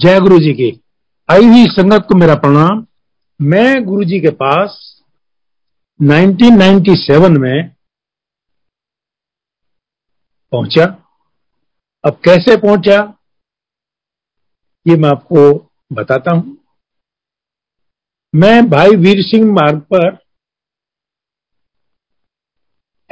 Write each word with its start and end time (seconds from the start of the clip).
जय 0.00 0.20
गुरु 0.20 0.38
जी 0.38 0.52
की। 0.52 0.80
आई 1.30 1.46
हुई 1.46 1.64
संगत 1.66 2.06
को 2.08 2.14
मेरा 2.14 2.34
प्रणाम। 2.34 2.86
मैं 3.42 3.84
गुरु 3.84 4.04
जी 4.04 4.20
के 4.20 4.30
पास 4.30 5.02
1997 6.02 7.38
में 7.38 7.68
पहुँचा। 10.52 10.84
अब 12.04 12.12
कैसे 12.24 12.56
पहुँचा, 12.56 13.18
ये 14.86 14.96
मैं 14.96 15.08
आपको 15.08 15.70
बताता 15.92 16.30
हूँ। 16.30 16.56
मैं 18.34 18.70
भाई 18.70 18.96
वीर 18.96 19.22
सिंह 19.22 19.52
मार्ग 19.52 19.80
पर 19.80 20.18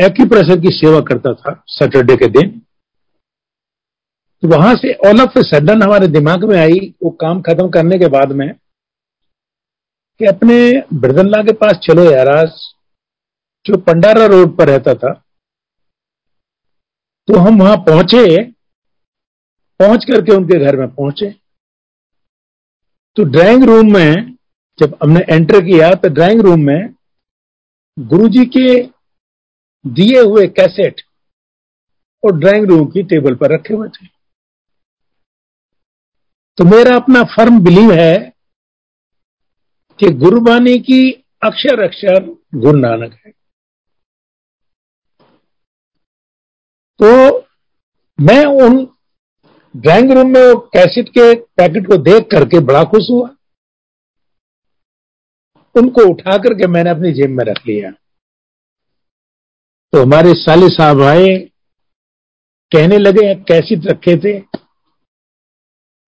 एक्यूप्रेशर 0.01 0.61
की 0.61 0.69
सेवा 0.69 1.01
करता 1.01 1.35
था 1.35 1.65
सैटरडे 1.67 2.17
के 2.17 2.27
दिन। 2.27 2.58
तो 4.43 4.49
वहाँ 4.49 4.75
से 4.75 4.93
ऑल 5.09 5.21
ऑफ़ 5.21 5.39
ए 5.39 5.43
सडन 5.43 5.83
हमारे 5.83 6.07
दिमाग 6.09 6.45
में 6.45 6.59
आई 6.59 6.79
वो 7.03 7.11
काम 7.21 7.41
खत्म 7.43 7.69
करने 7.71 7.99
के 7.99 8.09
बाद 8.09 8.33
में 8.33 8.49
कि 10.21 10.27
अपने 10.27 10.59
ब्रदनला 11.01 11.43
के 11.43 11.53
पास 11.63 11.79
चलो 11.83 12.05
यार 12.05 12.29
जो 13.67 13.79
पंडारा 13.87 14.27
रोड 14.27 14.57
पर 14.57 14.69
रहता 14.69 14.95
था 14.95 15.13
तो 17.29 17.39
हम 17.39 17.59
वहाँ 17.63 17.77
पहुँचे, 17.87 18.43
पहुँच 19.81 20.05
करके 20.05 20.35
उनके 20.35 20.59
घर 20.65 20.77
में 20.77 20.89
पहुँचे। 20.89 21.31
तो 23.17 23.25
ड्राइंग 23.25 23.65
रूम 23.65 23.93
में 23.95 24.37
जब 24.79 24.97
हमने 25.03 25.21
एंटर 25.31 25.61
किया 25.65 25.91
तो 25.95 26.09
ड्राइंग 26.09 26.41
रूम 26.41 26.61
में 26.67 26.95
गुरुजी 27.97 28.45
के 28.57 28.69
दिए 29.85 30.21
हुए 30.21 30.47
कैसेट 30.59 31.03
और 32.23 32.39
ड्राइंग 32.39 32.67
रूम 32.67 32.87
की 32.87 33.03
टेबल 33.05 33.35
पर 33.35 33.55
रखे 33.55 33.75
हुए 33.75 33.89
थे। 33.89 34.07
तो 36.59 36.65
मेरा 36.65 36.97
अपना 36.97 37.23
फर्म 37.23 37.61
बिलीव 37.61 37.93
है 37.93 38.33
कि 39.99 40.09
गुरुबानी 40.11 40.79
की 40.79 41.11
अक्षर 41.43 41.83
अक्षर 41.83 42.25
गुरु 42.55 42.79
नानक 42.79 43.13
है। 43.27 43.31
तो 47.01 47.39
मैं 48.19 48.45
उन 48.63 48.77
ड्राइंग 49.77 50.13
रूम 50.13 50.31
में 50.31 50.57
कैसेट 50.57 51.09
के 51.09 51.35
पैकेट 51.35 51.87
को 51.87 51.97
देख 51.97 52.29
करके 52.31 52.61
बड़ा 52.61 52.85
खुश 52.85 53.11
हुआ। 53.11 53.29
उनको 55.75 56.11
उठा 56.11 56.37
करके 56.37 56.67
मैंने 56.67 56.91
अपनी 56.91 57.13
जेब 57.13 57.31
में 57.31 57.45
रख 57.45 57.67
लिया। 57.67 57.91
तो 59.93 60.03
हमारे 60.03 60.33
साले 60.35 60.69
साहब 60.69 61.03
आए, 61.03 61.37
कहने 62.73 62.99
लगे 62.99 63.35
कैसेट 63.35 63.87
रखे 63.87 64.17
थे? 64.17 64.39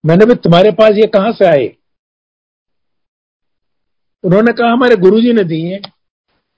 मैंने 0.05 0.27
भी 0.27 0.35
तुम्हारे 0.35 0.71
पास 0.71 0.91
ये 0.91 1.07
कहाँ 1.07 1.33
से 1.33 1.47
आए? 1.47 1.67
उन्होंने 4.25 4.53
कहा, 4.53 4.73
हमारे 4.73 4.97
गुरुजी 4.97 5.33
ने 5.33 5.45
दिए 5.45 5.81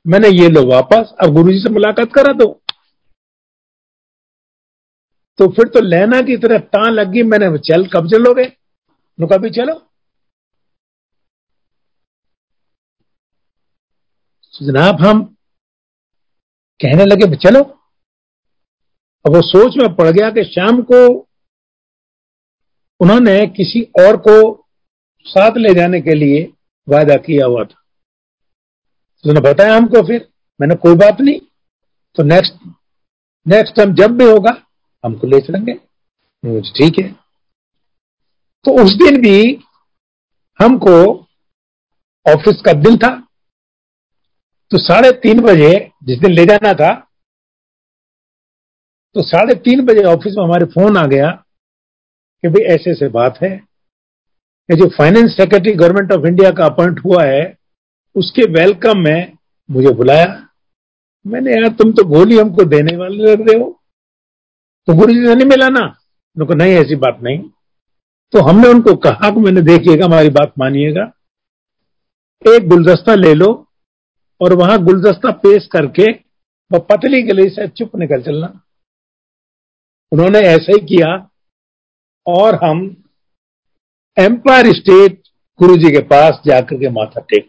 मैंने 0.06 0.28
ये 0.28 0.48
लो 0.48 0.62
वापस, 0.66 1.14
अब 1.22 1.34
गुरुजी 1.34 1.58
से 1.58 1.70
मुलाकात 1.70 2.12
करा 2.14 2.32
दो। 2.32 2.62
तो 5.38 5.48
फिर 5.48 5.68
तो 5.68 5.80
लेना 5.80 6.20
की 6.20 6.36
तरह 6.36 6.58
ता 6.58 6.88
लग 6.90 7.08
गई 7.08 7.22
मैंने 7.22 7.58
चल 7.58 7.86
कब 7.86 8.08
चलोगे 8.08 8.44
नुका 9.20 9.36
भी 9.36 9.50
चलो। 9.50 9.74
जनाब, 14.62 15.00
हम 15.02 15.24
कहने 16.80 17.04
लगे, 17.04 17.36
चलो। 17.36 17.60
अब 19.24 19.34
वो 19.34 19.40
सोच 19.42 19.76
में 19.76 19.94
पड़ 19.94 20.08
गया 20.08 20.30
कि 20.30 20.44
शाम 20.44 20.82
को 20.82 21.28
उन्होंने 23.02 23.38
किसी 23.48 23.80
और 24.00 24.16
को 24.26 24.34
साथ 25.26 25.56
ले 25.56 25.74
जाने 25.74 26.00
के 26.00 26.14
लिए 26.14 26.42
वायदा 26.88 27.16
किया 27.16 27.46
हुआ 27.46 27.64
था। 27.64 27.80
तो 29.24 29.40
बताया 29.40 29.76
हमको 29.76 30.06
फिर, 30.06 30.28
मैंने 30.60 30.74
कोई 30.76 30.94
बात 30.96 31.20
नहीं 31.20 31.40
तो 32.18 32.22
नेक्स्ट 32.24 32.54
नेक्स्ट 33.46 33.74
टाइम 33.76 33.94
जब 33.94 34.16
भी 34.18 34.24
होगा, 34.24 34.50
हमको 35.04 35.26
ले 35.26 35.40
चलेंगे। 35.40 35.74
ठीक 36.70 36.98
है। 36.98 37.10
तो 38.64 38.72
उस 38.84 38.92
दिन 38.96 39.20
भी 39.22 39.38
हमको 40.60 40.94
ऑफ़िस 42.26 42.60
का 42.66 42.72
दिन 42.80 42.96
था। 42.98 43.14
तो 44.70 44.78
साढ़े 44.78 45.10
तीन 45.22 45.40
बजे, 45.42 45.90
जिस 46.04 46.18
दिन 46.18 46.30
ले 46.30 46.44
जाना 46.46 46.72
था 46.74 46.92
तो 49.16 49.22
साढ़े 49.22 49.54
तीन 49.54 49.84
बजे 49.86 50.04
ऑफ़िस 50.06 50.34
में 50.36 50.44
हमारे 50.44 50.64
फ़ोन 50.66 50.96
आ 50.96 51.06
गया। 51.06 51.41
कि 52.42 52.48
भाई 52.48 52.64
ऐसे 52.64 52.90
ऐसे 52.90 53.08
बात 53.08 53.38
है 53.42 53.50
कि 54.70 54.76
जो 54.76 54.88
finance 54.88 55.36
secretary 55.36 55.72
government 55.72 56.12
of 56.12 56.26
India 56.26 56.50
का 56.50 56.64
अपॉइंट 56.64 57.00
हुआ 57.04 57.24
है, 57.24 57.58
उसके 58.14 58.42
वेलकम 58.42 58.98
में 58.98 59.36
मुझे 59.70 59.88
बुलाया। 59.88 60.48
मैंने 61.26 61.52
यार 61.52 61.68
तुम 61.68 61.92
तो 61.92 62.04
गोली 62.04 62.38
हमको 62.38 62.64
देने 62.64 62.96
वाले 62.96 63.16
लग 63.16 63.40
रहे 63.40 63.60
हो। 63.60 63.80
तो 64.86 64.94
गुरु 64.94 65.12
जी 65.12 65.26
से 65.26 65.34
नहीं 65.34 65.46
मिला 65.46 65.68
ना? 65.68 65.98
उनको 66.36 66.54
नहीं, 66.54 66.72
ऐसी 66.72 66.96
बात 66.96 67.18
नहीं। 67.22 67.38
तो 68.32 68.42
हमने 68.42 68.68
उनको 68.68 68.96
कहा 68.96 69.30
कि 69.30 69.40
मैंने 69.40 69.60
देखिएगा, 69.60 70.04
हमारी 70.04 70.28
बात 70.28 70.52
मानिएगा। 70.58 71.12
एक 72.48 72.68
गुलदस्ता 72.68 73.14
ले 73.14 73.34
लो 73.34 73.68
और 74.40 74.52
वहाँ 74.52 74.84
गुलदस्ता 74.84 75.30
पेश 75.30 75.66
करके 75.66 76.12
वह 76.72 76.78
पतली 76.78 77.22
गली 77.22 77.48
से 77.48 77.68
चुप 77.68 77.96
निकल 77.96 78.22
चलना। 78.22 78.60
उन्होंने 80.12 80.38
ऐसा 80.38 80.72
ही 80.72 80.86
किया। 80.86 81.28
और 82.26 82.54
हम 82.64 82.80
एम्पायर 84.16 84.72
स्टेट 84.74 85.20
गुरु 85.60 85.76
जी 85.76 85.90
के 85.92 86.00
पास 86.08 86.40
जाकर 86.46 86.76
के 86.76 86.90
माथा 86.90 87.20
टेक। 87.30 87.48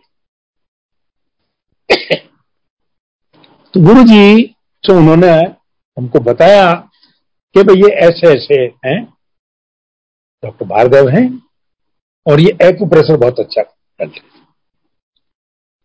तो 3.73 3.81
गुरु 3.81 4.03
जी 4.03 4.43
तो 4.83 4.97
उन्होंने 4.97 5.31
हमको 5.97 6.19
बताया 6.21 6.71
कि 7.55 7.63
भाई 7.63 7.75
ये 7.77 7.89
ऐसे 8.05 8.27
ऐसे 8.29 8.55
हैं, 8.85 9.03
डॉक्टर 10.43 10.65
भार्गव 10.67 11.09
हैं, 11.09 11.27
और 12.25 12.39
ये 12.39 12.57
एक्यूप्रेशर 12.63 13.17
बहुत 13.17 13.39
अच्छा 13.39 13.61
करते 13.61 14.19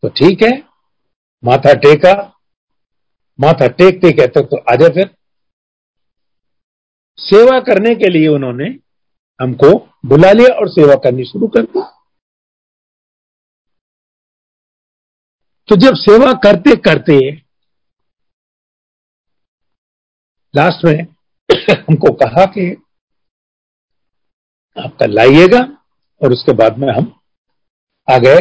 तो 0.03 0.09
ठीक 0.11 0.43
है, 0.43 0.51
माथा 1.43 1.73
टेका, 1.77 2.13
माथा 3.39 3.67
टेकते 3.69 4.13
कहते 4.13 4.43
तो 4.45 4.57
आजा 4.73 4.89
फिर। 4.91 5.11
सेवा 7.19 7.61
करने 7.61 7.95
के 7.95 8.11
लिए 8.11 8.29
उन्होंने 8.29 8.65
हमको 9.41 9.79
बुला 10.07 10.33
लिया 10.33 10.55
और 10.55 10.69
सेवा 10.69 10.95
करनी 10.95 11.25
शुरू 11.25 11.49
कर 11.49 11.63
दी। 11.63 11.81
तो 15.69 15.77
जब 15.77 15.95
सेवा 15.95 16.33
करते 16.33 16.77
करते 16.77 17.19
लास्ट 20.57 20.85
में 20.85 21.07
हमको 21.75 22.13
कहा 22.15 22.45
कि 22.47 22.71
आपका 24.85 25.07
लाइएगा 25.07 25.61
और 26.23 26.33
उसके 26.33 26.53
बाद 26.53 26.79
में 26.79 26.89
हम 26.89 27.21
आ 28.11 28.19
गए 28.19 28.39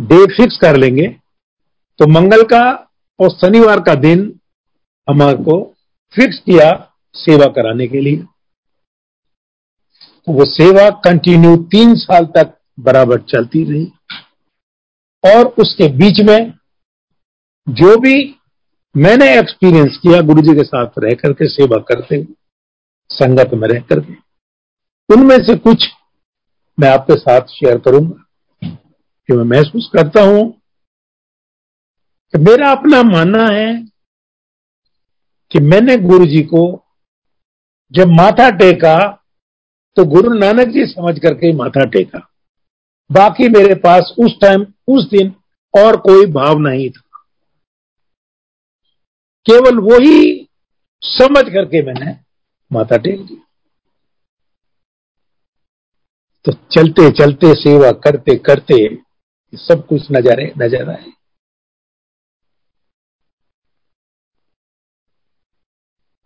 डेट 0.00 0.30
फिक्स 0.30 0.58
कर 0.58 0.76
लेंगे। 0.76 1.08
तो 1.98 2.06
मंगल 2.06 2.42
का 2.42 2.62
और 3.20 3.30
शनिवार 3.30 3.80
का 3.80 3.94
दिन 3.94 4.40
हमारे 5.10 5.36
को 5.36 5.74
फिक्स 6.12 6.38
किया 6.38 6.87
सेवा 7.14 7.46
कराने 7.46 7.86
के 7.86 8.00
लिए। 8.00 8.16
वो 10.28 10.44
सेवा 10.44 10.90
कंटिन्यू 10.90 11.56
तीन 11.56 11.94
साल 11.94 12.24
तक 12.24 12.58
बराबर 12.80 13.20
चलती 13.20 13.64
रही। 13.64 13.92
और 15.34 15.46
उसके 15.46 15.88
बीच 15.88 16.20
में 16.20 16.52
जो 17.68 18.00
भी 18.00 18.34
मैंने 18.96 19.38
एक्सपीरियंस 19.38 19.96
किया 20.02 20.20
गुरु 20.20 20.42
जी 20.42 20.54
के 20.54 20.64
साथ 20.64 20.86
रह 20.98 21.14
करके, 21.14 21.48
सेवा 21.48 21.80
करते 21.80 22.16
हुए 22.16 22.34
संगत 23.10 23.50
में 23.54 23.68
रह 23.68 23.80
करके, 23.80 24.12
उनमें 25.14 25.36
से 25.36 25.56
कुछ 25.56 25.88
मैं 26.80 26.90
आपके 26.90 27.14
साथ 27.14 27.40
शेयर 27.40 27.78
करूँगा। 27.78 28.24
कि 29.26 29.34
मैं 29.34 29.44
महसूस 29.44 29.90
करता 29.92 30.22
हूँ 30.22 30.52
कि 32.32 32.38
मेरा 32.38 32.70
अपना 32.70 33.02
मानना 33.02 33.46
है 33.46 33.86
कि 35.52 35.58
मैंने 35.58 35.96
गुरु 35.96 36.26
जी 36.26 36.42
को 36.42 36.87
जब 37.92 38.08
माथा 38.12 38.48
टेका 38.58 38.96
तो 39.96 40.04
गुरु 40.06 40.32
नानक 40.34 40.68
जी 40.68 40.84
समझ 40.86 41.18
करके 41.18 41.52
माथा 41.56 41.84
टेका। 41.90 42.18
बाकी 43.10 43.48
मेरे 43.48 43.74
पास 43.80 44.14
उस 44.18 44.34
टाइम 44.40 44.66
उस 44.88 45.08
दिन 45.10 45.34
और 45.74 45.96
कोई 46.00 46.26
भाव 46.32 46.58
नहीं 46.58 46.88
था। 46.90 47.24
केवल 49.46 49.78
वही 49.82 50.48
समझ 51.02 51.44
करके 51.44 51.82
मैंने 51.82 52.12
माथा 52.70 52.96
टेक 52.96 53.20
दी। 53.20 53.40
तो 56.46 56.52
चलते 56.72 57.10
चलते, 57.18 57.54
सेवा 57.54 57.90
करते 58.00 58.36
करते, 58.38 58.76
सब 59.52 59.86
कुछ 59.86 60.06
नजारे, 60.12 60.52
नज़र 60.58 60.90
आए 60.90 61.10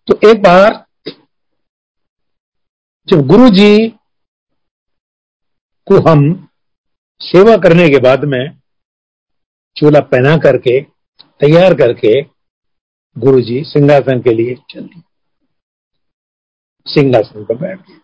तो 0.07 0.19
एक 0.29 0.41
बार 0.41 0.83
जब 3.07 3.21
गुरु 3.27 3.49
जी 3.49 3.87
को 5.87 5.99
हम 6.09 6.49
सेवा 7.21 7.55
करने 7.57 7.87
के 7.89 7.99
बाद 7.99 8.23
में 8.23 8.43
चूल्हा 9.77 10.01
पहना 10.01 10.35
करके, 10.37 10.79
तैयार 11.39 11.73
करके 11.73 12.21
गुरु 13.15 13.41
जी 13.41 13.63
सिंहासन 13.63 14.21
के 14.21 14.33
लिए 14.33 14.55
चल 14.69 14.81
दिए। 14.81 15.01
सिंहासन 16.87 17.43
पर 17.43 17.57
बैठ 17.57 17.79
गए। 17.79 17.99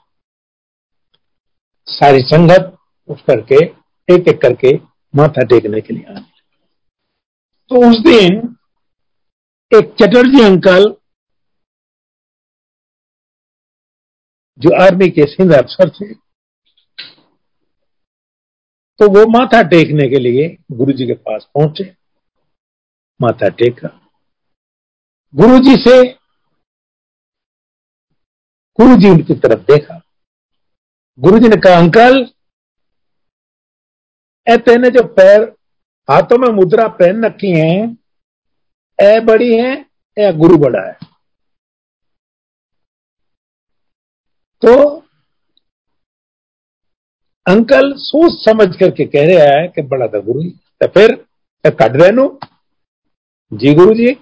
सारी 1.88 2.22
संगत 2.22 2.78
उठ 3.10 3.22
करके, 3.22 3.66
एक 4.14 4.28
एक 4.28 4.42
करके 4.42 4.76
माथा 5.14 5.44
टेकने 5.44 5.82
के 5.82 5.94
लिए 5.94 6.04
आने 6.04 6.22
तो 7.72 7.90
उस 7.90 8.00
दिन 8.00 8.56
एक 9.72 9.94
चटर्जी 10.02 10.44
अंकल 10.44 10.96
जो 14.60 14.84
आर्मी 14.84 15.10
के 15.10 15.26
सिंध 15.26 15.54
अफसर 15.54 15.90
थे। 15.90 16.14
तो 19.00 19.10
वो 19.10 19.26
माथा 19.30 19.62
टेकने 19.62 20.10
के 20.10 20.20
लिए 20.20 20.58
गुरु 20.72 20.92
जी 20.92 21.06
के 21.08 21.14
पास 21.14 21.48
पहुँचे। 21.56 21.96
माथा 23.22 23.50
टेका। 23.50 23.90
गुरु 25.36 25.60
जी 25.60 25.76
से 25.76 26.20
गुरु 28.80 28.96
जी 28.96 29.10
उनकी 29.10 29.34
तरफ़ 29.34 29.60
देखा। 29.60 30.02
गुरु 31.20 31.40
जी 31.40 31.48
ने 31.48 31.56
कहा, 31.56 31.78
अंकल, 31.78 32.30
ए 34.48 34.58
तेने 34.58 34.90
जो 34.90 35.04
पैर, 35.08 35.44
हाथों 36.12 36.38
में 36.38 36.48
मुद्रा 36.54 36.88
पहन 36.88 37.26
रखी 37.26 37.52
है, 37.60 37.98
ए 39.02 39.20
बड़ी 39.20 39.56
है 39.56 39.86
या 40.20 40.32
गुरु 40.32 40.58
बड़ा 40.58 40.88
है। 40.88 41.09
तो 44.64 44.74
अंकल 47.46 47.92
सोच 47.98 48.34
समझ 48.40 48.68
करके 48.78 49.06
कह 49.08 49.26
रहा 49.28 49.46
है 49.52 49.68
कि 49.68 49.82
बड़ा 49.92 50.08
था 50.08 50.20
गुरु 50.22 50.42
जी। 50.42 50.50
तो 50.82 50.88
फिर 50.90 51.16
कट 51.66 51.96
रहनु 52.02 52.28
जी 53.52 53.74
गुरु 53.76 53.94
जी। 53.96 54.14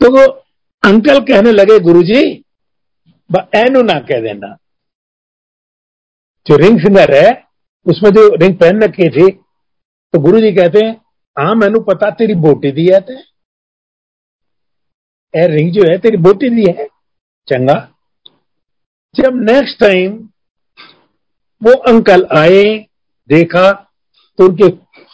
तो 0.00 0.10
वो 0.16 0.24
अंकल 0.82 1.20
कहने 1.22 1.52
लगे, 1.52 1.78
गुरु 1.80 2.02
जी 2.02 2.20
एनु 3.56 3.82
ना 3.82 3.98
कह 4.00 4.20
देना। 4.22 4.56
जो 6.46 6.56
रिंग 6.56 6.78
फिंगर 6.80 7.14
है 7.14 7.30
उसमें 7.86 8.10
जो 8.10 8.28
रिंग 8.34 8.54
पहन 8.58 8.82
रखी 8.82 9.08
थी 9.10 9.30
तो 10.14 10.18
गुरु 10.20 10.40
जी 10.40 10.52
कहते 10.54 10.84
हैं 10.84 10.92
हाँ 11.36 11.54
मैनू 11.54 11.80
पता 11.84 12.10
तेरी 12.18 12.34
बोटी 12.42 12.70
दी 12.72 12.86
है 12.86 13.00
ए 15.34 15.46
रिंग 15.48 15.72
जो 15.72 15.82
है 15.90 15.98
तेरी 15.98 16.16
बोटी 16.18 16.48
दी 16.50 16.64
है। 16.70 16.86
चंगा। 17.48 17.74
जब 19.14 19.36
नेक्स्ट 19.42 19.78
टाइम 19.80 20.16
वो 21.62 21.72
अंकल 21.90 22.26
आए, 22.36 22.62
देखा 23.30 23.70
तो 24.38 24.48
उनके 24.48 24.66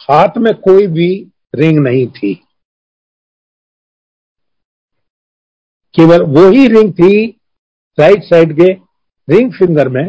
हाथ 0.03 0.37
में 0.37 0.53
कोई 0.59 0.87
भी 0.87 1.09
रिंग 1.55 1.79
नहीं 1.79 2.07
थी। 2.07 2.33
केवल 5.95 6.23
वही 6.31 6.67
रिंग 6.67 6.91
थी 6.93 7.25
राइट 7.97 8.23
साइड 8.23 8.53
के 8.53 8.71
रिंग 9.27 9.51
फिंगर 9.53 9.89
में 9.89 10.05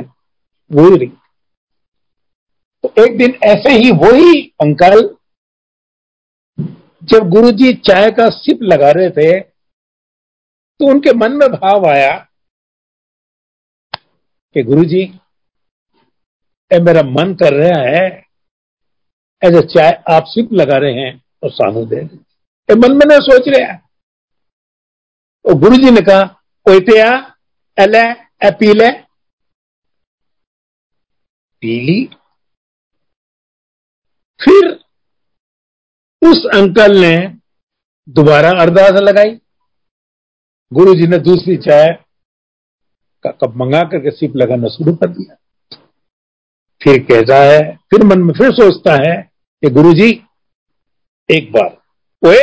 वही 0.71 0.97
रिंग 0.97 1.13
तो 2.85 3.05
एक 3.05 3.17
दिन 3.19 3.39
ऐसे 3.45 3.73
ही 3.75 3.91
वही 3.97 4.41
अंकल 4.63 5.03
जब 7.03 7.29
गुरुजी 7.31 7.73
चाय 7.89 8.11
का 8.11 8.29
सिप 8.33 8.63
लगा 8.63 8.91
रहे 8.91 9.11
थे 9.11 9.39
तो 10.81 10.87
उनके 10.87 11.13
मन 11.15 11.33
में 11.33 11.49
भाव 11.51 11.87
आया 11.89 12.15
कि 14.57 14.63
गुरु 14.63 14.85
जी 14.85 15.03
ए 16.71 16.79
मेरा 16.81 17.03
मन 17.05 17.35
कर 17.35 17.53
रहा 17.55 17.81
है, 17.83 18.07
ऐसे 19.43 19.61
चाय 19.65 19.91
आप 20.11 20.25
सिप 20.27 20.53
लगा 20.53 20.77
रहे 20.77 20.93
हैं 20.95 21.13
और 21.45 21.51
सामू 21.53 21.85
दे 21.87 21.97
ए 22.69 22.75
मन 22.77 22.97
में 22.97 23.07
ना 23.07 23.19
सोच 23.23 23.49
रहे 23.49 23.63
हैं। 23.63 23.79
तो 25.45 25.55
गुरु 25.55 25.77
जी 25.77 25.91
ने 25.91 26.01
कहा 26.03 26.23
ओतिया 26.67 27.11
एले, 27.79 28.03
ए 28.47 28.51
पीले। 28.51 28.91
पीली? 31.63 32.05
फिर 34.41 34.69
उस 36.23 36.45
अंकल 36.55 36.97
ने 36.97 37.17
दोबारा 38.09 38.51
अरदास 38.63 39.01
लगाई। 39.03 39.35
गुरु 40.73 40.95
जी 40.95 41.07
ने 41.07 41.19
दूसरी 41.21 41.57
चाय 41.59 41.87
का 43.25 43.31
कप 43.33 43.55
मंगा 43.57 43.81
करके 43.83 44.11
सिप 44.11 44.37
लगाना 44.37 44.69
शुरू 44.69 44.95
कर 44.95 45.11
दिया। 45.11 45.35
फिर 46.81 46.99
कहता 47.03 47.37
है 47.43 47.61
फिर 47.91 48.05
मन 48.07 48.23
में 48.23 48.33
फिर 48.35 48.51
सोचता 48.53 48.95
है 49.03 49.15
कि 49.63 49.71
गुरु 49.71 49.93
जी 49.93 50.09
एक 51.29 51.51
बार, 51.53 51.71
ओए 52.23 52.43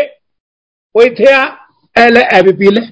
ओए 0.95 1.09
थे 1.15 1.31
एल 1.95 2.17
एबी 2.17 2.53
पी 2.53 2.71
ले। 2.71 2.85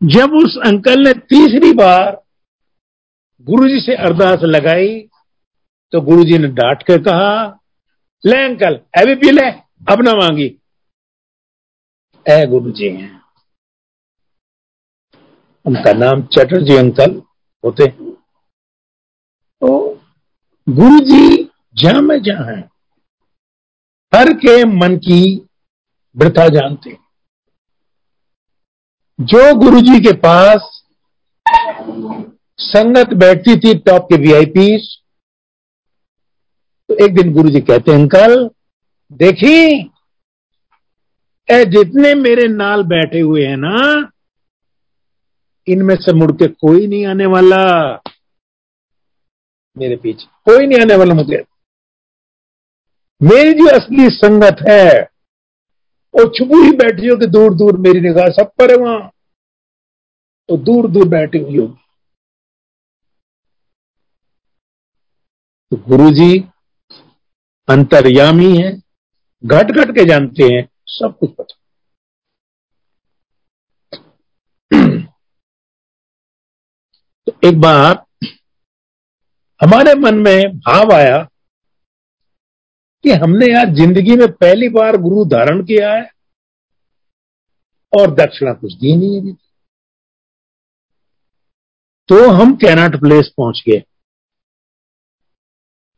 जब 0.00 0.34
उस 0.36 0.58
अंकल 0.66 1.02
ने 1.02 1.12
तीसरी 1.30 1.72
बार 1.74 2.22
गुरुजी 3.46 3.80
से 3.80 3.94
अरदास 3.96 4.42
लगाई 4.46 4.98
तो 5.92 6.00
गुरुजी 6.02 6.38
ने 6.38 6.48
डांट 6.54 6.82
कर 6.82 7.02
कहा, 7.02 7.32
ले 8.24 8.44
अंकल 8.44 8.80
अभी 8.98 9.14
पी 9.16 9.30
ले 9.32 9.50
अब 9.92 10.02
ना 10.02 10.12
मांगी 10.18 10.48
ए 12.28 12.46
गुरु 12.46 12.70
जी 12.70 12.88
हैं। 12.88 13.10
उनका 15.66 15.92
नाम 15.94 16.22
चटर्जी 16.34 16.76
अंकल 16.76 17.14
होते 17.64 17.86
तो 19.62 19.70
गुरु 20.66 20.98
जी 21.00 21.50
जहाँ 21.76 22.02
में 22.02 22.20
जहाँ 22.22 22.46
है, 22.46 22.60
हर 24.12 24.32
के 24.36 24.64
मन 24.66 24.96
की 24.98 25.20
वृथा 26.16 26.48
जानते 26.50 26.90
हैं। 26.90 26.98
जो 29.18 29.54
गुरु 29.56 29.80
जी 29.80 30.00
के 30.00 30.12
पास 30.18 30.70
संगत 32.58 33.14
बैठती 33.16 33.56
थी 33.60 33.74
टॉप 33.80 34.06
के 34.10 34.16
वीआईपी 34.18 34.76
तो 36.88 37.04
एक 37.04 37.14
दिन 37.14 37.32
गुरु 37.34 37.50
जी 37.50 37.60
कहते 37.62 37.90
हैं, 37.90 37.98
अंकल, 37.98 38.50
देखी 39.10 39.90
ए, 41.50 41.64
जितने 41.64 42.14
मेरे 42.14 42.48
नाल 42.48 42.82
बैठे 42.82 43.20
हुए 43.20 43.46
हैं 43.46 43.56
ना, 43.56 44.10
इनमें 45.68 45.96
से 45.96 46.12
मुड़ 46.12 46.32
के 46.32 46.46
कोई 46.46 46.86
नहीं 46.86 47.06
आने 47.06 47.26
वाला। 47.26 47.92
मेरे 49.78 49.96
पीछे 49.96 50.26
कोई 50.26 50.66
नहीं 50.66 50.78
आने 50.78 50.96
वाला 50.96 51.14
मुझे। 51.14 51.44
मेरी 53.22 53.52
जो 53.52 53.66
असली 53.68 54.08
संगत 54.10 54.56
है, 54.68 55.02
वो 56.14 56.28
छुपू 56.28 56.62
ही 56.62 56.70
बैठी 56.72 57.08
होगी 57.08 57.26
दूर 57.26 57.54
दूर 57.54 57.76
मेरी 57.76 58.00
निगाह 58.00 58.28
सब 58.28 58.50
पर 58.58 58.70
है 58.70 58.76
वहाँ। 58.76 59.10
तो 60.48 60.56
दूर 60.56 60.90
दूर 60.90 61.08
बैठी 61.08 61.38
हुई 61.38 61.58
होगी। 61.58 61.84
तो 65.70 65.76
गुरु 65.76 66.10
जी 66.10 66.38
अंतर्यामी 67.68 68.56
है 68.56 68.82
घट 69.46 69.70
घट 69.70 69.90
के 69.90 70.04
जानते 70.04 70.44
हैं 70.44 70.68
सब 70.88 71.16
कुछ 71.18 71.30
पता। 71.30 71.54
तो 77.26 77.48
एक 77.48 77.60
बार 77.60 78.04
हमारे 79.60 79.94
मन 79.94 80.14
में 80.18 80.58
भाव 80.58 80.92
आया 80.92 81.18
कि 83.04 83.10
हमने 83.22 83.46
यार 83.46 83.74
ज़िंदगी 83.74 84.16
में 84.16 84.30
पहली 84.32 84.68
बार 84.68 84.96
गुरु 84.96 85.24
धारण 85.24 85.62
किया 85.62 85.92
है 85.92 86.10
और 87.92 88.14
दक्षिणा 88.14 88.52
कुछ 88.52 88.72
दी 88.74 88.96
नहीं 88.96 89.28
है। 89.28 89.34
तो 92.08 92.28
हम 92.30 92.54
कैनाट 92.56 92.96
प्लेस 93.00 93.30
पहुँच 93.36 93.62
गए। 93.68 93.82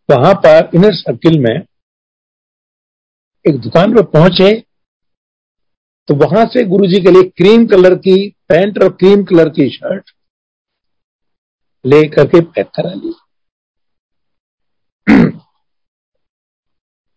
वहाँ 0.08 0.34
पर 0.36 0.70
इनर 0.74 0.94
सर्किल 0.94 1.38
में 1.38 1.54
एक 3.44 3.60
दुकान 3.60 3.94
पर 3.94 4.02
पहुँचे 4.10 4.50
तो 6.10 6.14
वहाँ 6.14 6.46
से 6.46 6.64
गुरुजी 6.64 7.00
के 7.00 7.10
लिए 7.10 7.22
क्रीम 7.22 7.66
कलर 7.66 7.94
की 7.94 8.28
पैंट 8.48 8.82
और 8.82 8.88
क्रीम 8.88 9.24
कलर 9.24 9.48
की 9.48 9.70
शर्ट 9.70 10.10
ले 11.86 12.08
करके 12.08 12.40
पैक 12.40 12.66
करा 12.66 12.94
ली 12.94 13.12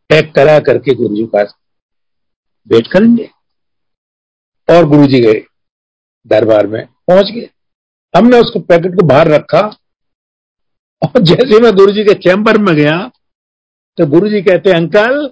पैक 0.09 0.35
करा 0.35 0.59
करके 0.59 0.95
गुरु 0.95 1.15
जी 1.15 1.25
पास 1.25 1.55
वेट 2.67 2.87
करेंगे 2.87 3.29
और 4.69 4.85
गुरु 4.85 5.07
जी 5.07 5.19
गए 5.19 5.45
दरबार 6.27 6.67
में, 6.67 6.85
पहुँच 6.85 7.31
गए। 7.31 7.49
हमने 8.17 8.39
उसको 8.39 8.59
पैकेट 8.59 8.91
को 8.91 9.07
बाहर 9.07 9.27
रखा। 9.27 9.59
और 11.01 11.21
जैसे 11.21 11.59
मैं 11.59 11.73
गुरु 11.73 11.91
जी 11.91 12.03
के 12.03 12.13
चैम्बर 12.13 12.57
में 12.57 12.75
गया 12.75 13.11
तो 13.97 14.05
गुरु 14.05 14.29
जी 14.29 14.41
कहते, 14.41 14.71
अंकल, 14.71 15.25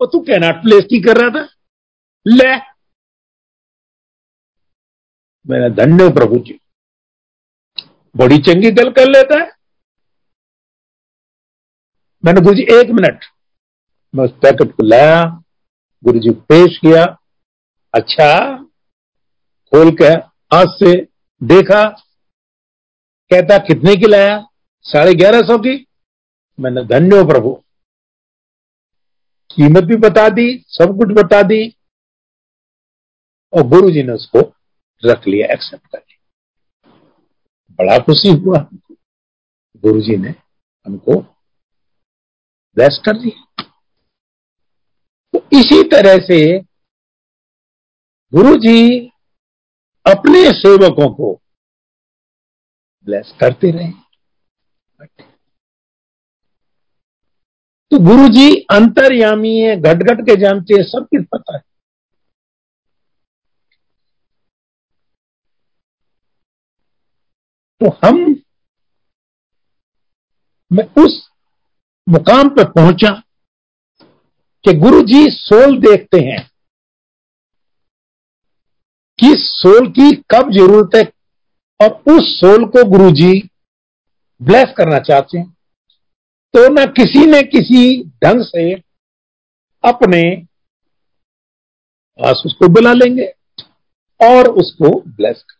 वो 0.00 0.06
तू 0.06 0.20
कैनाट 0.20 0.62
प्लेस 0.62 0.84
की 0.84 1.00
कर 1.00 1.16
रहा 1.16 1.30
था? 1.30 1.48
ले 2.26 2.67
मेरा 5.50 5.68
धन्य 5.68 6.08
प्रभु 6.08 6.38
जी। 6.38 6.60
बड़ी 8.16 8.38
चंगी 8.38 8.70
गल 8.70 8.90
कर 8.90 9.08
लेता 9.08 9.42
है। 9.42 9.50
मैंने 12.24 12.40
गुरु 12.40 12.54
जी, 12.54 12.62
एक 12.62 12.90
मिनट। 12.90 13.24
मैं 14.14 14.24
उस 14.24 14.30
पैकेट 14.30 14.72
को 14.72 14.82
लाया, 14.82 15.42
गुरु 16.04 16.18
जी 16.18 16.30
पेश 16.30 16.78
किया। 16.78 17.04
अच्छा 17.94 18.56
खोल 19.70 19.90
के 19.90 20.04
हाथ 20.56 20.66
से 20.66 21.08
देखा। 21.42 21.88
कहता, 23.30 23.58
कितने 23.58 23.96
की 23.96 24.06
लाया? 24.06 24.48
साढ़े 24.82 25.14
ग्यारह 25.14 25.42
सौ 25.42 25.58
की। 25.58 25.86
मैंने 26.60 26.84
धन्यो 26.84 27.24
प्रभु। 27.24 27.62
कीमत 29.50 29.84
भी 29.84 29.96
बता 29.96 30.28
दी, 30.28 30.64
सब 30.68 30.98
कुछ 30.98 31.08
बता 31.08 31.42
दी। 31.42 31.76
और 33.52 33.62
गुरु 33.62 33.90
जी 33.90 34.02
ने 34.02 34.12
उसको 34.12 34.54
रख 35.04 35.26
लिया 35.28 35.46
एक्सेप्ट 35.54 35.86
कर 35.86 35.98
लिया। 35.98 36.92
बड़ा 37.70 37.98
खुशी 37.98 38.28
हुआ 38.28 38.58
गुरु 39.82 40.00
जी 40.00 40.16
ने 40.16 40.30
हमको 40.86 41.20
ब्लेस 42.76 43.00
कर 43.04 43.18
दिया। 43.18 43.62
तो 45.32 45.38
इसी 45.58 45.82
तरह 45.88 46.18
से 46.26 46.38
गुरु 48.32 48.56
जी 48.56 49.06
अपने 50.06 50.42
सेवकों 50.52 51.14
को 51.14 51.32
ब्लेस 53.06 53.32
करते 53.40 53.70
रहे। 53.70 53.90
तो 57.92 57.98
गुरु 57.98 58.28
जी 58.28 58.54
अंतर्यामी 58.72 59.56
है 59.58 59.76
घट 59.76 60.02
घट 60.02 60.20
के 60.20 60.36
जानते 60.40 60.74
हैं, 60.74 60.82
सब 60.82 61.06
कुछ 61.06 61.26
पता 61.32 61.56
है। 61.56 61.62
तो 67.82 67.98
हम, 68.04 68.42
मैं 70.72 71.04
उस 71.04 71.30
मुकाम 72.08 72.48
पर 72.48 72.72
पहुँचा 72.72 73.22
कि 74.64 74.72
गुरु 74.74 75.02
जी 75.02 75.26
सोल 75.30 75.78
देखते 75.78 76.18
हैं। 76.20 76.50
कि 79.20 79.34
सोल 79.38 79.88
की 79.90 80.16
कब 80.16 80.50
ज़रूरत 80.52 80.90
है? 80.96 81.02
और 81.80 81.92
उस 81.92 82.40
सोल 82.40 82.64
को 82.64 82.90
गुरु 82.90 83.10
जी 83.10 83.50
ब्लेस 84.42 84.66
करना 84.76 84.98
चाहते 84.98 85.38
हैं। 85.38 85.50
तो 86.54 86.68
ना 86.68 86.84
किसी 86.86 87.26
ने 87.26 87.42
किसी 87.42 88.04
ढंग 88.04 88.42
से 88.42 88.74
अपने 89.84 90.36
पास 92.20 92.42
उसको 92.46 92.68
बुला 92.68 92.92
लेंगे 92.92 93.26
और 94.24 94.48
उसको 94.48 95.00
ब्लेस 95.00 95.42
कर 95.42 95.57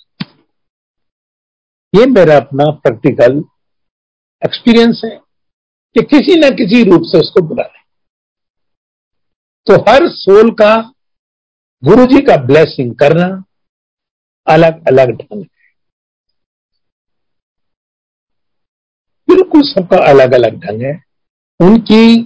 ये 1.92 2.06
मेरा 2.06 2.36
अपना 2.36 2.64
प्रैक्टिकल 2.78 3.36
एक्सपीरियंस 4.42 5.00
है 5.04 5.10
कि 5.96 6.02
किसी 6.06 6.34
न 6.40 6.50
किसी 6.56 6.82
रूप 6.84 7.02
से 7.04 7.18
उसको 7.18 7.42
बुला 7.48 7.62
लें। 7.62 7.82
तो 9.66 9.80
हर 9.82 10.08
सोल 10.10 10.50
का 10.54 10.74
गुरु 11.82 12.04
जी 12.06 12.20
का 12.22 12.36
ब्लेसिंग 12.44 12.94
करना 12.94 13.26
अलग 14.46 14.86
अलग 14.88 15.10
ढंग 15.12 15.40
है। 15.40 15.46
बिल्कुल 19.28 19.62
सबका 19.64 19.96
अलग 20.10 20.34
अलग 20.34 20.60
ढंग 20.60 20.82
है। 20.82 20.92
उनकी 21.60 22.22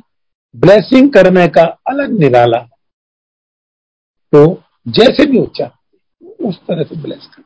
ब्लेसिंग 0.54 1.12
करने 1.12 1.46
का 1.50 1.62
अलग 1.88 2.18
निराला 2.18 2.58
तो 4.32 4.44
जैसे 4.88 5.26
भी 5.26 5.38
उच्चा 5.38 5.66
उस 6.40 6.58
तरह 6.58 6.84
से 6.84 7.02
ब्लेस 7.02 7.26
कर। 7.26 7.42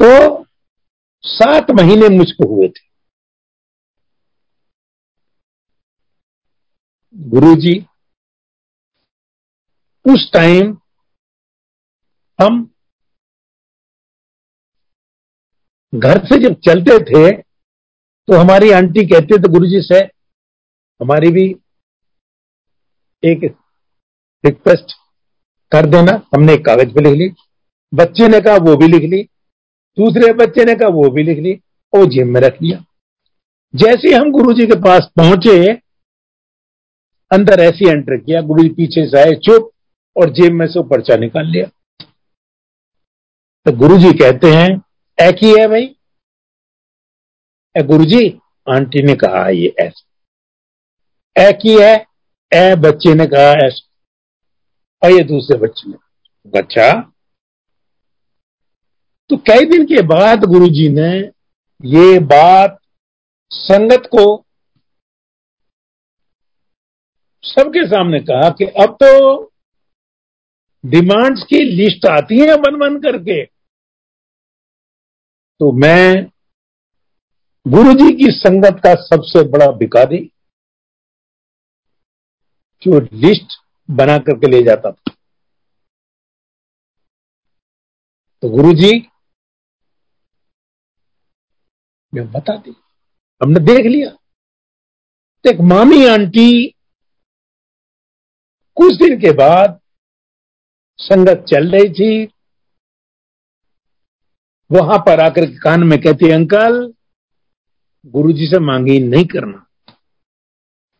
तो 0.00 0.44
सात 1.24 1.70
महीने 1.70 2.08
मुझको 2.08 2.46
हुए 2.48 2.68
थे। 2.68 2.86
गुरुजी, 7.16 7.78
उस 10.04 10.30
टाइम 10.32 10.76
हम 12.38 12.62
घर 15.92 16.18
से 16.24 16.38
जब 16.38 16.54
चलते 16.60 16.98
थे 17.04 17.30
तो 18.28 18.36
हमारी 18.36 18.70
आंटी 18.70 19.04
कहते 19.06 19.38
थे, 19.38 19.48
गुरुजी 19.48 19.80
से, 19.82 19.98
हमारी 21.00 21.30
भी 21.32 21.44
एक 23.22 23.44
रिक्वेस्ट 24.44 24.92
कर 25.72 25.86
देना, 25.86 26.12
हमने 26.34 26.54
एक 26.54 26.64
कागज़ 26.66 26.94
पे 26.94 27.02
लिख 27.02 27.14
ली। 27.14 27.28
बच्चे 27.92 28.28
ने 28.28 28.40
कहा, 28.40 28.56
वो 28.60 28.76
भी 28.76 28.86
लिख 28.88 29.10
ली। 29.10 29.22
दूसरे 30.00 30.32
बच्चे 30.32 30.64
ने 30.64 30.74
कहा, 30.74 30.88
वो 30.88 31.10
भी 31.10 31.22
लिख 31.22 31.38
ली 31.38 31.60
और 31.96 32.04
जेब 32.04 32.26
में 32.26 32.40
रख 32.40 32.62
लिया। 32.62 32.84
जैसे 33.74 34.14
हम 34.14 34.30
गुरु 34.30 34.52
जी 34.52 34.66
के 34.66 34.74
पास 34.74 35.10
पहुँचे, 35.16 35.72
अंदर 37.32 37.60
ऐसी 37.60 37.88
एंटर 37.88 38.16
किया, 38.16 38.40
गुरु 38.40 38.62
जी 38.62 38.68
पीछे 38.68 39.06
से 39.06 39.18
आए, 39.18 39.34
चुप, 39.34 39.70
और 40.16 40.30
जेब 40.30 40.52
में 40.52 40.66
से 40.66 40.82
पर्चा 40.82 41.16
निकाल 41.16 41.46
लिया। 41.46 41.66
तो 43.66 43.72
गुरु 43.72 43.98
जी 43.98 44.12
कहते 44.12 44.46
हैं 44.46 44.82
एक 45.28 45.36
ही 45.42 45.60
है 45.60 45.68
भाई? 45.68 45.96
ए 47.76 47.82
गुरु 47.82 48.04
जी, 48.04 48.40
आंटी 48.68 49.02
ने 49.02 49.14
कहा, 49.14 49.48
ये 49.48 49.74
ऐसा। 49.78 51.48
एक 51.48 51.58
ही 51.64 51.78
है? 51.80 52.06
ए 52.54 52.74
बच्चे 52.74 53.14
ने 53.14 53.26
कहा, 53.26 53.66
ऐसा। 53.66 53.88
और 55.04 55.12
ये 55.12 55.24
दूसरे 55.24 55.58
बच्चे 55.58 55.90
ने 55.90 55.96
अच्छा 56.58 57.12
तो 59.30 59.36
कई 59.48 59.64
दिन 59.66 59.84
के 59.84 60.02
बाद 60.06 60.44
गुरु 60.44 60.68
जी 60.68 60.88
ने 60.88 61.10
ये 61.80 62.18
बात 62.26 62.78
संगत 63.50 64.08
को 64.14 64.24
सबके 67.44 67.86
सामने 67.86 68.20
कहा 68.20 68.48
कि 68.50 68.64
अब 68.82 68.96
तो 69.02 69.10
डिमांड्स 70.84 71.42
की 71.42 71.62
लिस्ट 71.64 72.06
आती 72.06 72.38
है 72.40 72.56
बन 72.56 72.78
बन 72.78 72.98
करके। 73.00 73.44
तो 75.60 75.70
मैं 75.72 76.24
गुरु 77.66 77.92
जी 77.92 78.12
की 78.16 78.30
संगत 78.30 78.80
का 78.84 78.94
सबसे 79.04 79.42
बड़ा 79.48 79.70
भिकारी 79.72 80.20
जो 82.82 83.00
लिस्ट 83.00 83.60
बना 83.88 84.18
करके 84.18 84.50
ले 84.50 84.62
जाता 84.62 84.90
था। 84.92 85.12
तो 88.42 88.48
गुरु 88.48 88.72
जी 88.72 88.92
मैं 92.12 92.30
बता 92.32 92.56
दी। 92.56 92.74
हमने 93.40 93.60
देख 93.64 93.86
लिया। 93.86 94.10
तो 95.44 95.50
एक 95.50 95.60
मामी 95.62 96.04
आंटी, 96.06 96.74
कुछ 98.76 98.94
दिन 98.94 99.18
के 99.20 99.32
बाद 99.32 99.78
संगत 100.98 101.44
चल 101.48 101.70
रही 101.70 101.88
थी। 101.90 102.24
वहाँ 104.70 104.98
पर 104.98 105.20
आकर 105.20 105.46
के 105.46 105.58
कान 105.58 105.82
में 105.82 105.98
कहती, 106.00 106.30
अंकल, 106.30 106.92
गुरुजी 108.14 108.46
से 108.46 108.58
मांगी 108.60 108.98
नहीं 109.00 109.24
करना। 109.26 109.64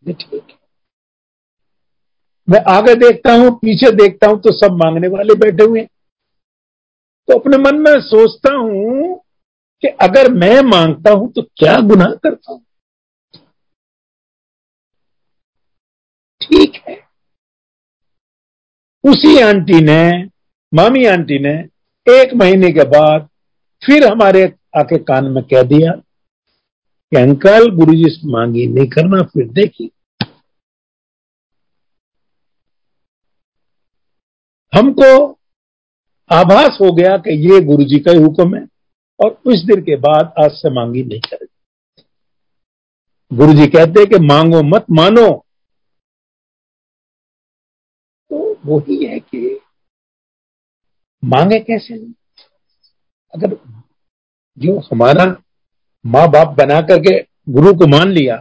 ठीक 0.05 0.57
मैं 2.47 2.59
आगे 2.67 2.93
देखता 2.97 3.33
हूँ, 3.33 3.51
पीछे 3.51 3.91
देखता 3.95 4.27
हूँ 4.27 4.39
तो 4.41 4.51
सब 4.51 4.75
मांगने 4.75 5.07
वाले 5.07 5.33
बैठे 5.39 5.63
हुए 5.63 5.81
तो 7.27 7.37
अपने 7.39 7.57
मन 7.57 7.79
में 7.79 7.99
सोचता 8.01 8.53
हूँ 8.53 9.18
कि 9.83 9.87
अगर 9.87 10.31
मैं 10.33 10.61
माँगता 10.61 11.11
हूँ 11.11 11.31
तो 11.31 11.41
क्या 11.41 11.79
गुनाह 11.79 12.13
करता 12.23 12.51
हूँ? 12.51 12.61
ठीक 16.41 16.75
है। 16.87 16.95
उसी 19.03 19.39
आंटी 19.39 19.81
ने, 19.81 20.23
मामी 20.73 21.05
आंटी 21.05 21.39
ने 21.39 21.53
एक 22.07 22.33
महीने 22.33 22.71
के 22.71 22.83
बाद 22.83 23.27
फिर 23.81 24.07
हमारे 24.07 24.43
आके 24.77 24.97
कान 24.97 25.25
में 25.25 25.43
कह 25.43 25.63
दिया 25.63 25.91
कि 27.11 27.17
अंकल 27.17 27.69
गुरु 27.69 27.93
जी 27.93 28.21
मांगी 28.25 28.65
नहीं 28.67 28.87
करना, 28.87 29.21
फिर 29.21 29.47
देखिए। 29.49 29.89
हमको 34.73 35.37
आभास 36.29 36.77
हो 36.81 36.91
गया 36.93 37.17
कि 37.17 37.35
ये 37.49 37.59
गुरु 37.61 37.83
जी 37.83 37.99
का 37.99 38.11
ही 38.11 38.17
हुक्म 38.17 38.55
है। 38.55 38.65
और 39.25 39.41
उस 39.45 39.63
दिन 39.63 39.81
के 39.81 39.95
बाद 39.95 40.33
आज 40.39 40.51
से 40.51 40.69
मांगी 40.69 41.03
नहीं 41.03 41.19
करेगी। 41.19 42.03
गुरु 43.33 43.53
जी 43.53 43.67
कहते 43.67 44.05
कि 44.05 44.19
मांगो 44.19 44.61
मत, 44.63 44.85
मानो। 44.91 45.45
तो 48.29 48.59
वही 48.65 49.05
है 49.05 49.19
कि 49.19 49.59
मांगे 51.23 51.59
कैसे? 51.59 51.93
अगर 53.33 53.55
जो 54.57 54.79
हमारा 54.79 55.25
माँ 56.05 56.27
बाप 56.27 56.47
बना 56.47 56.81
करके 56.81 57.19
गुरु 57.49 57.73
को 57.73 57.87
मान 57.87 58.09
लिया 58.09 58.37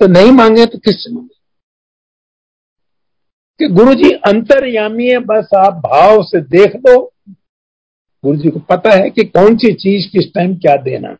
तो 0.00 0.06
नहीं 0.06 0.32
मांगे 0.32 0.66
तो 0.66 0.78
किससे 0.78 1.14
मांगे? 1.14 1.34
कि 3.58 3.68
गुरु 3.68 3.94
जी 3.94 4.10
अंतर्यामी 4.10 5.06
है, 5.06 5.18
बस 5.18 5.48
आप 5.56 5.72
भाव 5.74 6.22
से 6.22 6.40
देख 6.40 6.76
लो 6.76 7.13
गुरु 8.24 8.36
जी 8.36 8.50
को 8.50 8.58
पता 8.68 8.90
है 8.94 9.10
कि 9.10 9.24
कौन 9.24 9.56
सी 9.56 9.72
चीज़ 9.74 10.10
किस 10.12 10.32
टाइम 10.34 10.54
क्या 10.56 10.76
देना 10.82 11.16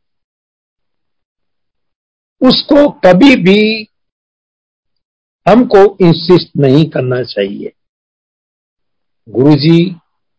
उसको 2.41 2.89
कभी 3.05 3.35
भी 3.37 3.61
हमको 5.47 5.85
इंसिस्ट 6.07 6.51
नहीं 6.57 6.85
करना 6.91 7.23
चाहिए। 7.23 7.73
गुरु 9.29 9.55
जी 9.55 9.79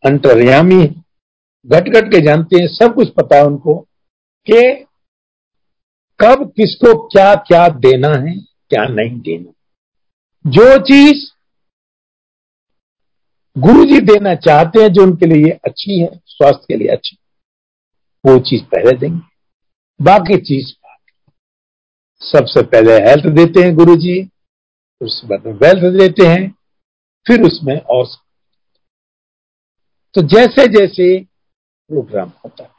अंतर्यामी 0.04 0.84
घट 0.86 1.90
घट 1.90 2.12
के 2.12 2.22
जानते 2.22 2.62
हैं, 2.62 2.68
सब 2.68 2.96
कुछ 2.96 3.10
पता 3.10 3.36
है 3.36 3.46
उनको 3.46 3.76
कि 4.48 4.62
कब 6.20 6.52
किसको 6.52 6.94
क्या 7.08 7.34
क्या 7.36 7.68
देना 7.68 8.10
है, 8.10 8.36
क्या 8.70 8.86
नहीं 8.86 9.20
देना। 9.20 9.52
जो 10.46 10.78
चीज़ 10.84 11.24
गुरु 13.56 13.84
जी 13.86 14.00
देना 14.04 14.34
चाहते 14.38 14.82
हैं 14.82 14.88
जो 14.94 15.04
उनके 15.04 15.26
लिए 15.26 15.52
अच्छी 15.66 16.00
है, 16.00 16.08
स्वास्थ्य 16.28 16.66
के 16.68 16.78
लिए 16.78 16.88
अच्छी 16.88 17.18
वो 18.24 18.40
चीज़ 18.40 18.64
पहले 18.66 18.92
देंगे। 18.98 19.20
बाकी 20.00 20.38
चीज़ 20.40 20.74
सबसे 22.22 22.62
पहले 22.66 22.94
हेल्थ 23.02 23.26
देते 23.36 23.64
हैं 23.64 23.76
गुरु 23.76 23.96
जी 23.96 24.18
उसके 25.02 25.28
बाद 25.28 25.46
में 25.46 25.54
वेल्थ 25.54 25.84
देते 25.98 26.28
हैं, 26.28 26.50
फिर 27.26 27.42
उसमें 27.42 27.78
और 27.78 28.06
तो 30.16 30.22
जैसे 30.28 30.68
जैसे 30.70 31.08
प्रोग्राम 31.90 32.32
होता 32.46 32.64
है 32.64 32.70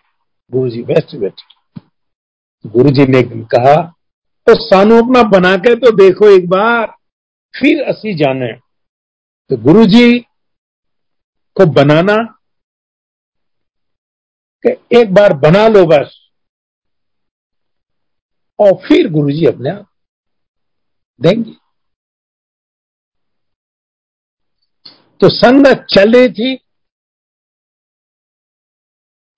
गुरु 0.51 0.69
जी 0.71 0.83
बेस्ट 0.83 1.17
बेस्ट 1.17 1.43
गुरु 2.65 2.91
जी 2.91 3.07
ने 3.07 3.23
कहा 3.47 3.75
तो 4.47 4.55
सानू 4.61 4.97
अपना 4.97 5.23
बना 5.31 5.57
के 5.57 5.75
तो 5.77 5.91
देखो 5.97 6.29
एक 6.31 6.49
बार, 6.49 6.87
फिर 7.55 7.83
असी 7.85 8.15
जाने 8.15 8.53
तो 9.51 9.57
गुरु 9.63 9.85
जी 9.87 10.19
को 11.57 11.67
बनाना 11.67 12.17
कि 14.67 14.99
एक 15.01 15.15
बार 15.15 15.33
बना 15.33 15.69
लो 15.69 15.87
बस। 15.87 16.31
और 18.59 18.73
फिर 18.89 19.13
गुरु 19.13 19.31
जी 19.31 19.47
अपने 19.47 19.71
आप 19.71 19.93
देंगे। 21.21 21.53
तो 25.21 25.29
संगत 25.29 25.87
चल 25.91 26.13
रही 26.13 26.29
थी। 26.29 26.57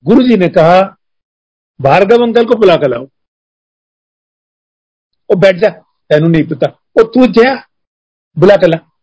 गुरु 0.05 0.23
जी 0.23 0.37
ने 0.37 0.49
कहा, 0.49 0.97
भार्गव 1.81 2.23
अंकल 2.23 2.45
को 2.45 2.55
बुला 2.55 2.77
कर 2.77 2.91
लाओ। 2.91 3.05
वो 5.31 5.37
बैठ 5.37 5.57
जा, 5.57 5.69
तेनू 6.09 6.29
नहीं 6.29 6.43
पता। 6.43 6.71
वो 6.71 7.03
तू 7.03 7.27
जा, 7.27 7.55
बुला 8.39 8.57
कर 8.57 8.69
ला। 8.69 8.98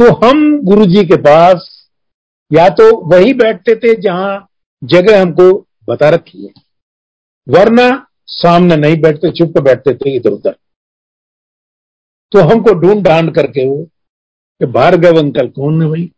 तो 0.00 0.12
हम 0.16 0.38
गुरु 0.64 0.84
जी 0.86 1.04
के 1.04 1.16
पास 1.16 1.64
या 2.52 2.68
तो 2.68 2.84
वही 3.06 3.34
बैठते 3.34 3.74
थे 3.76 3.94
जहाँ 4.02 4.48
जगह 4.82 5.20
हमको 5.22 5.66
बता 5.88 6.08
रखी 6.08 6.46
है। 6.46 6.52
वरना 7.48 8.06
सामने 8.26 8.76
नहीं 8.76 9.00
बैठते, 9.02 9.30
चुप 9.30 9.58
बैठते 9.58 9.94
थे 9.94 10.14
इधर 10.16 10.30
उधर। 10.30 10.56
तो 12.32 12.40
हमको 12.40 12.74
ढूंढ 12.74 13.04
ढांड 13.04 13.34
करके 13.34 13.66
वो 13.66 13.84
कि 13.84 14.66
भार्गव 14.66 15.18
अंकल 15.18 15.48
कौन 15.48 15.82
है 15.82 15.88
भाई? 15.88 16.10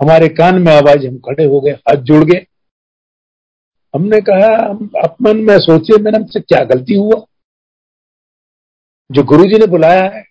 हमारे 0.00 0.28
कान 0.28 0.62
में 0.62 0.72
आवाज़ 0.72 1.06
हम 1.06 1.18
खड़े 1.18 1.44
हो 1.44 1.60
गए, 1.60 1.70
हाथ 1.70 2.02
जुड़ 2.02 2.24
गए। 2.24 2.46
हमने 3.94 4.20
कहा, 4.20 4.54
हम 4.70 4.90
अपमन 5.04 5.36
में 5.36 5.58
सोचे 5.58 6.02
मैंने 6.02 6.18
हमसे 6.18 6.40
क्या 6.40 6.64
गलती 6.64 6.94
हुआ? 6.94 7.24
जो 9.10 9.22
गुरु 9.22 9.44
जी 9.44 9.58
ने 9.58 9.66
बुलाया 9.66 10.04
है 10.04 10.24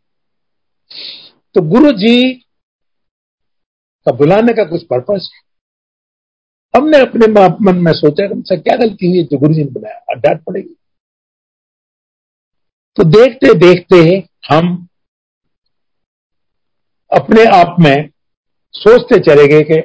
तो 1.55 1.61
गुरु 1.61 1.91
जी 1.91 2.33
का 4.05 4.11
बुलाने 4.11 4.53
का 4.53 4.63
कुछ 4.63 4.83
पर्पज 4.83 5.29
है। 5.33 5.39
हमने 6.73 6.99
अपने 6.99 7.27
मन 7.61 7.77
में 7.77 7.91
सोचा 7.91 8.25
हमसे 8.25 8.57
क्या 8.57 8.75
गलती 8.77 9.07
हुई? 9.07 9.23
जो 9.23 9.37
गुरु 9.37 9.53
जी 9.53 9.63
ने 9.63 9.71
बुलाया। 9.71 10.13
डांट 10.13 10.43
पड़ेगी। 10.43 10.75
तो 12.97 13.03
देखते 13.03 13.53
देखते 13.53 13.97
हम 14.49 14.87
अपने 17.11 17.43
आप 17.57 17.75
में 17.79 18.09
सोचते 18.73 19.19
चले 19.19 19.47
गए 19.47 19.63
कि 19.63 19.81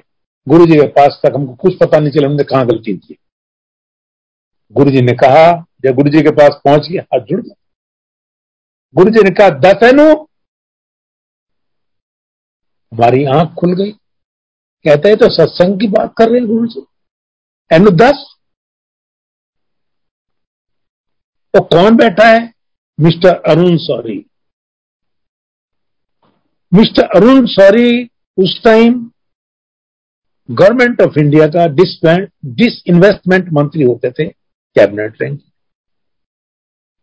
गुरु 0.47 0.67
जी 0.67 0.75
के 0.75 0.87
पास 0.89 1.21
तक 1.23 1.33
हमको 1.35 1.55
कुछ 1.55 1.75
पता 1.75 1.99
नहीं 1.99 2.13
चला, 2.13 2.29
हमने 2.29 2.45
कहाँ 2.45 2.67
गलती 2.67 2.97
की। 2.97 3.17
गुरु 4.73 4.91
जी 4.91 5.01
ने 5.01 5.13
कहा, 5.13 5.53
जब 5.85 5.95
गुरु 5.95 6.11
जी 6.11 6.23
के 6.23 6.31
पास 6.31 6.61
पहुँच 6.65 6.89
गया, 6.91 7.03
हाथ 7.03 7.25
जुड़ 7.27 7.41
गया 7.41 7.55
गुरु 8.95 9.11
जी 9.11 9.23
ने 9.23 9.31
कहा, 9.31 9.49
दस 9.51 9.83
है 9.85 9.93
हमारी 12.95 13.25
आँख 13.31 13.55
खुल 13.55 13.73
गई। 13.75 13.91
कहते 14.85 15.09
हैं 15.09 15.17
तो 15.17 15.29
सत्संग 15.29 15.81
की 15.81 15.87
बात 15.89 16.13
कर 16.19 16.29
रहे 16.31 16.39
हैं 16.39 16.49
गुरु 16.49 16.67
जी। 16.67 16.81
दस 17.97 18.35
वो 21.55 21.61
कौन 21.63 21.97
बैठा 21.97 22.27
है? 22.27 22.53
Mister 22.99 23.35
Arun 23.51 23.77
sorry. 23.77 24.19
Mister 26.73 27.09
Arun 27.17 27.47
sorry 27.47 28.05
उस 28.39 28.61
टाइम 28.65 29.11
गवर्नमेंट 30.49 31.03
ऑफ़ 31.03 31.19
इंडिया 31.19 31.47
का 31.47 31.67
डिस 31.75 32.83
इन्वेस्टमेंट 32.87 33.53
मंत्री 33.53 33.83
होते 33.83 34.11
थे 34.11 34.29
कैबिनेट 34.77 35.23
रैंक 35.23 35.41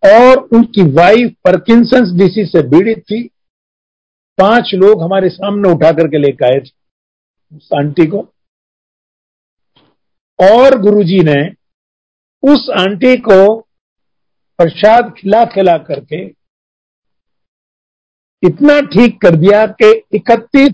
और 0.04 0.44
उनकी 0.54 0.82
वाइफ 0.94 1.36
परकिंसंस 1.46 2.18
डिसीज 2.20 2.52
से 2.52 2.62
पीड़ित 2.70 3.00
थी। 3.02 3.22
पाँच 4.38 4.72
लोग 4.74 5.02
हमारे 5.04 5.30
सामने 5.30 5.70
उठा 5.70 5.92
करके 5.92 6.18
लेकर 6.18 6.46
आए 6.46 6.60
थे 6.60 6.72
उस 7.58 7.70
आंटी 7.78 8.06
को। 8.08 8.18
और 10.40 10.80
गुरुजी 10.82 11.24
ने 11.24 11.42
उस 12.44 12.70
आंटी 12.80 13.16
को 13.18 13.60
प्रसाद 14.60 15.14
खिला 15.18 15.44
खिला 15.46 15.78
करके 15.78 16.26
इतना 18.44 18.80
ठीक 18.82 19.22
कर 19.22 19.36
दिया 19.36 19.66
कि 19.82 19.92
31 20.14 20.74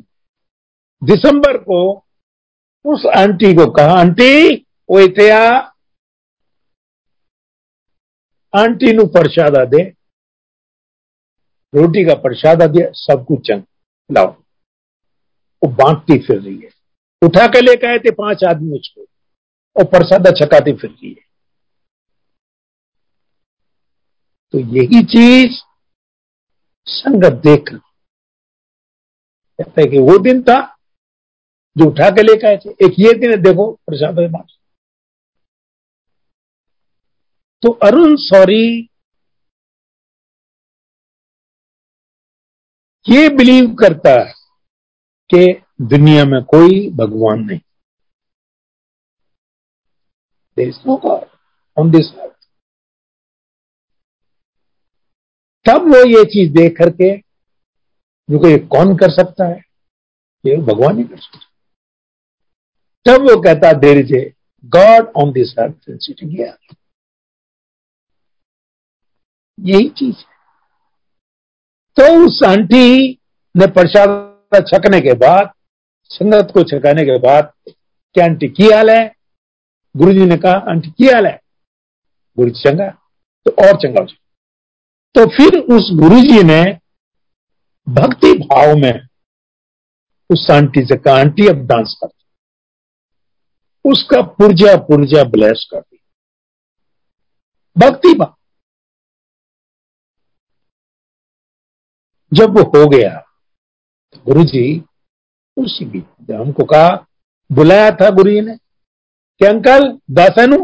दिसंबर 1.03 1.57
को 1.57 1.79
उस 2.85 3.05
आंटी 3.17 3.53
को 3.53 3.71
कहा, 3.71 3.99
आंटी, 3.99 4.55
वो 4.89 4.99
इतया, 4.99 5.57
आंटी 8.53 8.93
नु 8.93 9.05
प्रसाद 9.05 9.57
दे। 9.67 9.96
रोटी 11.75 12.05
का 12.05 12.13
प्रसाद 12.13 12.71
दिया 12.71 12.91
सब 12.93 13.25
कुछ 13.27 13.47
चंग 13.47 13.63
लाओ। 14.11 14.27
वो 15.63 15.67
बांटती 15.67 16.19
फिर 16.19 16.41
रही 16.41 16.57
है। 16.57 16.69
उठा 17.25 17.47
के 17.47 17.61
लेकर 17.61 17.87
आए 17.87 17.99
थे 17.99 18.11
पाँच 18.11 18.43
आदमी 18.43 18.79
उसको। 18.79 19.01
और 19.77 19.83
प्रसाद 19.83 20.27
छकाती 20.27 20.73
फिर 20.73 20.89
रही 20.89 21.09
है। 21.09 21.27
तो 24.51 24.59
यही 24.59 25.03
चीज़ 25.03 25.51
संगत 26.85 27.33
देख 27.33 27.63
कहते 29.59 29.91
कि 29.91 29.99
वो 29.99 30.17
दिन 30.17 30.43
था 30.43 30.77
जो 31.77 31.85
उठा 31.85 32.09
के 32.09 32.23
लेकर 32.23 32.47
आए 32.47 32.57
थे। 32.57 32.69
एक 32.69 32.95
ये 32.99 33.13
दिन 33.13 33.31
है, 33.31 33.37
देखो, 33.37 33.71
प्रसाद 33.71 34.47
तो 37.61 37.71
अरुण 37.71 38.15
सॉरी 38.15 38.89
ये 43.09 43.29
बिलीव 43.29 43.75
करता 43.75 44.11
है 44.11 44.33
कि 45.33 45.61
दुनिया 45.81 46.25
में 46.25 46.43
कोई 46.43 46.89
भगवान 46.89 47.39
नहीं। 47.39 47.59
ऑन 51.77 51.91
दिस 51.91 52.07
अर्थ 52.19 52.33
तब 55.65 55.87
वो 55.87 56.03
ये 56.07 56.23
चीज़ 56.25 56.51
देख 56.53 56.77
करके, 56.77 57.17
जो 58.29 58.47
ये 58.47 58.57
कौन 58.67 58.95
कर 58.97 59.11
सकता 59.11 59.47
है? 59.47 59.57
ये 60.45 60.57
भगवान 60.57 60.97
ही 60.97 61.03
कर 61.03 61.17
सकता 61.17 61.39
तब 63.05 63.21
वो 63.21 63.41
कहता 63.41 63.73
there 63.73 63.97
a 64.15 64.33
god 64.65 65.13
on 65.17 65.31
this 65.31 65.57
earth 65.59 65.81
sitting 65.89 66.31
यही 69.59 69.89
चीज़ 69.89 70.15
है। 70.15 70.36
तो 71.99 72.25
उस 72.25 72.41
आंटी 72.47 73.11
ने 73.55 73.67
प्रसाद 73.67 74.65
छकने 74.67 74.99
के 75.01 75.13
बाद, 75.13 75.51
संगत 76.09 76.51
को 76.53 76.63
छकाने 76.63 77.03
के 77.03 77.17
बाद, 77.19 77.51
क्या 78.15 78.25
आंटी 78.25 78.47
की 78.47 78.71
हाल 78.71 78.89
है? 78.89 79.15
गुरु 79.97 80.13
जी 80.13 80.25
ने 80.25 80.37
कहा, 80.37 80.57
आंटी 80.69 80.89
की 80.89 81.07
हाल 81.07 81.27
है। 81.27 81.39
गुरु 82.37 82.49
जी 82.49 82.61
चंगा 82.61 82.89
तो 83.45 83.51
और 83.51 83.77
चंगा 83.77 84.01
हो 84.01 84.07
तो 85.15 85.25
फिर 85.29 85.59
उस 85.75 85.89
गुरु 85.93 86.19
जी 86.21 86.43
ने 86.43 86.63
भक्ति 87.89 88.33
भाव 88.33 88.75
में 88.77 89.07
उस 90.29 90.47
आंटी 90.51 90.81
से 90.81 90.97
कहा, 90.97 91.19
आंटी, 91.19 91.47
अब 91.47 91.65
डांस 91.67 91.99
कर। 92.03 92.07
उसका 93.85 94.21
पुर्जा 94.21 94.75
पुर्जा 94.77 95.23
ब्लेस 95.23 95.67
कर 95.71 95.79
दी। 95.79 95.99
भक्ति 97.77 98.13
भाव। 98.13 98.36
जब 102.31 102.57
वो 102.57 102.63
हो 102.69 102.87
गया 102.89 103.09
तो 104.15 104.19
गुरु 104.25 104.43
जी 104.43 104.63
उसी 105.57 105.85
भी 105.85 105.99
हमको 106.33 106.63
कहा, 106.63 106.89
बुलाया 107.49 107.89
था 107.91 108.09
गुरु 108.09 108.31
जी 108.31 108.41
ने 108.41 108.55
कि 108.55 109.45
अंकल, 109.45 109.91
दासनु। 110.11 110.57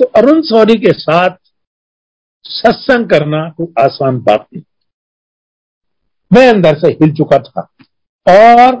तो 0.00 0.04
अरुण 0.16 0.40
सौरी 0.42 0.78
के 0.78 0.92
साथ 0.92 1.36
सत्संग 2.44 3.08
करना 3.10 3.48
कोई 3.50 3.72
आसान 3.80 4.18
बात 4.20 4.46
नहीं। 4.54 4.62
मैं 6.30 6.48
अंदर 6.48 6.78
से 6.78 6.92
हिल 6.92 7.14
चुका 7.14 7.38
था 7.38 7.62
और 8.26 8.76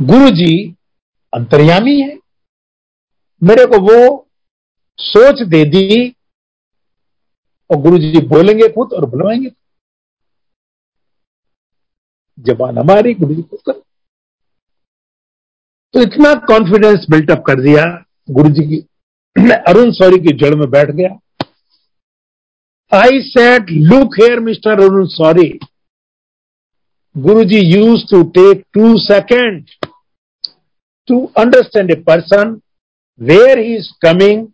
गुरु 0.00 0.30
जी 0.30 0.52
अंतर्यामी 1.32 2.00
है। 2.00 2.14
मेरे 3.42 3.66
को 3.66 3.80
वो 3.82 4.28
सोच 4.98 5.42
दे 5.42 5.64
दी 5.64 6.15
और 7.70 7.80
गुरु 7.82 7.98
जी 7.98 8.20
बोलेंगे 8.28 8.68
खुद 8.68 8.92
और 8.92 9.04
बुलवाएँगे 9.10 9.50
जबान 12.38 12.78
हमारी 12.78 13.14
गुरु 13.14 13.34
जी 13.34 13.42
खुद 13.42 13.60
कर। 13.66 13.72
तो 15.94 16.02
इतना 16.02 16.32
कॉन्फिडेंस 16.46 17.06
बिल्टअप 17.10 17.44
कर 17.46 17.60
दिया 17.60 17.84
गुरु 18.30 18.48
जी 18.50 18.66
की। 18.68 18.84
मैं 19.36 19.56
अरुण 19.68 19.90
सौरी 19.92 20.18
की 20.18 20.36
जड़ 20.38 20.54
में 20.54 20.68
बैठ 20.70 20.90
गया। 20.90 21.08
I 22.92 23.20
said 23.22 23.70
look 23.70 24.14
here 24.20 24.40
mister 24.40 24.80
Arun 24.82 25.06
sorry 25.10 25.48
Guru 27.16 27.44
ji 27.44 27.60
use 27.60 28.02
to 28.10 28.22
take 28.30 28.64
two 28.74 28.96
second 29.00 29.64
to 31.08 31.24
understand 31.38 31.90
a 31.90 31.94
person 32.02 32.60
where 33.20 33.58
he 33.58 33.74
is 33.76 33.88
coming 34.02 34.46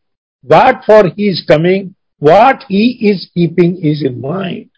what 0.44 0.84
for 0.86 1.06
he 1.08 1.28
is 1.30 1.44
coming 1.48 1.90
what 2.22 2.62
he 2.68 3.10
is 3.10 3.28
keeping 3.34 3.76
is 3.82 4.00
in 4.06 4.20
mind. 4.20 4.70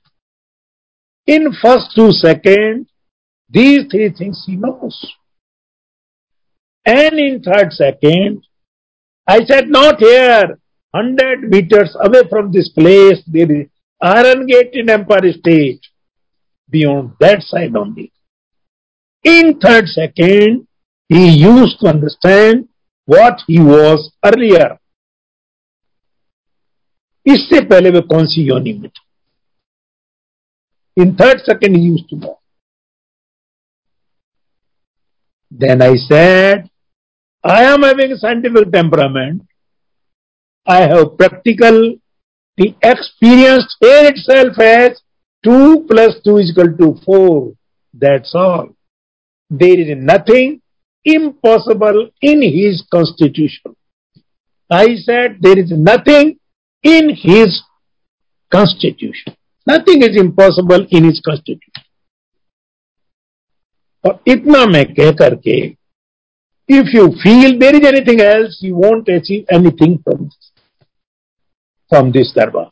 In 1.26 1.52
first 1.52 1.92
two 1.94 2.10
seconds, 2.10 2.88
these 3.50 3.82
three 3.90 4.08
things 4.16 4.42
he 4.46 4.56
knows. 4.56 4.96
And 6.86 7.18
in 7.18 7.42
third 7.42 7.70
second, 7.72 8.46
I 9.26 9.44
said, 9.44 9.68
not 9.68 9.98
here, 9.98 10.58
100 10.92 11.50
meters 11.50 11.94
away 12.00 12.22
from 12.30 12.50
this 12.50 12.70
place, 12.70 13.20
there 13.26 13.52
is 13.52 13.66
Iron 14.00 14.46
Gate 14.46 14.70
in 14.72 14.88
Empire 14.88 15.32
State. 15.32 15.82
Beyond 16.70 17.12
that 17.20 17.42
side 17.42 17.76
only. 17.76 18.10
In 19.22 19.60
third 19.60 19.88
second, 19.88 20.66
he 21.10 21.28
used 21.28 21.78
to 21.80 21.88
understand 21.88 22.70
what 23.04 23.42
he 23.46 23.60
was 23.60 24.12
earlier. 24.24 24.78
इससे 27.26 27.60
पहले 27.68 27.90
वे 27.90 28.00
कौन 28.12 28.26
सी 28.26 28.42
योनि 28.48 28.72
में 28.72 28.88
थे? 28.88 29.02
In 30.96 31.14
third 31.20 31.40
second 31.40 31.76
use 31.76 32.02
to 32.10 32.16
know 32.16 32.40
then 35.52 35.82
I 35.82 35.96
said 35.98 36.68
I 37.44 37.64
am 37.64 37.84
having 37.86 38.16
scientific 38.18 38.68
temperament 38.72 39.42
I 40.66 40.82
have 40.94 41.04
practical 41.16 41.80
the 42.58 42.66
experience 42.86 43.76
here 43.84 44.06
itself 44.18 44.60
as 44.60 45.00
two 45.44 45.56
plus 45.88 46.20
two 46.24 46.38
equal 46.40 46.72
to 46.76 46.92
four 47.04 47.40
that's 48.04 48.36
all 48.36 48.68
there 49.50 49.80
is 49.80 49.96
nothing 50.12 50.58
impossible 51.06 51.98
in 52.22 52.42
his 52.42 52.78
constitution. 52.90 53.72
I 54.70 54.96
said, 54.96 55.34
there 55.38 55.58
is 55.58 55.72
nothing 55.88 56.30
in 56.84 57.10
his 57.10 57.62
constitution. 58.52 59.34
Nothing 59.66 60.02
is 60.02 60.16
impossible 60.16 60.86
in 60.90 61.04
his 61.04 61.20
constitution. 61.20 61.72
और 64.04 64.18
इतना 64.28 64.64
मैं 64.66 64.84
कह 64.94 65.10
करके 65.18 65.56
if 66.68 66.96
you 66.96 67.06
feel 67.22 67.58
there 67.58 67.76
is 67.76 67.86
anything 67.86 68.20
else 68.20 68.58
you 68.64 68.74
want 68.76 69.10
achieve 69.10 69.54
anything 69.54 69.96
from 69.98 70.26
from 71.92 72.10
this 72.12 72.32
दरबार 72.36 72.68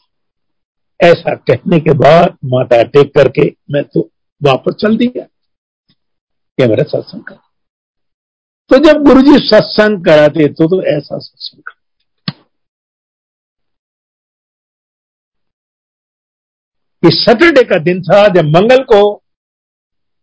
ऐसा 1.01 1.35
कहने 1.51 1.79
के 1.81 1.93
बाद 1.99 2.37
माता 2.55 2.83
टेक 2.97 3.15
करके 3.15 3.49
मैं 3.73 3.83
तो 3.95 4.09
वापस 4.41 4.75
चल 4.81 4.97
दिया 4.97 5.27
ये 6.59 6.69
मेरा 6.69 6.85
सत्संग 6.91 7.23
कर 7.29 7.39
तो 8.71 8.79
जब 8.85 9.03
गुरुजी 9.05 9.39
सत्संग 9.47 10.05
कराते 10.05 10.49
तो 10.51 10.67
तो 10.69 10.83
ऐसा 10.97 11.19
सत्संग 11.19 11.73
ये 17.03 17.11
सैटरडे 17.11 17.63
का 17.65 17.79
दिन 17.79 18.03
था 18.03 18.27
जब 18.29 18.49
मंगल 18.49 18.83
को 18.85 19.01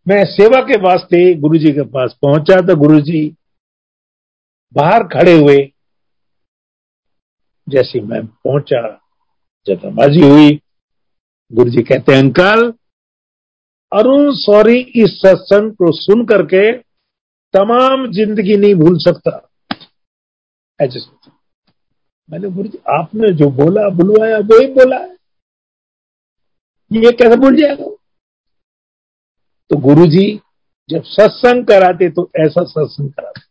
मैं 0.08 0.24
सेवा 0.26 0.62
के 0.62 0.78
वास्ते 0.82 1.20
गुरुजी 1.36 1.72
के 1.74 1.84
पास 1.88 2.16
पहुँचा 2.22 2.60
तो 2.68 2.76
गुरुजी 2.76 3.24
बाहर 4.76 5.04
खड़े 5.08 5.34
हुए। 5.34 5.58
जैसे 7.68 8.02
मैं 8.02 8.26
पहुँचा 8.28 8.82
जतमाजी 9.68 10.22
हुई। 10.22 10.50
गुरुजी 11.52 11.84
कहते 11.84 12.14
हैं 12.14 12.20
अंकल, 12.20 12.74
अरुण, 13.92 14.32
सॉरी, 14.36 14.80
इस 14.96 15.20
सत्संग 15.20 15.72
को 15.74 15.92
सुन 15.92 16.26
करके 16.26 16.72
तमाम 17.54 18.12
ज़िंदगी 18.12 18.58
नहीं 18.58 18.76
भूल 18.76 18.98
सकता। 19.00 19.38
मैंने 22.30 22.50
गुरु 22.50 22.68
जी 22.68 22.80
आपने 22.90 23.34
जो 23.34 23.50
बोला, 23.54 23.90
बुलवाया, 23.90 24.38
वही 24.38 24.68
बोला 24.74 24.98
है। 24.98 25.19
ये 26.92 27.12
कैसे 27.12 27.36
भूल 27.36 27.56
जाएगा? 27.56 27.86
तो 29.72 29.78
गुरु 29.78 30.06
जी 30.06 30.26
जब 30.90 31.04
सत्संग 31.06 31.66
कराते 31.66 32.10
तो 32.10 32.30
ऐसा 32.38 32.64
सत्संग 32.64 33.12
कराते। 33.12 33.42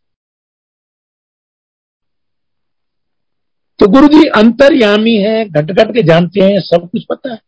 तो 3.79 3.87
गुरु 3.87 4.07
जी 4.07 4.27
अंतर्यामी 4.35 5.15
है 5.17 5.43
घट 5.45 5.71
घट 5.71 5.93
के 5.93 6.03
जानते 6.03 6.41
हैं, 6.41 6.59
सब 6.59 6.89
कुछ 6.91 7.05
पता 7.09 7.31
है। 7.33 7.39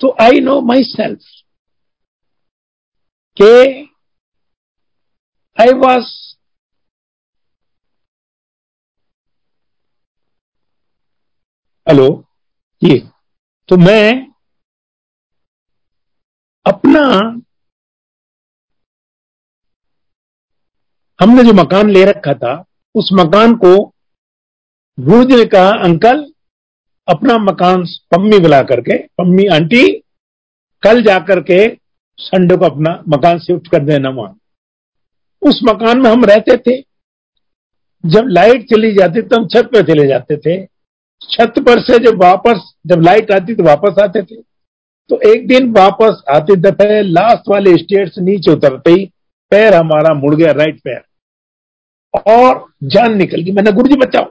तो 0.00 0.16
आई 0.22 0.40
नो 0.40 0.60
माई 0.60 0.82
सेल्फ 0.84 1.20
के 3.36 3.52
आई 5.58 5.72
वॉज़ 5.78 6.06
हेलो, 11.90 12.24
ये। 12.82 12.98
तो 13.68 13.76
मैं 13.76 14.28
अपना 16.66 17.00
हमने 21.20 21.44
जो 21.44 21.52
मकान 21.52 21.90
ले 21.90 22.04
रखा 22.04 22.34
था, 22.34 22.64
उस 22.94 23.10
मकान 23.12 23.54
को 23.54 23.94
गुरु 25.00 25.24
जी 25.24 25.36
ने 25.36 25.44
कहा 25.44 25.68
अंकल 25.68 26.32
अपना 27.08 27.38
मकान 27.38 27.84
पम्मी 27.84 28.38
बुला 28.38 28.62
करके, 28.62 28.98
पम्मी 28.98 29.46
आंटी, 29.46 29.98
कल 30.82 31.02
जाकर 31.02 31.40
के 31.40 31.78
संडे 32.18 32.56
को 32.56 32.64
अपना 32.64 33.02
मकान 33.08 33.38
शिफ्ट 33.38 33.70
कर 33.70 33.84
देना 33.84 34.08
वहाँ। 34.08 34.38
उस 35.42 35.60
मकान 35.64 36.00
में 36.00 36.10
हम 36.10 36.24
रहते 36.24 36.56
थे। 36.56 36.80
जब 38.06 38.24
लाइट 38.26 38.68
चली 38.70 38.94
जाती 38.94 39.22
तो 39.22 39.36
हम 39.36 39.48
छत 39.48 39.70
पे 39.72 39.82
चले 39.82 40.06
जाते 40.06 40.36
थे। 40.36 40.77
छत 41.22 41.58
पर 41.58 41.80
से 41.82 41.98
जब 42.04 42.22
वापस, 42.22 42.72
जब 42.86 43.00
लाइट 43.00 43.30
आती 43.32 43.54
तो 43.54 43.62
वापस 43.64 43.98
आते 44.02 44.22
थे। 44.22 44.40
तो 45.10 45.20
एक 45.28 45.46
दिन 45.48 45.70
वापस 45.72 46.22
आते 46.28 46.56
दफे 46.60 47.00
लास्ट 47.02 47.48
वाले 47.48 47.76
स्टेट 47.76 48.12
से 48.12 48.22
नीचे 48.22 48.50
उतरते 48.52 48.90
ही 48.90 49.04
पैर 49.52 49.74
हमारा 49.74 50.14
मुड़ 50.14 50.34
गया 50.34 50.52
राइट 50.52 50.80
पैर। 50.80 51.02
और 52.28 52.64
जान 52.84 53.16
निकल 53.16 53.40
गई, 53.40 53.52
मैंने 53.52 53.72
गुरु 53.72 53.88
जी 53.88 53.96
बचाओ। 53.96 54.30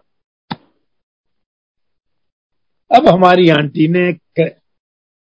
अब 2.91 3.07
हमारी 3.07 3.49
आंटी 3.49 3.87
ने 3.87 4.07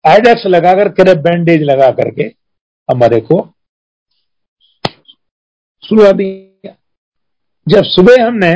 आइडेक्स 0.06 0.45
लगाकर 0.45 0.89
करे 0.93 1.13
बैंडेज 1.22 1.63
लगा 1.63 1.89
करके 1.91 2.24
हमारे 2.89 3.19
को 3.22 3.41
सुलवा 5.84 6.12
दिया। 6.12 6.76
जब 7.67 7.84
सुबह 7.86 8.26
हमने 8.26 8.54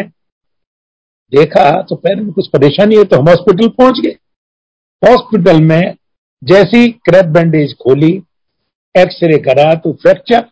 देखा 1.33 1.69
तो 1.81 1.95
पैर 1.95 2.15
में 2.15 2.31
कुछ 2.33 2.47
परेशानी 2.49 2.95
है 2.95 3.03
तो 3.03 3.17
हम 3.17 3.29
हॉस्पिटल 3.29 3.67
पहुँच 3.77 3.99
गए। 3.99 4.11
हॉस्पिटल 5.01 5.61
में 5.63 5.95
जैसी 6.41 6.91
क्रैप 7.01 7.25
बैंडेज 7.33 7.73
खोली 7.77 8.11
एक्सरे 8.95 9.37
करा 9.43 9.73
तो 9.75 9.93
फ्रैक्चर 10.01 10.49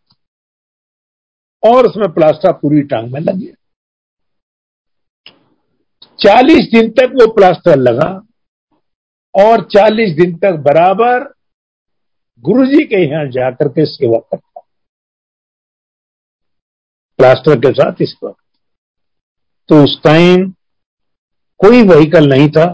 और 1.63 1.87
उसमें 1.87 2.11
प्लास्टर 2.13 2.51
पूरी 2.53 2.81
टांग 2.83 3.11
में 3.13 3.19
लग 3.21 3.35
गया। 3.35 3.53
चालीस 6.19 6.69
दिन 6.71 6.89
तक 6.91 7.13
वो 7.13 7.27
प्लास्टर 7.33 7.75
लगा, 7.79 8.09
और 9.35 9.61
चालीस 9.67 10.15
दिन 10.15 10.35
तक 10.37 10.55
बराबर 10.63 11.23
गुरुजी 12.43 12.83
के 12.85 13.01
यहाँ 13.03 13.25
जाकर 13.31 13.67
के 13.69 13.85
सेवा 13.87 14.17
करता 14.19 14.61
प्लास्टर 17.19 17.59
के 17.59 17.71
साथ 17.73 18.01
इस 18.01 18.15
वक्त। 18.23 18.43
तो 19.69 19.83
उस 19.83 19.99
टाइम 20.03 20.51
कोई 21.61 21.81
व्हीकल 21.81 22.29
नहीं 22.29 22.49
था 22.49 22.65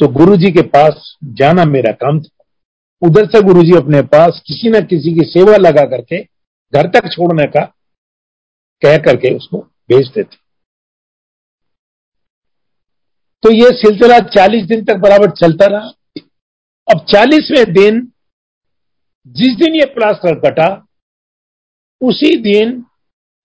तो 0.00 0.08
गुरु 0.08 0.36
जी 0.36 0.50
के 0.52 0.62
पास 0.62 1.16
जाना 1.32 1.64
मेरा 1.64 1.92
काम 1.92 2.20
था। 2.20 2.44
उधर 3.02 3.26
से 3.26 3.40
गुरुजी 3.42 3.76
अपने 3.76 4.00
पास 4.02 4.40
किसी 4.46 4.70
न 4.70 4.80
किसी 4.84 5.14
की 5.14 5.24
सेवा 5.30 5.56
लगा 5.56 5.84
करके 5.86 6.22
घर 6.72 6.88
तक 6.90 7.08
छोड़ने 7.12 7.46
का 7.46 7.64
कह 8.82 8.96
करके 8.98 9.34
उसको 9.36 9.58
भेज 9.58 10.08
देते। 10.08 10.36
तो 13.42 13.50
ये 13.52 13.68
सिलसिला 13.78 14.18
40 14.28 14.66
दिन 14.66 14.84
तक 14.84 14.96
बराबर 14.96 15.30
चलता 15.32 15.66
रहा। 15.66 15.88
अब 16.88 17.04
चालीसवें 17.04 17.72
दिन, 17.72 18.00
जिस 19.26 19.56
दिन 19.56 19.74
ये 19.74 19.84
प्लास्टर 19.94 20.38
कटा, 20.40 20.68
उसी 22.00 22.36
दिन, 22.42 22.84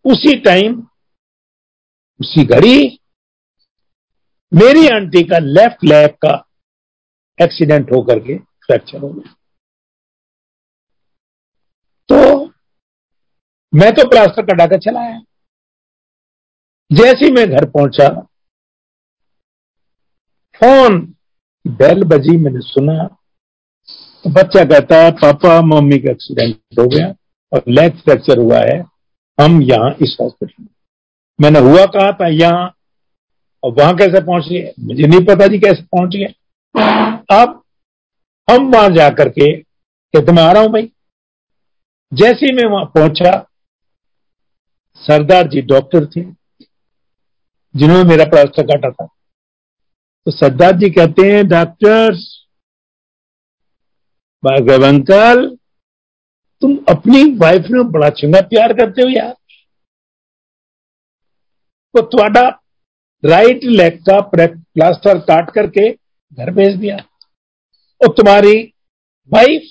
उसी 0.06 0.40
टाइम 0.40 0.82
उसी 2.20 2.46
घड़ी 2.46 2.99
मेरी 4.52 4.88
आंटी 4.88 5.24
का 5.24 5.38
लेफ़्ट 5.40 5.84
लेग 5.84 6.10
का 6.26 6.32
एक्सीडेंट 7.40 7.92
होकर 7.92 8.20
के 8.20 8.38
फ्रैक्चर 8.38 9.00
हो 9.00 9.10
गया। 9.10 9.34
तो 12.10 12.46
मैं 13.74 13.92
तो 13.96 14.08
प्लास्टर 14.10 14.46
कटा 14.46 14.66
कर 14.68 14.80
चला 14.80 15.00
आया 15.00 15.20
जैसे 16.92 17.32
मैं 17.32 17.46
घर 17.50 17.66
पहुँचा, 17.70 18.08
फ़ोन 20.62 20.98
बेल 21.66 22.04
बजी, 22.04 22.38
मैंने 22.38 22.60
सुना। 22.62 23.04
तो 24.24 24.30
बच्चा 24.30 24.64
कहता 24.66 24.96
है, 24.96 25.12
पापा, 25.14 25.62
मम्मी 25.64 26.00
का 26.00 26.12
एक्सीडेंट 26.12 26.80
हो 26.80 26.88
गया 26.88 27.08
और 27.52 27.64
लेग 27.70 28.00
फ्रैक्चर 28.00 28.40
हुआ 28.40 28.60
है। 28.60 28.80
हम 29.38 29.62
यहाँ 29.62 29.94
इस 30.02 30.18
हॉस्पिटल 30.22 30.64
में 30.64 30.70
मैंने, 31.40 31.60
हुआ 31.60 31.86
कहा 31.88 32.12
था? 32.12 32.28
यहाँ 32.28 32.76
और 33.64 33.72
वहाँ 33.74 33.96
कैसे 33.98 34.20
पहुँच 34.22 34.48
गए 34.50 34.74
मुझे 34.80 35.08
नहीं 35.08 35.26
पता 35.26 35.48
जी 35.48 35.60
कैसे 35.60 35.84
पहुँच 35.84 36.16
गए 36.16 36.34
अब 37.32 37.62
हम 38.48 38.70
वहाँ 38.72 38.90
जाकर 38.90 39.30
के 39.30 39.52
कहते, 40.14 40.32
मैं 40.32 40.44
आ 40.44 40.52
रहा 40.52 40.62
हूँ 40.64 40.72
भाई। 40.72 40.92
जैसे 42.12 42.46
ही 42.46 42.52
मैं 42.54 42.66
वहाँ 42.66 42.86
पहुँचा, 42.86 43.32
सरदार 45.04 45.48
जी 45.48 45.62
डॉक्टर 45.62 46.06
थे, 46.06 46.22
जिन्होंने 47.76 48.10
मेरा 48.10 48.26
प्लास्टर 48.26 48.64
काटा 48.64 48.90
था। 48.92 49.06
तो 49.06 50.32
सरदार 50.32 50.78
जी 50.78 50.90
कहते 50.90 51.32
हैं, 51.32 51.48
डॉक्टर्स 51.48 52.26
भार्गव 54.44 54.86
अंकल, 54.88 55.48
तुम 56.62 56.78
अपनी 56.90 57.24
वाइफ 57.38 57.66
ने 57.72 57.84
बड़ा 57.90 58.10
चंगा 58.10 58.42
प्यार 58.42 58.74
करते 58.74 59.02
हो 59.02 59.10
यार। 59.10 59.34
तो 61.96 62.02
थोड़ा 62.08 62.50
राइट 63.24 63.64
लेग 63.64 63.98
का 64.10 64.20
प्लास्टर 64.32 65.20
काट 65.22 65.50
करके 65.54 65.90
घर 65.90 66.52
भेज 66.54 66.76
दिया। 66.76 66.98
और 68.02 68.14
तुम्हारी 68.18 68.62
वाइफ 69.32 69.62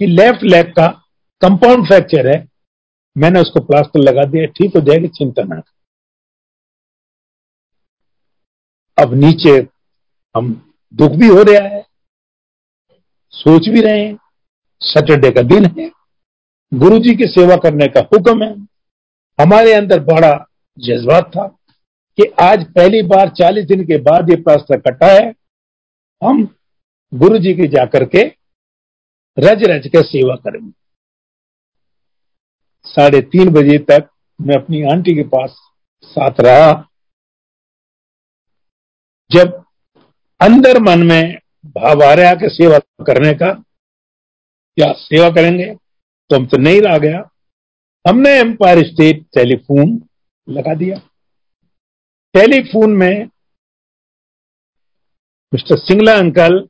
की 0.00 0.06
लेफ़्ट 0.06 0.42
लेग 0.44 0.72
का 0.72 0.86
कंपाउंड 1.42 1.86
फ्रैक्चर 1.86 2.26
है, 2.28 2.46
मैंने 3.16 3.40
उसको 3.40 3.60
प्लास्टर 3.60 4.00
लगा 4.00 4.24
दिया, 4.24 4.46
ठीक 4.48 4.76
हो 4.76 4.80
जाएगी, 4.80 5.08
चिंता 5.08 5.42
ना 5.44 5.62
अब 8.98 9.14
नीचे 9.14 9.56
हम 10.34 10.52
दुख 10.94 11.12
भी 11.12 11.28
हो 11.28 11.42
रहा 11.42 11.62
है, 11.64 11.84
सोच 13.34 13.68
भी 13.68 13.80
रहे 13.80 14.00
हैं 14.00 14.16
सैटरडे 14.80 15.30
का 15.30 15.42
दिन 15.44 15.64
है 15.78 15.90
गुरु 16.72 16.98
जी 16.98 17.14
की 17.16 17.26
सेवा 17.28 17.56
करने 17.58 17.86
का 17.88 18.00
हुक्म 18.12 18.42
है, 18.42 18.54
हमारे 19.38 19.72
अंदर 19.72 20.00
बड़ा 20.04 20.32
जज्बात 20.78 21.30
था। 21.30 21.46
कि 22.18 22.32
आज 22.42 22.64
पहली 22.72 23.02
बार 23.02 23.28
40 23.28 23.64
दिन 23.64 23.84
के 23.84 23.98
बाद 23.98 24.30
ये 24.30 24.36
प्लास्टर 24.36 24.80
कटा 24.80 25.06
है। 25.06 25.34
हम 26.22 26.56
गुरु 27.14 27.38
जी 27.38 27.54
की 27.54 27.68
जाकर 27.68 28.04
के 28.04 28.22
रज 29.38 29.62
रज 29.64 29.86
के 29.86 30.02
सेवा 30.02 30.34
करेंगे। 30.36 30.72
साढ़े 32.84 33.20
तीन 33.20 33.48
बजे 33.48 33.78
तक 33.78 34.08
मैं 34.40 34.56
अपनी 34.56 34.82
आंटी 34.82 35.14
के 35.14 35.22
पास 35.22 35.56
साथ 36.04 36.40
रहा। 36.40 36.88
जब 39.30 39.64
अंदर 40.40 40.80
मन 40.80 41.06
में 41.06 41.38
भाव 41.66 42.02
आ 42.02 42.14
रहा 42.14 42.34
कि 42.34 42.48
सेवा 42.48 42.78
करने 42.78 43.32
का, 43.34 43.52
क्या 44.78 44.92
सेवा 44.92 45.30
करेंगे? 45.30 45.74
तो 46.30 46.36
हम 46.36 46.46
तो 46.46 46.56
नहीं 46.56 46.80
रह 46.80 46.98
गया। 46.98 47.30
हमने 48.08 48.30
एम्पायर 48.30 48.86
स्टेट 48.86 49.24
टेलीफोन 49.34 50.08
लगा 50.48 50.74
दिया। 50.74 50.96
टेलीफोन 52.34 52.90
में 52.90 53.24
मिस्टर 55.54 55.76
सिंगला 55.78 56.18
अंकल 56.18 56.68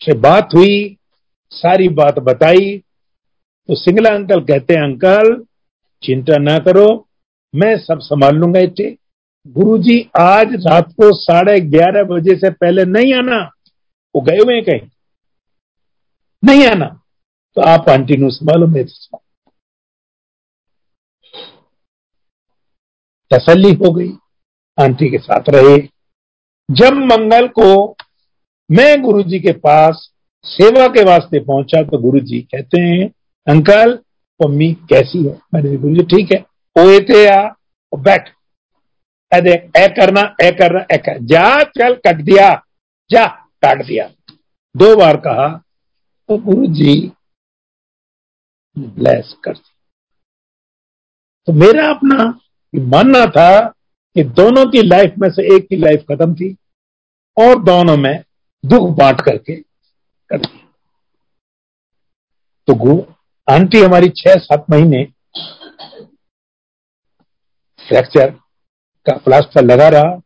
से 0.00 0.18
बात 0.18 0.48
हुई, 0.54 0.98
सारी 1.50 1.88
बात 1.88 2.18
बताई। 2.18 2.78
तो 3.68 3.74
सिंगला 3.74 4.14
अंकल 4.14 4.40
कहते 4.40 4.74
हैं, 4.74 4.82
अंकल, 4.82 5.44
चिंता 6.02 6.38
ना 6.38 6.58
करो, 6.58 7.08
मैं 7.54 7.78
सब 7.78 7.98
संभाल 7.98 8.34
लूँगा 8.34 8.60
इतने 8.60 8.96
गुरुजी, 9.48 10.10
आज 10.20 10.46
रात 10.54 10.88
को 10.88 11.16
साढ़े 11.16 11.60
ग्यारह 11.60 12.02
बजे 12.02 12.36
से 12.36 12.50
पहले 12.50 12.84
नहीं 12.84 13.14
आना। 13.14 13.50
वो 14.14 14.20
गए 14.20 14.36
हुए 14.36 14.62
कहीं? 14.62 14.90
नहीं 16.44 16.66
आना। 16.66 17.02
तो 17.54 17.60
आप 17.60 17.88
आंटी 17.88 18.14
संभालो 18.20 18.66
मेरे 18.66 18.88
तसल्ली 23.34 23.72
हो 23.74 23.92
गई। 23.92 24.12
आंटी 24.78 25.10
के 25.10 25.18
साथ 25.18 25.48
रहे। 25.48 25.78
जब 26.70 26.94
मंगल 26.94 27.46
को 27.48 27.96
मैं 28.70 29.00
गुरुजी 29.02 29.38
के 29.40 29.52
पास 29.52 30.10
सेवा 30.44 30.86
के 30.86 31.04
वास्ते 31.04 31.38
पहुँचा 31.40 31.82
तो 31.82 31.98
गुरुजी 31.98 32.40
कहते 32.40 32.80
हैं, 32.80 33.08
अंकल, 33.46 33.98
मम्मी 34.40 34.72
कैसी 34.90 35.26
है? 35.26 35.40
मैंने 35.54 35.76
गुरु 35.76 35.94
जी 35.94 36.02
ठीक 36.02 36.28
है। 36.32 36.40
ओए 36.76 36.98
थे 37.00 37.26
आ, 37.28 37.48
बैठ। 37.92 38.28
देख 39.32 39.70
ए 39.76 39.86
करना 39.88 40.20
ए 40.42 40.50
करना 40.50 40.80
ए 40.94 40.96
कर। 40.98 41.18
जा, 41.22 41.62
चल, 41.62 41.94
कट 42.06 42.16
दिया। 42.16 42.50
जा, 43.10 43.26
काट 43.62 43.84
दिया। 43.86 44.08
दो 44.74 44.94
बार 44.96 45.16
कहा 45.16 45.48
तो 46.28 46.36
गुरु 46.38 46.66
जी 46.66 47.12
ब्लेस 48.78 49.34
कर 49.44 49.52
दी। 49.52 49.70
तो 51.46 51.52
मेरा 51.52 51.88
अपना 51.90 52.38
मानना 52.74 53.24
था 53.26 53.60
कि 54.16 54.22
दोनों 54.24 54.64
की 54.66 54.82
लाइफ 54.82 55.14
में 55.18 55.28
से 55.30 55.56
एक 55.56 55.66
की 55.68 55.76
लाइफ 55.76 56.04
खत्म 56.12 56.34
थी 56.34 56.56
और 57.36 57.62
दोनों 57.62 57.96
में 57.96 58.24
दुख 58.64 58.88
बांट 58.96 59.20
करके 59.20 59.56
कर 60.30 60.38
तो 62.68 62.74
गु 62.74 63.00
आंटी 63.48 63.78
हमारी 63.78 64.08
छह 64.08 64.34
सात 64.34 64.64
महीने 64.70 65.04
फ्रैक्चर 67.80 68.30
का 69.06 69.16
प्लास्टर 69.16 69.64
लगा 69.64 69.88
रहा 69.88 70.18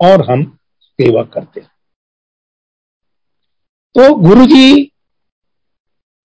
और 0.00 0.30
हम 0.30 0.44
सेवा 0.84 1.22
करते 1.22 1.60
तो 3.94 4.14
गुरुजी, 4.14 4.92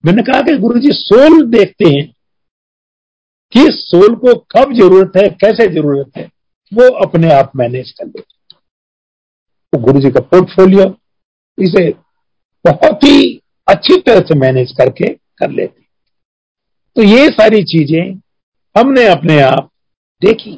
मैंने 0.03 0.21
कहा 0.21 0.41
कि 0.41 0.57
गुरुजी 0.57 0.89
सोल 0.91 1.41
देखते 1.51 1.89
हैं। 1.89 2.14
कि 3.51 3.65
सोल 3.71 4.15
को 4.15 4.33
कब 4.51 4.73
ज़रूरत 4.73 5.17
है, 5.17 5.27
कैसे 5.31 5.67
ज़रूरत 5.73 6.17
है, 6.17 6.29
वो 6.71 6.89
अपने 7.05 7.31
आप 7.33 7.51
मैनेज 7.55 7.91
कर 7.91 8.05
लेते 8.05 8.33
तो 9.73 9.79
गुरु 9.81 9.99
जी 10.01 10.11
का 10.11 10.19
पोर्टफोलियो 10.21 10.83
इसे 11.57 11.89
बहुत 12.65 13.03
ही 13.03 13.41
अच्छी 13.67 13.97
तरह 13.97 14.19
से 14.21 14.39
मैनेज 14.39 14.71
करके 14.77 15.13
कर 15.39 15.49
लेते 15.51 15.83
तो 16.95 17.03
ये 17.03 17.27
सारी 17.31 17.63
चीज़ें 17.65 18.13
हमने 18.75 19.05
अपने 19.07 19.39
आप 19.41 19.69
देखी। 20.21 20.57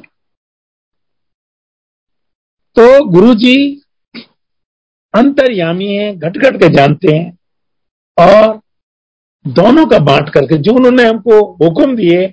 तो 2.76 3.04
गुरु 3.06 3.34
जी 3.34 3.56
अंतर्यामी 5.14 5.86
है 5.88 6.14
घट 6.16 6.36
घट 6.38 6.56
के 6.56 6.68
जानते 6.74 7.12
हैं 7.12 7.36
और 8.18 8.60
दोनों 9.44 9.86
का 9.86 9.98
बांट 10.04 10.30
करके 10.30 10.58
जो 10.58 10.72
उन्होंने 10.74 11.04
हमको 11.04 11.40
हुक्म 11.56 11.96
दिए 11.96 12.26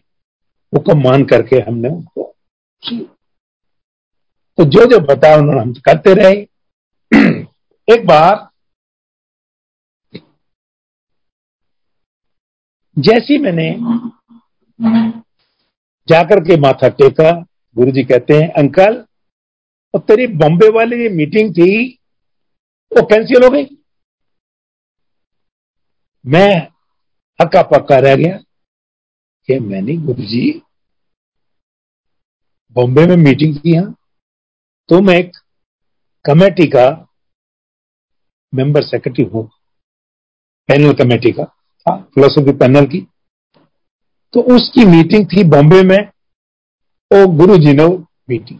हुक्म 0.75 0.97
मान 1.03 1.23
करके 1.25 1.59
हमने 1.61 1.89
उनको 1.89 2.23
तो 4.57 4.63
जो 4.65 4.85
जो 4.85 4.99
बताया 5.05 5.37
उन्होंने 5.37 5.61
हम 5.61 5.73
करते 5.85 6.13
रहे। 6.13 6.35
एक 7.87 8.05
बार 8.07 8.47
जैसी 12.97 13.37
मैंने 13.39 13.69
जाकर 16.07 16.39
के 16.39 16.57
माथा 16.59 16.87
टेका 16.89 17.31
गुरु 17.75 17.91
जी 17.91 18.03
कहते 18.03 18.33
हैं, 18.33 18.49
अंकल, 18.53 19.03
और 19.93 20.01
तेरी 20.01 20.27
बॉम्बे 20.35 20.69
वाली 20.69 21.01
ये 21.01 21.09
मीटिंग 21.09 21.51
थी, 21.53 21.87
वो 22.91 23.05
कैंसिल 23.05 23.43
हो 23.43 23.49
गई। 23.49 23.65
मैं 26.25 26.51
हक्का 27.39 27.61
पक्का 27.69 27.97
रह 27.99 28.15
गया 28.15 28.37
कि 29.49 29.59
मैंने 29.61 29.95
गुरु 29.97 30.23
जी 30.23 30.49
बॉम्बे 32.75 33.05
में 33.07 33.15
मीटिंग 33.17 33.55
की 33.55 33.73
यहाँ 33.73 33.95
तो 34.89 34.99
मैं 35.01 35.17
एक 35.17 35.31
कमेटी 36.25 36.65
का 36.67 36.85
मेंबर 38.53 38.81
सेक्रेटरी 38.83 39.23
हूँ। 39.25 39.43
पैनल 40.69 40.93
कमेटी 40.93 41.31
का 41.31 41.43
था 41.43 41.95
फिलोसफी 42.15 42.51
पैनल 42.57 42.85
की। 42.85 42.99
तो 44.33 44.41
उसकी 44.55 44.85
मीटिंग 44.85 45.25
थी 45.27 45.43
बॉम्बे 45.49 45.81
में 45.83 45.97
और 47.11 47.25
गुरु 47.37 47.57
जी 47.57 47.73
ने 47.73 47.87
मीटिंग। 48.29 48.59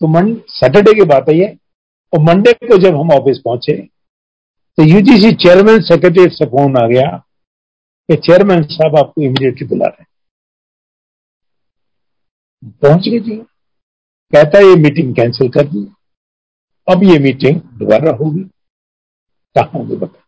तो 0.00 0.06
सैटरडे 0.50 0.94
की 0.94 1.04
बात 1.08 1.28
आई 1.30 1.38
है 1.38 1.48
और 2.12 2.20
मंडे 2.20 2.52
को 2.62 2.78
जब 2.78 2.96
हम 2.96 3.10
ऑफ़िस 3.12 3.38
पहुँचे 3.44 3.76
तो 4.78 4.82
यूजीसी 4.84 5.32
चेयरमैन 5.36 5.80
सेक्रेटरी 5.82 6.34
से 6.34 6.46
फ़ोन 6.46 6.76
आ 6.76 6.86
गया 6.86 7.10
कि 8.08 8.16
चेयरमैन 8.18 8.62
साहब 8.70 8.96
आपको 8.98 9.22
इमीडिएटली 9.22 9.68
बुला 9.68 9.86
रहे 9.86 10.04
पहुँच 12.62 13.08
गई 13.08 13.20
जी 13.20 13.36
कहता, 14.32 14.58
ये 14.58 14.74
मीटिंग 14.76 15.14
कैंसिल 15.16 15.48
कर 15.48 15.66
दी। 15.68 15.84
अब 16.88 17.02
ये 17.04 17.18
मीटिंग 17.18 17.60
दोबारा 17.78 18.12
होगी। 18.16 18.42
कहा 19.56 19.78
बता? 19.78 20.18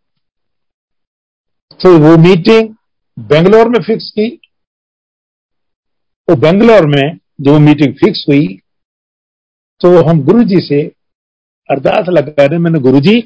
तो 1.81 1.99
वो 1.99 2.17
मीटिंग 2.19 2.75
बेंगलोर 3.19 3.69
में 3.69 3.83
फिक्स 3.83 4.11
की। 4.11 4.29
वो 6.29 6.37
बेंगलोर 6.37 6.87
में 6.87 7.19
जो 7.41 7.59
मीटिंग 7.59 7.95
फिक्स 7.95 8.25
हुई 8.29 8.47
तो 9.81 9.89
हम 10.09 10.23
गुरु 10.25 10.45
जी 10.45 10.61
से 10.61 10.83
अरदास 11.71 12.07
लगा 12.09 12.45
रहे 12.45 12.59
मैंने 12.59 12.79
गुरु 12.81 13.01
जी 13.01 13.21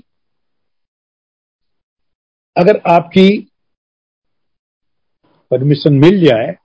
अगर 2.57 2.81
आपकी 2.87 3.29
परमिशन 5.51 5.95
मिल 5.95 6.19
जाए 6.25 6.57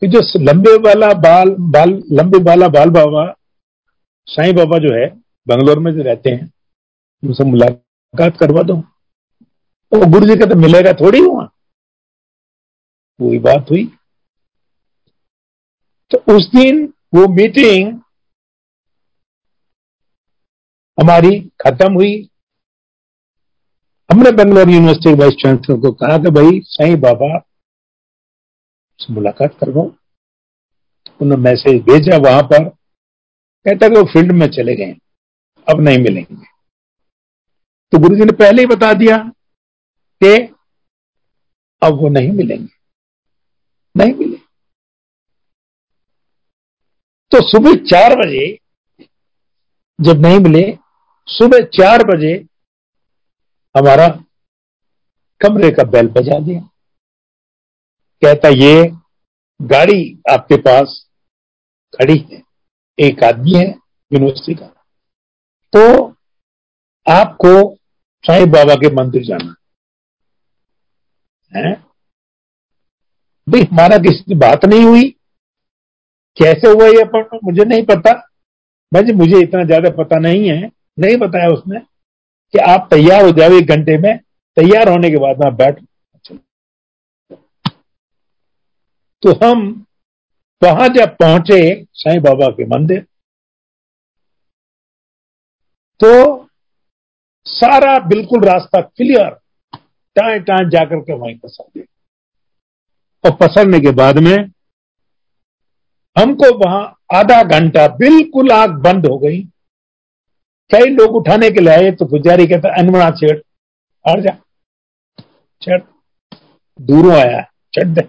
कि 0.00 0.06
जो 0.06 0.20
लंबे 0.36 0.76
वाला 0.76 1.14
बाल 1.14 1.50
बाल, 1.50 2.02
लंबे 2.12 2.38
वाला 2.38 2.68
बाल 2.68 2.90
बाबा, 2.90 3.34
साईं 4.26 4.56
बाबा 4.56 4.78
जो 4.78 4.94
है, 4.94 5.08
बंगलोर 5.48 5.78
में 5.78 5.92
जो 5.92 6.02
रहते 6.02 6.30
हैं, 6.30 6.52
उनसे 7.24 7.44
मुलाकात 7.44 8.36
करवा 8.36 8.62
दो। 8.62 8.76
तो 9.92 10.10
गुरु 10.10 10.26
जी 10.26 10.36
का 10.36 10.46
तो 10.46 10.54
मिलेगा 10.54 10.92
थोड़ी 10.92 11.20
वहाँ? 11.20 11.52
वही 13.20 13.38
बात 13.38 13.66
हुई। 13.70 13.92
तो 16.10 16.36
उस 16.36 16.50
दिन 16.56 16.94
वो 17.14 17.28
मीटिंग 17.28 18.00
हमारी 21.00 21.40
खत्म 21.40 21.92
हुई। 21.92 22.30
हमने 24.12 24.32
बेंगलोर 24.32 24.68
यूनिवर्सिटी 24.68 25.14
वाइस 25.14 25.34
चांसलर 25.34 25.80
को 25.80 25.92
कहा 25.92 26.18
कि 26.18 26.30
भाई, 26.30 26.60
साईं 26.64 27.00
बाबा 27.00 27.47
से 28.98 29.12
मुलाकात 29.14 29.58
करवाओ 29.60 29.90
उन्होंने 31.20 31.42
मैसेज 31.42 31.82
भेजा 31.82 32.16
वहाँ 32.16 32.42
पर, 32.42 32.68
कहता 33.66 33.88
कि 33.88 33.94
वो 33.94 34.02
फ़ील्ड 34.02 34.32
में 34.32 34.46
चले 34.46 34.74
गए, 34.76 34.94
अब 35.66 35.80
नहीं 35.80 35.98
मिलेंगे। 35.98 36.46
तो 37.92 37.98
गुरु 37.98 38.16
जी 38.16 38.24
ने 38.24 38.32
पहले 38.32 38.62
ही 38.62 38.66
बता 38.66 38.92
दिया 38.92 39.16
कि 40.20 40.36
अब 41.82 41.94
वो 41.94 42.08
नहीं 42.08 42.32
मिलेंगे। 42.32 42.68
नहीं 43.96 44.14
मिले। 44.14 44.36
तो 47.32 47.40
सुबह 47.48 47.74
चार 47.84 48.14
बजे, 48.16 48.58
जब 50.00 50.20
नहीं 50.20 50.38
मिले, 50.38 50.78
सुबह 51.28 51.64
चार 51.74 52.02
बजे 52.06 52.34
हमारा 53.74 54.08
कमरे 55.40 55.70
का 55.70 55.84
बेल 55.84 56.08
बजा 56.08 56.38
दिया। 56.38 56.68
कहता, 58.22 58.48
ये 58.48 58.90
गाड़ी 59.60 60.18
आपके 60.30 60.56
पास 60.58 61.04
खड़ी 61.94 62.18
है। 62.30 62.42
एक 62.98 63.22
आदमी 63.24 63.52
है 63.54 63.66
यूनिवर्सिटी 64.10 64.54
का। 64.54 64.66
तो 65.72 65.82
आपको 67.06 67.52
साईं 68.24 68.50
बाबा 68.50 68.74
के 68.74 68.90
मंदिर 68.94 69.22
जाना 69.24 69.54
है। 71.52 71.72
भाई 73.46 73.62
हमारा 73.62 73.98
किसी 73.98 74.34
बात 74.36 74.64
नहीं 74.64 74.84
हुई। 74.84 75.08
कैसे 76.36 76.68
हुआ 76.68 76.86
ये 76.88 77.04
पर 77.14 77.38
मुझे 77.44 77.64
नहीं 77.64 77.84
पता। 77.86 78.12
भाई 78.92 79.12
मुझे 79.14 79.40
इतना 79.42 79.62
ज़्यादा 79.64 79.90
पता 79.96 80.18
नहीं 80.18 80.48
है। 80.48 80.70
नहीं 80.98 81.16
बताया 81.16 81.48
उसने 81.48 81.78
कि 82.54 82.58
आप 82.66 82.88
तैयार 82.90 83.24
हो 83.24 83.30
जाओ 83.32 83.58
एक 83.58 83.68
घंटे 83.68 83.96
में। 83.98 84.16
तैयार 84.56 84.88
होने 84.88 85.10
के 85.10 85.16
बाद 85.16 85.44
मैं 85.44 85.54
बैठ। 85.56 85.80
तो 89.22 89.32
हम 89.44 89.62
वहाँ 90.62 90.88
जब 90.88 91.16
पहुँचे 91.16 91.60
साईं 91.94 92.20
बाबा 92.22 92.48
के 92.48 92.64
मंदिर 92.66 93.00
तो 96.00 96.10
सारा 97.46 97.98
बिल्कुल 98.08 98.44
रास्ता 98.44 98.80
क्लियर 98.80 99.30
टाए 100.16 100.38
टाए 100.40 100.68
जाकर 100.70 101.00
के 101.00 101.14
वहीं 101.14 101.38
पसर 101.38 101.64
गए 101.76 101.84
और 103.24 103.34
पसरने 103.36 103.80
के 103.80 103.90
बाद 103.94 104.18
में 104.18 104.36
हमको 106.16 106.52
वहाँ 106.58 106.82
आधा 107.14 107.42
घंटा 107.58 107.86
बिल्कुल 107.96 108.50
आग 108.52 108.70
बंद 108.84 109.06
हो 109.06 109.18
गई। 109.18 109.40
कई 110.70 110.90
लोग 110.90 111.14
उठाने 111.16 111.50
के 111.50 111.60
लिए 111.60 111.74
आए 111.74 111.90
तो 111.90 112.04
पुजारी 112.06 112.46
कहता 112.46 112.74
अनमणा 112.80 113.10
छेड़ 113.10 113.36
हट 114.04 114.20
जा, 114.20 114.32
छेड़, 115.62 115.80
दूरों 116.78 117.14
आया 117.16 117.42
चढ़ 117.74 117.88
दे। 117.88 118.02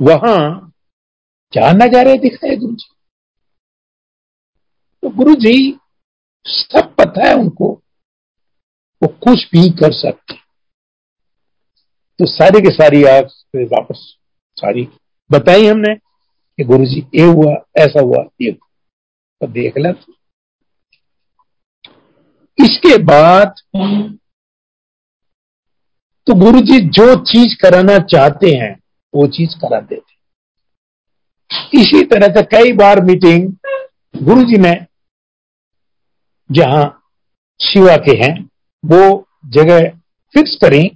वहाँ 0.00 0.72
क्या 1.52 1.70
नजारे 1.72 2.16
दिखाए 2.18 2.56
गुरु 2.56 2.74
जी 2.74 2.88
तो 5.02 5.10
गुरु 5.10 5.34
जी 5.34 5.78
सब 6.46 6.94
पता 6.94 7.28
है 7.28 7.34
उनको, 7.34 7.68
वो 9.02 9.08
कुछ 9.08 9.44
भी 9.52 9.68
कर 9.70 9.92
सकते। 9.92 10.34
तो 12.20 12.26
सारी 12.26 12.60
की 12.60 12.70
सारी 12.74 13.02
आग 13.04 13.28
वापस 13.72 13.98
सारी 14.56 14.88
बताई 15.30 15.66
हमने 15.66 15.94
कि 15.94 16.64
गुरु 16.64 16.86
जी 16.86 17.00
ये 17.14 17.24
हुआ, 17.24 17.52
ऐसा 17.78 18.00
हुआ, 18.00 18.24
ये 18.40 18.50
हुआ। 18.50 18.68
तो 19.40 19.52
देख 19.52 19.78
ले 19.78 19.90
इसके 22.58 22.96
बाद 23.04 23.54
तो 26.26 26.34
गुरु 26.34 26.60
जी 26.60 26.80
जो 26.90 27.14
चीज़ 27.24 27.56
कराना 27.62 27.98
चाहते 28.06 28.50
हैं 28.54 28.74
वो 29.18 29.26
चीज़ 29.26 29.54
करा 29.58 29.80
देते 29.80 30.16
इसी 31.80 32.04
तरह 32.04 32.34
से 32.34 32.42
कई 32.42 32.72
बार 32.72 33.00
मीटिंग 33.04 33.52
गुरु 34.22 34.42
जी 34.42 34.58
ने 34.58 34.74
जहाँ 36.50 36.94
शिवा 37.60 37.96
के 37.96 38.16
हैं, 38.16 38.50
वो 38.84 39.28
जगह 39.46 39.88
फिक्स 40.34 40.58
करी 40.64 40.88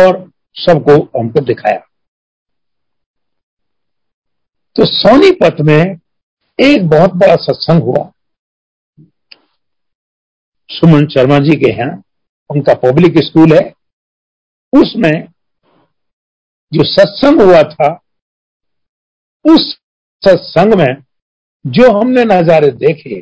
और 0.00 0.32
सबको 0.54 1.20
हमको 1.20 1.40
दिखाया। 1.40 1.78
तो 4.76 4.84
सोनीपत 4.86 5.56
में 5.60 5.98
एक 6.60 6.88
बहुत 6.88 7.10
बड़ा 7.10 7.36
सत्संग 7.36 7.82
हुआ। 7.82 8.12
सुमन 10.70 11.06
शर्मा 11.06 11.38
जी 11.38 11.56
के 11.56 11.72
हैं, 11.72 11.90
उनका 12.50 12.74
पब्लिक 12.74 13.18
स्कूल 13.18 13.52
है। 13.52 13.74
उसमें 14.72 15.28
जो 16.72 16.84
सत्संग 16.84 17.40
हुआ 17.40 17.62
था, 17.62 17.94
उस 19.44 19.74
सत्संग 20.24 20.74
में 20.74 20.94
जो 21.66 22.00
हमने 22.00 22.24
नजारे 22.24 22.70
देखे 22.70 23.20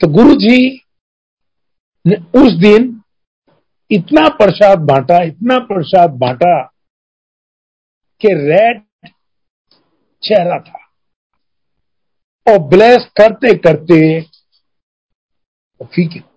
तो 0.00 0.08
गुरु 0.08 0.34
जी 0.34 0.76
ने 2.06 2.16
उस 2.16 2.52
दिन 2.52 3.02
इतना 3.90 4.28
प्रसाद 4.28 4.78
बांटा, 4.78 5.22
इतना 5.22 5.58
प्रसाद 5.58 6.10
बांटा 6.10 6.62
कि 8.20 8.28
रेड 8.28 8.82
चेहरा 10.22 10.60
था। 10.60 10.78
और 12.52 12.58
ब्लेस 12.58 13.06
करते 13.16 13.58
करते 13.58 14.22
फीके। 15.82 16.35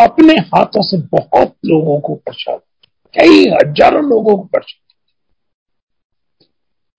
अपने 0.00 0.34
हाथों 0.46 0.82
से 0.82 0.98
बहुत 1.08 1.54
लोगों 1.66 2.00
को 2.00 2.14
प्रसाद 2.14 2.60
कई 3.14 3.44
हज़ारों 3.50 4.02
लोगों 4.04 4.36
को 4.36 4.44
प्रसाद 4.44 4.78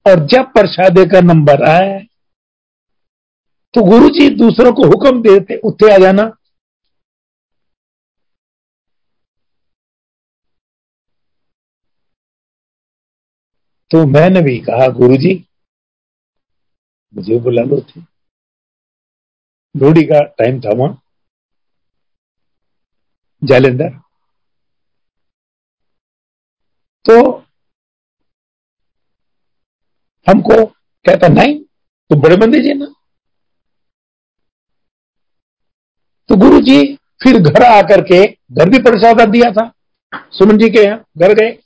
और 0.05 0.25
जब 0.25 0.51
प्रसादे 0.53 1.05
का 1.05 1.21
नंबर 1.21 1.63
आए 1.69 1.99
तो 3.73 3.81
गुरु 3.83 4.09
जी 4.09 4.29
दूसरों 4.29 4.71
को 4.73 4.83
हुक्म 4.83 5.21
देते, 5.21 5.55
उठे 5.57 5.93
आ 5.93 5.97
जाना। 5.97 6.23
तो 13.91 14.05
मैंने 14.05 14.41
भी 14.41 14.57
कहा 14.59 14.87
गुरु 14.87 15.17
जी 15.17 15.33
मुझे 17.13 17.39
बुला 17.39 17.61
लो 17.61 17.79
थे। 17.81 18.01
लोहड़ी 19.75 20.03
का 20.03 20.19
टाइम 20.39 20.59
था 20.61 20.73
वहाँ। 20.73 21.00
जालंधर 23.41 23.89
तो 27.05 27.15
हमको 30.27 30.65
कहता, 30.65 31.27
नहीं 31.29 31.59
तो 32.11 32.15
बड़े 32.21 32.35
बंदे 32.37 32.59
जी 32.61 32.73
ना। 32.73 32.85
तो 36.29 36.35
गुरु 36.37 36.59
जी 36.61 36.95
फिर 37.23 37.39
घर 37.41 37.63
आकर 37.63 38.01
के, 38.03 38.25
घर 38.25 38.69
भी 38.69 38.79
प्रसादा 38.83 39.25
दिया 39.27 39.51
था। 39.51 39.71
सुमन 40.31 40.57
जी 40.57 40.69
के 40.69 40.83
यहाँ 40.83 41.03
घर 41.17 41.33
गए 41.33 41.57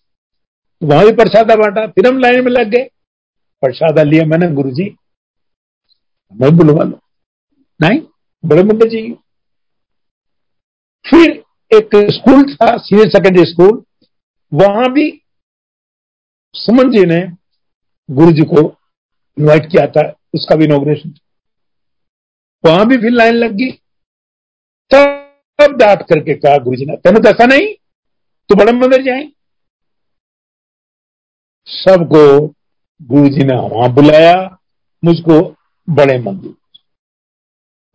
वहाँ 0.82 1.06
भी 1.06 1.12
प्रसादा 1.16 1.56
बांटा। 1.56 1.86
फिर 1.88 2.08
हम 2.08 2.20
लाइन 2.20 2.44
में 2.46 2.52
लग 2.52 2.70
गए, 2.70 2.84
प्रसादा 3.64 4.04
लिया 4.04 4.26
मैंने 4.26 4.52
गुरु 4.54 4.72
जी 4.72 4.96
मैं 6.32 6.56
बुलवा 6.58 6.84
लो 6.84 7.00
नहीं, 7.80 8.02
बड़े 8.44 8.64
बंदे 8.64 8.90
जी 8.90 9.02
फिर 11.06 11.44
एक 11.76 11.96
स्कूल 12.12 12.44
था, 12.54 12.76
सीनियर 12.78 13.10
सेकेंडरी 13.10 13.44
स्कूल। 13.46 13.84
वहाँ 14.52 14.92
भी 14.94 15.10
सुमन 16.56 16.92
जी 16.92 17.06
ने 17.06 17.22
गुरु 18.10 18.32
जी 18.32 18.44
को 18.46 18.62
इनवाइट 19.38 19.70
किया 19.72 19.86
था, 19.88 20.10
उसका 20.34 20.56
भी 20.56 20.66
इनोग्रेशन 20.66 21.14
वहाँ 22.64 22.86
भी 22.88 22.98
फिर 22.98 23.12
लाइन 23.12 23.36
लग 23.36 23.52
गई। 23.52 23.72
तब 24.92 25.76
डांट 25.80 26.02
करके 26.02 26.34
कहा 26.36 26.58
गुरु 26.58 26.78
जी 26.78 26.86
ने 26.86 26.96
तेने 26.96 27.20
तो 27.20 27.30
ऐसा 27.30 27.46
नहीं? 27.46 27.74
तो 28.50 28.56
बड़े 28.56 28.72
मंदिर 28.72 29.02
जाए? 29.04 29.28
सबको 31.68 32.48
गुरु 33.02 33.30
जी 33.30 33.44
ने 33.44 33.56
वहाँ 33.56 33.94
बुलाया, 33.94 34.58
मुझको 35.04 35.42
बड़े 35.88 36.18
मंदिर। 36.20 36.54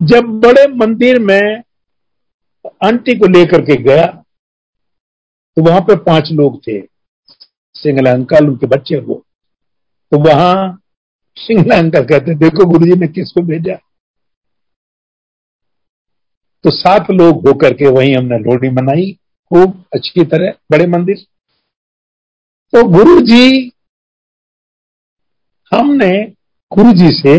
जब 0.01 0.39
बड़े 0.41 0.67
मंदिर 0.75 1.19
में 1.19 1.63
आंटी 2.65 3.17
को 3.19 3.27
लेकर 3.27 3.61
के 3.61 3.75
गया 3.83 4.05
तो 5.57 5.61
वहाँ 5.61 5.81
पे 5.81 5.95
पाँच 6.03 6.31
लोग 6.31 6.59
थे। 6.59 6.79
सिंगला 7.75 8.11
अंकल, 8.11 8.47
उनके 8.47 8.67
बच्चे 8.67 8.99
वो 8.99 9.15
तो 10.11 10.19
वहाँ 10.19 10.77
सिंगला 11.37 11.77
अंकल 11.77 12.03
कहते, 12.05 12.35
देखो 12.35 12.65
गुरुजी 12.69 12.99
ने 12.99 13.07
किसको 13.07 13.41
भेजा? 13.41 13.75
तो 16.63 16.71
सात 16.71 17.09
लोग 17.11 17.47
होकर 17.47 17.73
के 17.73 17.87
वहीं 17.87 18.15
हमने 18.15 18.37
लोहड़ी 18.39 18.69
मनाई, 18.71 19.11
खूब 19.51 19.83
अच्छी 19.95 20.23
तरह, 20.25 20.53
बड़े 20.71 20.87
मंदिर। 20.87 21.25
तो 22.73 22.83
गुरु 22.87 23.19
जी 23.21 23.71
हमने 25.71 26.11
गुरु 26.71 26.91
जी 26.93 27.09
से, 27.11 27.37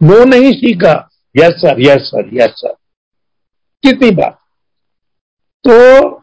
नो 0.00 0.24
नहीं 0.24 0.52
सीखा। 0.52 0.94
Yes 1.34 1.60
sir 1.60 1.80
yes 1.80 2.10
sir 2.10 2.30
yes 2.34 2.54
sir 2.56 2.74
कितनी 3.90 4.10
बात 4.10 4.38
तो 5.68 6.16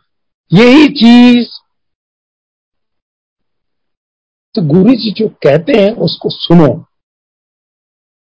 यही 0.54 0.88
चीज़ 0.88 1.48
तो 4.56 4.62
गुरु 4.62 4.96
जी 4.96 5.12
जो 5.12 5.28
कहते 5.28 5.74
हैं, 5.74 5.92
उसको 5.92 6.30
सुनो। 6.30 6.86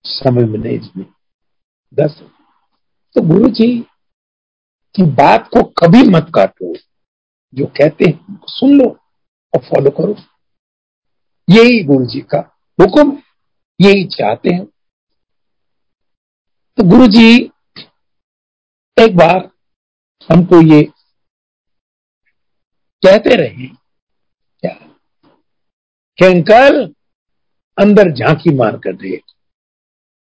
समझ 0.04 0.48
में 0.48 0.58
नहीं 0.58 0.80
इसमें। 0.80 1.06
दस। 1.94 2.20
तो 3.14 3.20
गुरु 3.20 3.48
जी 3.50 3.80
की 4.96 5.02
बात 5.02 5.48
को 5.48 5.62
कभी 5.62 6.10
मत 6.10 6.32
काटो। 6.34 6.74
जो 7.54 7.66
कहते 7.66 8.04
हैं 8.04 8.40
सुन 8.46 8.78
लो 8.78 8.90
और 9.54 9.58
फॉलो 9.58 9.90
करो। 9.90 10.16
यही 11.50 11.84
गुरु 11.84 12.06
जी 12.06 12.20
का 12.20 12.56
हुक्म 12.80 13.22
यही 13.80 14.04
चाहते 14.04 14.50
हैं। 14.50 14.66
तो 16.76 16.90
गुरु 16.90 17.06
जी 17.06 17.50
एक 18.96 19.16
बार 19.16 19.38
हमको 20.28 20.60
ये 20.62 20.82
कहते 23.02 23.34
रहे, 23.36 23.66
क्या? 24.62 24.72
कि 26.18 26.24
अंकल 26.24 26.84
अंदर 27.78 28.10
झांकी 28.12 28.54
मार 28.54 28.76
कर 28.76 28.96
देख। 28.96 29.22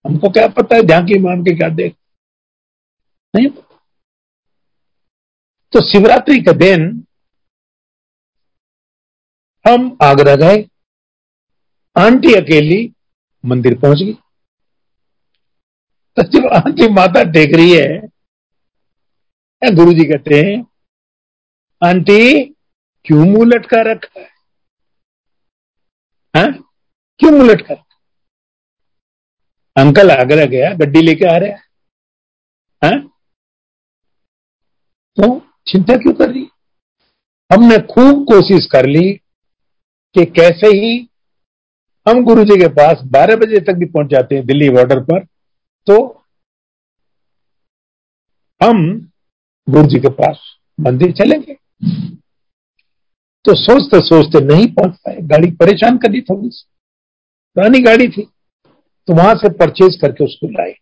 हमको 0.06 0.30
क्या 0.30 0.48
पता 0.48 0.76
है 0.76 0.82
झांकी 0.82 1.20
मार 1.20 1.42
के 1.42 1.56
क्या 1.58 1.70
देख? 1.70 1.96
नहीं 3.34 3.48
तो 5.74 5.82
शिवरात्रि 5.82 6.42
का 6.42 6.52
दिन 6.52 6.88
हम 9.66 9.98
आगरा 10.04 10.36
गए। 10.36 10.64
आंटी 11.96 12.34
अकेली 12.34 12.94
मंदिर 13.44 13.80
पहुँच 13.80 13.98
गई। 13.98 14.14
तो 16.18 16.24
जब 16.24 16.48
आंटी 16.54 16.88
माता 16.94 17.24
टेक 17.24 17.54
रही 17.56 17.72
है 17.72 18.11
गुरु 19.62 19.94
जी 19.94 20.04
कहते 20.06 20.36
हैं, 20.36 20.66
आंटी, 21.82 22.44
क्यों 23.06 23.26
मुँह 23.26 23.46
लटका 23.46 23.82
रखा 23.92 24.20
है 24.20 24.30
हा? 26.34 26.46
क्यों 27.20 27.32
मुँह 27.32 27.50
लटका 27.52 27.74
रखा 27.74 28.00
अंकल 29.76 30.12
आगरा 30.12 30.46
गया 30.46 30.74
गड्डी 30.76 31.02
लेके 31.02 31.26
आ 31.26 31.38
रहा 31.38 31.50
है 31.50 32.92
हा? 32.92 32.98
तो 35.18 35.40
चिंता 35.68 35.96
क्यों 35.98 36.14
कर 36.14 36.30
रही 36.30 36.48
हमने 37.54 37.78
खूब 37.94 38.24
कोशिश 38.24 38.66
कर 38.72 38.86
ली 38.86 39.10
कि 40.16 40.26
कैसे 40.26 40.68
ही 40.78 40.98
हम 42.06 42.24
गुरु 42.26 42.44
जी 42.44 42.56
के 42.60 42.68
पास 42.68 43.02
12 43.16 43.36
बजे 43.36 43.60
तक 43.60 43.74
भी 43.74 43.86
पहुँच 43.86 44.08
जाते 44.08 44.36
हैं 44.36 44.46
दिल्ली 44.46 44.70
बॉर्डर 44.70 45.00
पर 45.04 45.24
तो 45.88 45.98
हम 48.62 49.11
गुरु 49.68 49.88
जी 49.88 50.00
के 50.00 50.10
पास 50.12 50.40
मंदिर 50.80 51.12
चलेंगे। 51.12 51.54
तो 53.46 53.56
सोचते 53.56 54.00
सोचते 54.00 54.40
नहीं 54.46 54.68
पहुँच 54.68 54.96
पाए। 54.98 55.18
गाड़ी 55.22 55.52
परेशान 55.52 55.98
कर 55.98 56.12
दी 56.12 56.22
थोड़ी 56.22 56.50
सी। 56.50 56.66
पुरानी 57.56 57.80
गाड़ी 57.80 58.08
थी। 58.08 58.24
तो 59.08 59.14
वहाँ 59.14 59.36
से 59.36 59.50
परचेज 59.50 59.98
करके 60.02 60.24
उसको 60.24 60.48
लाए। 60.48 60.74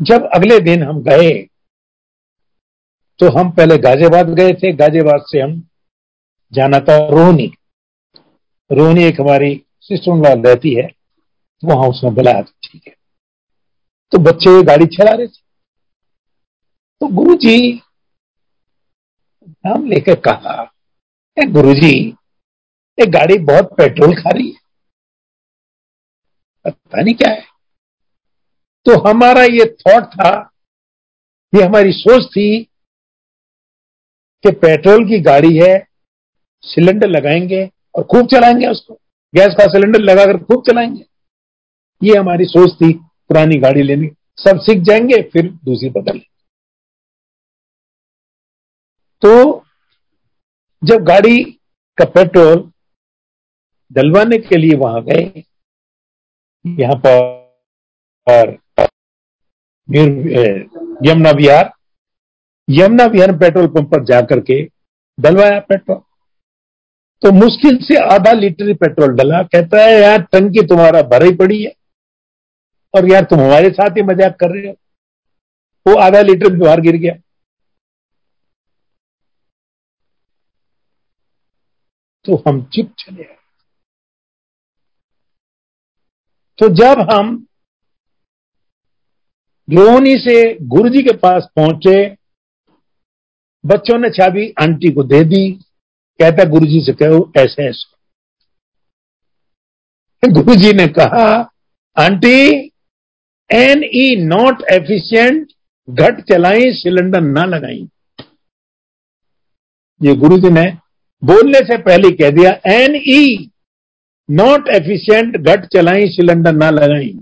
जब 0.00 0.28
अगले 0.34 0.58
दिन 0.60 0.82
हम 0.82 1.02
गए 1.02 1.30
तो 3.20 3.28
हम 3.38 3.50
पहले 3.50 3.78
गाजियाबाद 3.78 4.28
गए 4.30 4.52
थे। 4.52 4.72
गाजियाबाद 4.72 5.22
से 5.22 5.40
हम 5.40 5.62
जाना 6.52 6.80
था 6.80 6.96
रोहनी। 7.08 7.50
रोहनी 8.70 9.04
एक 9.04 9.20
हमारी 9.20 9.54
सिस्टर 9.80 10.38
रहती 10.38 10.74
है। 10.74 10.88
वहाँ 11.62 11.88
उसने 11.88 12.10
बुलाया 12.10 12.42
था, 12.42 12.52
ठीक 12.64 12.86
है। 12.86 12.94
तो 14.12 14.18
बच्चे 14.18 14.62
गाड़ी 14.62 14.86
चला 14.86 15.10
रहे 15.10 15.26
थे। 15.26 15.47
तो 17.00 17.06
गुरु 17.06 17.34
जी 17.34 17.82
नाम 19.48 19.86
लेकर 19.86 20.14
कहा 20.14 20.74
गुरु 21.48 21.74
जी 21.74 22.08
ये 22.98 23.06
गाड़ी 23.06 23.38
बहुत 23.38 23.64
पेट्रोल 23.76 24.14
खा 24.14 24.30
रही 24.30 24.48
है। 24.48 24.60
पता 26.64 27.02
नहीं 27.02 27.14
क्या 27.14 27.30
है? 27.30 27.40
तो 28.86 29.08
हमारा 29.08 29.42
ये 29.42 29.76
थॉट 29.80 30.04
था, 30.04 30.50
ये 31.54 31.62
हमारी 31.62 31.92
सोच 31.92 32.26
थी 32.26 32.64
कि 34.44 34.50
पेट्रोल 34.50 35.08
की 35.08 35.20
गाड़ी 35.20 35.56
है, 35.56 35.86
सिलेंडर 36.62 37.08
लगाएँगे 37.08 37.70
और 37.94 38.04
खूब 38.04 38.26
चलाएँगे 38.26 38.66
उसको। 38.66 38.94
गैस 39.34 39.54
का 39.58 39.66
सिलेंडर 39.66 40.00
लगाकर 40.00 40.44
खूब 40.44 40.62
चलाएँगे। 40.66 41.04
ये 42.02 42.18
हमारी 42.18 42.44
सोच 42.44 42.74
थी, 42.74 42.92
पुरानी 42.92 43.58
गाड़ी 43.58 43.82
लेनी। 43.82 44.08
सब 44.36 44.60
सीख 44.60 44.82
जाएँगे, 44.82 45.22
फिर 45.22 45.50
दूसरी 45.64 45.90
बदल। 45.90 46.20
तो 49.22 49.64
जब 50.82 51.04
गाड़ी 51.04 51.42
का 51.98 52.04
पेट्रोल 52.06 52.70
डलवाने 53.90 54.38
के 54.38 54.56
लिए 54.56 54.76
वहाँ 54.78 55.02
गए, 55.04 55.42
यहाँ 56.64 56.96
पर 56.96 57.18
और 58.26 58.56
यमुना 59.88 61.30
विहार 61.32 61.70
यमुना 62.68 63.04
विहार 63.06 63.36
पेट्रोल 63.38 63.66
पंप 63.68 63.90
पर 63.90 64.04
जाकर 64.04 64.40
के 64.40 64.62
डलवाया 65.18 65.58
पेट्रोल। 65.60 66.00
तो 67.22 67.30
मुश्किल 67.34 67.78
से 67.82 67.96
आधा 68.06 68.32
लीटर 68.32 68.72
पेट्रोल 68.76 69.14
डला, 69.16 69.42
कहता 69.44 69.80
है, 69.80 70.00
यार, 70.00 70.22
टंकी 70.22 70.66
तुम्हारा 70.66 71.02
भर 71.04 71.22
ही 71.22 71.34
पड़ी 71.36 71.62
है 71.62 71.72
और 72.94 73.10
यार 73.10 73.24
तुम 73.24 73.40
हमारे 73.40 73.70
साथ 73.70 73.96
ही 73.96 74.02
मज़ाक 74.04 74.36
कर 74.40 74.50
रहे 74.50 74.66
हो। 74.66 74.74
वो 75.86 75.94
आधा 76.00 76.20
लीटर 76.22 76.56
बाहर 76.56 76.80
गिर 76.80 76.96
गया। 76.96 77.14
तो 82.28 82.36
हम 82.48 82.60
चुप 82.72 82.88
चले 82.98 83.24
आए। 83.24 83.36
तो 86.58 86.68
जब 86.74 87.00
हम 87.10 87.28
रोहनी 89.68 90.14
से 90.18 90.34
गुरु 90.66 90.88
जी 90.88 91.02
के 91.02 91.12
पास 91.16 91.46
पहुँचे, 91.56 91.94
बच्चों 93.64 93.98
ने 93.98 94.10
चाबी 94.10 94.44
आंटी 94.62 94.90
को 94.94 95.02
दे 95.02 95.22
दी, 95.24 95.50
कहता 96.20 96.44
गुरु 96.44 96.66
जी 96.66 96.80
से 96.80 96.92
कहो, 96.92 97.20
ऐसे 97.36 97.68
ऐसे। 97.68 97.96
गुरु 100.32 100.54
जी 100.54 100.72
ने 100.72 100.86
कहा, 100.88 101.26
aunty 101.96 102.72
N 103.50 103.84
E 103.94 104.16
not 104.24 104.62
efficient 104.72 105.52
घट 105.88 106.20
चलाई 106.28 106.72
सिलेंडर 106.72 107.20
ना 107.20 107.44
लगाई 107.46 107.88
ये 110.00 110.14
गुरु 110.16 110.38
जी 110.38 110.50
ने 110.50 110.64
बोलने 111.22 111.58
से 111.66 111.76
पहले 111.82 112.10
कह 112.16 112.30
दिया, 112.30 112.50
एन 112.68 112.94
ई, 112.96 113.50
नॉट 114.28 114.68
एफिशिएंट 114.70 115.36
घट 115.38 115.64
चलाई 115.66 116.08
सिलेंडर 116.10 116.52
ना 116.54 116.70
लगाई 116.70 117.12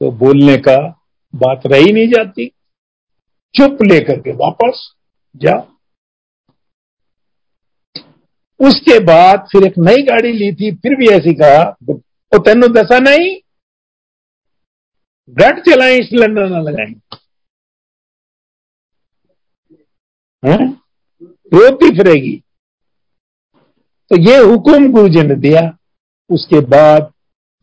तो 0.00 0.10
बोलने 0.18 0.56
का 0.58 0.76
बात 1.34 1.66
रही 1.66 1.92
नहीं 1.92 2.08
जाती। 2.08 2.46
चुप 3.54 3.82
लेकर 3.82 4.20
के 4.20 4.32
वापस 4.36 4.80
जा। 5.34 5.56
उसके 8.60 8.98
बाद 9.04 9.46
फिर 9.52 9.66
एक 9.66 9.78
नई 9.78 10.02
गाड़ी 10.04 10.32
ली 10.32 10.52
थी, 10.52 10.70
फिर 10.72 10.94
भी 10.96 11.08
ऐसी 11.08 11.34
कहा 11.34 11.62
तो 11.82 12.38
तेन 12.40 12.66
दसा 12.72 12.98
नहीं 13.00 13.34
घट 15.36 15.62
चलाई 15.64 16.02
सिलेंडर 16.02 16.48
ना 16.48 16.60
लगाई 16.60 16.94
लगाए 20.42 20.66
रोती 21.52 21.90
फिरेगी। 21.96 22.36
तो 24.10 24.16
ये 24.20 24.36
हुक्म 24.36 24.92
गुरु 24.92 25.08
जी 25.08 25.22
ने 25.22 25.34
दिया। 25.34 25.60
उसके 26.30 26.60
बाद 26.66 27.12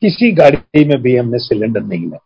किसी 0.02 0.32
गाड़ी 0.32 0.86
में 0.86 1.02
भी 1.02 1.16
हमने 1.18 1.38
सिलेंडर 1.38 1.82
नहीं 1.82 2.06
लगा 2.06 2.24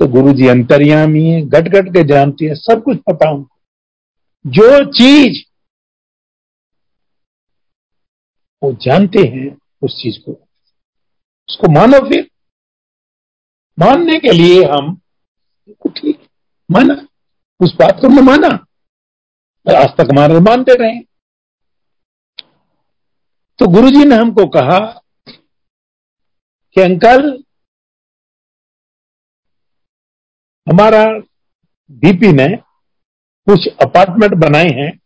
तो 0.00 0.06
गुरु 0.06 0.32
जी 0.32 0.46
अंतर्यामी 0.48 1.22
है 1.24 1.40
गट 1.42 1.68
गट 1.68 1.88
के 1.88 2.02
जानती 2.04 2.44
है, 2.44 2.54
सब 2.54 2.82
कुछ 2.84 2.98
पता 2.98 3.30
उनको। 3.30 3.56
जो 4.46 4.84
चीज़ 4.92 5.42
वो 8.62 8.72
जानते 8.72 9.26
हैं, 9.26 9.58
उस 9.82 9.96
चीज़ 10.02 10.18
को, 10.24 10.32
उसको 11.48 11.72
मानो 11.72 11.98
फिर। 12.08 12.30
मानने 13.78 14.18
के 14.18 14.32
लिए 14.32 14.64
हम 14.64 14.96
ठीक, 15.88 16.26
माना। 16.70 16.94
उस 17.60 17.74
बात 17.74 18.00
को 18.00 18.08
हमने 18.08 18.22
माना। 18.22 18.66
आज 19.74 19.88
तक 19.96 20.08
हमारे 20.12 20.34
मानते 20.34 20.74
रहे। 20.74 21.00
तो 23.58 23.66
गुरुजी 23.68 24.04
ने 24.04 24.14
हमको 24.16 24.46
कहा 24.46 24.78
कि 26.74 26.80
अंकल 26.80 27.44
हमारा 30.68 31.04
बीपी 31.90 32.32
ने 32.32 32.56
कुछ 33.46 33.68
अपार्टमेंट 33.68 34.34
बनाए 34.34 34.68
हैं 34.68 35.00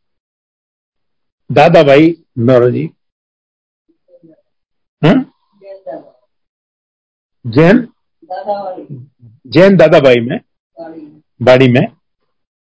दादा 1.53 1.83
भाई 1.83 2.25
नौरो 2.39 2.71
जी। 2.71 2.91
हम्म? 5.05 5.25
जैन? 7.47 7.89
जैन 9.47 9.77
दादा 9.77 10.01
भाई 10.01 10.17
में 10.17 10.39
बाड़ी 11.43 11.69
में 11.69 11.97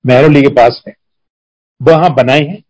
मेहरोली 0.07 0.42
के 0.42 0.49
पास 0.49 0.82
है 0.88 1.05
वहाँ 1.81 2.14
बनाए 2.14 2.41
हैं, 2.41 2.62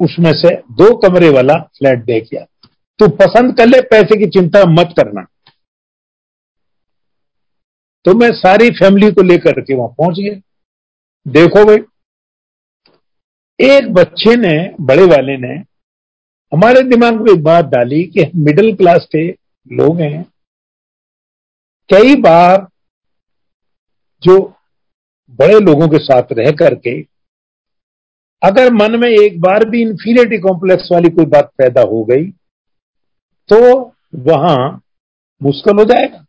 उसमें 0.00 0.32
से 0.32 0.54
दो 0.56 0.96
कमरे 0.96 1.28
वाला 1.28 1.54
फ्लैट 1.78 2.04
देख 2.04 2.28
किया 2.30 2.44
तू 2.98 3.08
पसंद 3.08 3.56
कर 3.56 3.66
ले, 3.66 3.80
पैसे 3.80 4.18
की 4.18 4.26
चिंता 4.26 4.64
मत 4.64 4.94
करना। 4.96 5.26
तो 8.04 8.14
मैं 8.14 8.30
सारी 8.32 8.70
फैमिली 8.70 9.10
को 9.12 9.22
लेकर 9.22 9.60
के 9.60 9.74
वहाँ 9.74 9.88
पहुँच 9.88 10.18
गया। 10.18 10.34
देखो 11.26 11.64
भाई, 11.64 11.78
एक 13.60 13.92
बच्चे 13.92 14.36
ने, 14.36 14.74
बड़े 14.80 15.04
वाले 15.04 15.36
ने, 15.36 15.54
हमारे 16.52 16.82
दिमाग 16.82 17.20
में 17.20 17.32
एक 17.32 17.42
बात 17.42 17.64
डाली 17.64 18.02
कि 18.04 18.30
मिडिल 18.36 18.74
क्लास 18.76 19.06
के 19.16 19.28
लोग 19.66 20.00
हैं। 20.00 20.22
कई 21.90 22.14
बार 22.16 22.66
जो 24.22 24.38
बड़े 25.30 25.60
लोगों 25.60 25.88
के 25.88 25.98
साथ 25.98 26.32
रह 26.32 26.50
करके 26.50 27.02
अगर 28.42 28.72
मन 28.72 28.98
में 29.00 29.08
एक 29.08 29.40
बार 29.40 29.68
भी 29.70 29.80
इंफीरियरिटी 29.82 30.38
कॉम्प्लेक्स 30.38 30.88
वाली 30.92 31.08
कोई 31.10 31.26
बात 31.26 31.50
पैदा 31.58 31.82
हो 31.82 32.04
गई 32.04 32.24
तो 33.48 33.58
वहाँ 34.26 34.82
मुश्किल 35.40 35.78
हो 35.78 35.84
जाएगा। 35.84 36.24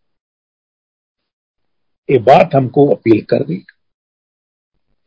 ये 2.10 2.18
बात 2.20 2.56
हमको 2.56 2.88
अपील 2.88 3.22
कर 3.22 3.44
दी। 3.44 3.58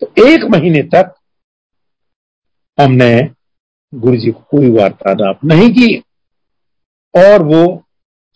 तो 0.03 0.07
एक 0.27 0.45
महीने 0.51 0.83
तक 0.95 1.15
हमने 2.79 3.11
गुरु 3.93 4.17
जी 4.17 4.31
को 4.31 4.41
कोई 4.51 4.71
वार्तालाप 4.71 5.45
नहीं 5.45 5.71
की 5.71 5.97
और 7.15 7.43
वो 7.45 7.63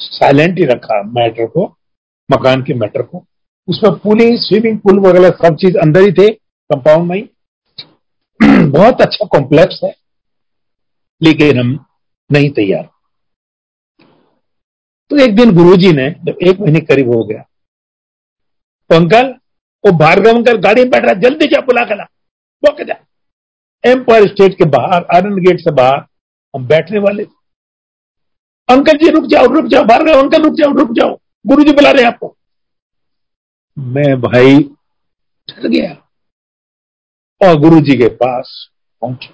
साइलेंट 0.01 0.59
ही 0.59 0.65
रखा 0.65 1.03
मैटर 1.13 1.47
को, 1.47 1.67
मकान 2.29 2.63
के 2.63 2.75
मैटर 2.75 3.03
को। 3.03 3.25
उसमें 3.69 3.99
पुलिंग 3.99 4.37
स्विमिंग 4.39 4.79
पूल 4.79 4.99
वगैरह 5.01 5.31
सब 5.39 5.57
चीज़ 5.57 5.79
अंदर 5.79 6.01
ही 6.01 6.13
थे 6.13 6.29
कंपाउंड 6.71 7.11
में 7.11 7.29
बहुत 8.71 9.01
अच्छा 9.03 9.27
कॉम्प्लेक्स 9.29 9.81
है, 9.85 9.95
लेकिन 11.21 11.59
हम 11.61 11.79
नहीं 12.31 12.51
तैयार। 12.51 12.89
तो 15.11 15.17
एक 15.17 15.35
दिन 15.37 15.55
गुरुजी 15.55 15.93
ने, 15.93 16.11
जब 16.11 16.39
एक 16.43 16.61
महीने 16.61 16.81
करीब 16.83 17.09
हो 17.09 17.23
गया 17.25 17.43
तो 18.91 18.97
अंकल 18.97 19.35
वो 19.85 19.91
भार्गव 19.99 20.31
अंकल 20.31 20.57
गाड़ी 20.59 20.83
में 20.83 20.91
बैठ 20.91 21.05
रहा, 21.05 21.15
जल्दी 21.21 21.47
जा 21.47 21.61
बुला 21.61 21.85
कर 21.85 22.03
वो 22.63 22.85
जा। 22.85 22.95
एम्पायर 23.85 24.27
स्टेट 24.29 24.57
के 24.59 24.65
बाहर 24.67 25.05
आनंद 25.17 25.39
गेट 25.39 25.61
से 25.61 25.71
बाहर, 25.73 26.05
हम 26.55 26.67
बैठने 26.67 26.99
वाले। 27.01 27.25
अंकल 28.69 28.99
जी, 28.99 29.11
रुक 29.11 29.27
जाओ 29.27 29.47
रुक 29.47 29.67
जाओ 29.67 29.85
भार्गव 29.85 30.21
अंकल, 30.21 30.43
रुक 30.43 30.55
जाओ 30.55 30.73
रुक 30.73 30.93
जाओ 30.93 31.17
गुरु 31.45 31.65
जी 31.65 31.73
बुला 31.73 31.91
रहे 31.91 32.05
आपको। 32.05 32.35
मैं 33.77 34.21
भाई 34.21 34.59
डर 35.49 35.69
गया। 35.69 35.95
और 37.47 37.61
गुरु 37.61 37.81
जी 37.81 37.97
के 37.97 38.09
पास 38.09 38.71
पहुँचे। 39.01 39.29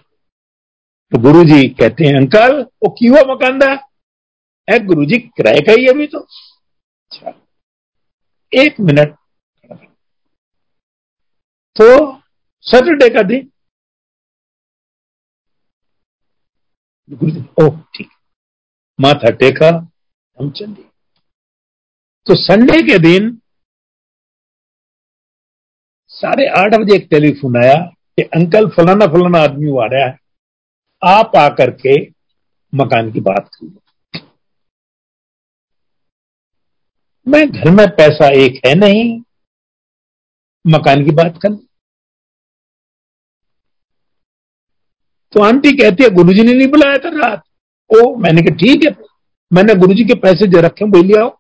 तो 1.13 1.19
गुरु 1.23 1.45
जी 1.45 1.69
कहते 1.69 2.05
हैं, 2.05 2.17
अंकल, 2.17 2.63
वो 2.63 2.91
की 2.91 3.09
क्यों 3.09 3.35
मकानदा? 3.35 3.91
है 4.71 4.79
गुरु 4.79 5.05
जी 5.05 5.19
किराए 5.19 5.61
का 5.61 5.73
ही 5.73 5.87
अभी 5.87 6.07
तो। 6.07 6.19
अच्छा। 6.19 7.31
एक 8.53 8.81
मिनट। 8.81 9.17
तो 11.77 12.21
सैटरडे 12.61 13.09
का 13.15 13.23
दिन। 13.23 13.53
गुरु 17.11 17.31
जी 17.31 17.41
ओह, 17.63 17.81
ठीक। 17.95 18.09
माथा 19.01 19.31
टेका, 19.31 19.69
हम 20.41 20.51
चले। 20.51 20.83
तो 22.27 22.35
संडे 22.35 22.83
के 22.83 22.99
दिन 22.99 23.41
साढ़े 26.09 26.47
आठ 26.49 26.75
बजे 26.75 26.97
एक 26.97 27.09
टेलीफोन 27.11 27.57
आया। 27.65 27.94
कि 28.17 28.23
अंकल 28.23 28.67
फलाना 28.67 29.07
फलाना 29.07 29.39
आदमी 29.39 29.71
आ 29.71 29.87
रहा 29.93 30.07
है, 30.07 30.19
आप 31.05 31.33
आकर 31.37 31.71
के 31.71 32.07
मकान 32.75 33.13
की 33.13 33.21
बात 33.21 33.51
कर। 33.55 33.67
लो 33.67 33.81
मैं 37.29 37.51
घर 37.51 37.71
में 37.71 37.87
पैसा 37.91 38.27
एक 38.27 38.67
है 38.67 38.75
नहीं, 38.75 39.21
मकान 40.67 41.05
की 41.05 41.11
बात 41.11 41.39
कर। 41.47 41.55
तो 45.33 45.43
आंटी 45.43 45.71
कहती 45.71 46.03
है, 46.03 46.11
गुरुजी 46.11 46.43
ने 46.43 46.53
नहीं 46.53 46.69
बुलाया 46.69 46.97
था 46.97 47.29
रात। 47.29 47.43
ओ, 47.97 48.17
मैंने 48.17 48.43
कहा, 48.43 48.57
ठीक 48.57 48.81
है। 48.85 49.05
मैंने 49.53 49.75
गुरुजी 49.75 50.05
के 50.05 50.15
पैसे 50.15 50.47
जो 50.47 50.61
रखे 50.61 50.85
वही 50.85 51.03
ले 51.03 51.21
आओ। 51.21 51.39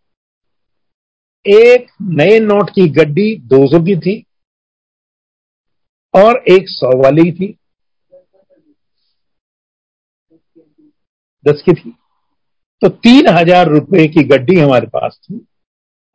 एक 1.46 1.86
नए 2.02 2.40
नोट 2.40 2.70
की 2.70 2.88
गड्डी 2.88 3.36
200 3.36 3.80
की 3.80 3.96
थी। 3.96 4.24
और 6.14 6.42
एक 6.48 6.68
सौ 6.68 6.96
वाली 6.98 7.30
थी। 7.32 7.56
दस 11.44 11.62
की 11.62 11.72
थी। 11.74 11.90
तो 12.82 12.88
तीन 12.88 13.28
हज़ार 13.28 13.68
रुपए 13.68 14.06
की 14.08 14.22
गड्डी 14.26 14.58
हमारे 14.58 14.86
पास 14.88 15.18
थी 15.22 15.36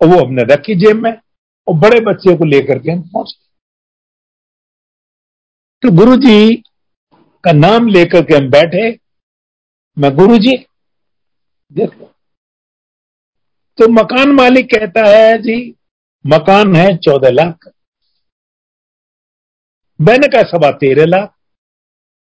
और 0.02 0.08
वो 0.08 0.20
हमने 0.20 0.44
रखी 0.46 0.76
जेब 0.76 1.02
में 1.04 1.12
और 1.12 1.76
बड़े 1.80 2.00
बच्चे 2.02 2.36
को 2.38 2.46
लेकर 2.46 2.80
के 2.80 2.92
हम 2.92 3.02
पहुँच 3.04 3.32
गए। 3.32 3.48
तो 5.84 5.92
गुरु 5.98 6.16
जी 6.18 6.56
का 7.44 7.52
नाम 7.54 7.88
लेकर 7.88 8.22
के 8.22 8.36
हम 8.36 8.50
बैठे। 8.52 8.90
मैं 9.98 10.16
गुरु 10.16 10.38
जी 10.38 10.56
देख 11.72 11.90
तो 13.78 13.88
मकान 13.90 14.32
मालिक 14.32 14.66
कहता 14.68 15.04
है, 15.06 15.38
जी, 15.38 15.76
मकान 16.26 16.76
है 16.76 16.96
चौदह 16.98 17.30
लाख 17.32 17.70
मैंने 20.02 20.28
कहा 20.28 20.44
सवा 20.44 20.72
तेरह 20.72 21.06
लाख 21.06 21.36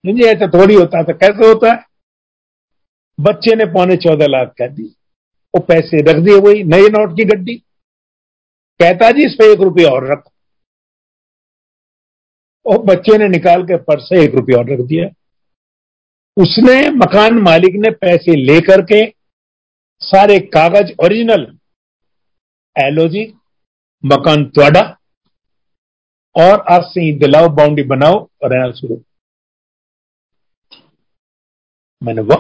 मुझे 0.06 0.24
ऐसा 0.24 0.48
थोड़ी 0.48 0.76
होता 0.76 1.04
था। 1.04 1.14
कैसे 1.14 1.48
होता 1.48 1.74
है? 1.74 1.84
बच्चे 3.20 3.56
ने 3.56 3.66
पौने 3.66 3.96
चौदह 3.96 4.26
लाख 4.30 4.54
कह 4.58 4.68
दी। 4.68 4.84
वो 5.56 5.60
पैसे 5.60 6.02
रख 6.02 6.16
दिए 6.16 6.36
वही 6.36 6.64
नए 6.64 6.82
नोट 6.82 7.12
की 7.12 7.26
गड्डी। 7.26 7.56
कहता, 8.80 9.12
जी, 9.12 9.26
इस 9.26 9.34
पे 9.34 9.54
एक 9.54 9.60
रुपया 9.60 9.90
और 9.90 10.12
रख। 10.12 10.24
और 12.66 12.78
बच्चे 12.78 13.18
ने 13.18 13.28
निकाल 13.28 13.64
के 13.64 13.78
पर्स 13.78 14.04
से 14.04 14.24
एक 14.24 14.36
रुपया 14.36 14.58
और 14.58 14.70
रख 14.70 14.80
दिया। 14.80 15.06
उसने, 16.38 16.90
मकान 16.90 17.34
मालिक 17.34 17.72
ने 17.76 17.92
पैसे 17.92 18.36
लेकर 18.36 18.82
के 18.82 19.14
सारे 20.00 20.40
कागज़ 20.40 21.06
ओरिजिनल 21.06 21.58
एलोजी 22.78 23.34
मकान 24.06 24.46
त्वाडा 24.46 25.00
और 26.38 26.66
आज 26.72 26.82
से 26.84 27.02
ही 27.02 27.12
दिलाओ 27.20 27.50
बाउंड्री 27.50 27.84
बनाओ 27.84 28.20
और 28.44 28.54
रहना 28.54 28.72
शुरू। 28.72 29.04
मैंने 32.04 32.22
वो 32.22 32.36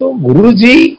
तो 0.00 0.12
गुरु 0.12 0.52
जी, 0.52 0.94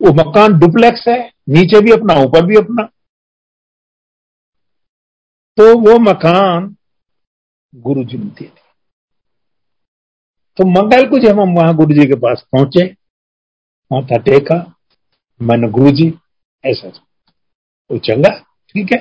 वो 0.00 0.12
मकान 0.12 0.58
डुप्लेक्स 0.58 1.08
है, 1.08 1.32
नीचे 1.48 1.80
भी 1.80 1.90
अपना, 1.90 2.14
ऊपर 2.14 2.46
भी 2.46 2.56
अपना। 2.56 2.82
तो 5.56 5.78
वो 5.78 5.98
मकान 5.98 6.76
गुरु 7.74 8.04
जी 8.04 8.18
ने 8.18 8.24
दे 8.24 8.44
दिया। 8.44 8.74
तो 10.56 10.64
मंगल 10.64 11.08
को 11.10 11.18
जब 11.18 11.40
हम 11.40 11.54
वहाँ 11.54 11.76
गुरु 11.76 11.94
जी 11.94 12.06
के 12.06 12.14
पास 12.14 12.42
पहुँचे। 12.52 12.96
माथा 13.92 14.16
टेका। 14.16 14.74
मैंने 15.42 15.68
गुरु 15.68 15.90
जी 15.90 16.19
ऐसा 16.64 16.88
वो 17.90 17.98
चंगा, 17.98 18.30
ठीक 18.74 18.92
है? 18.92 18.98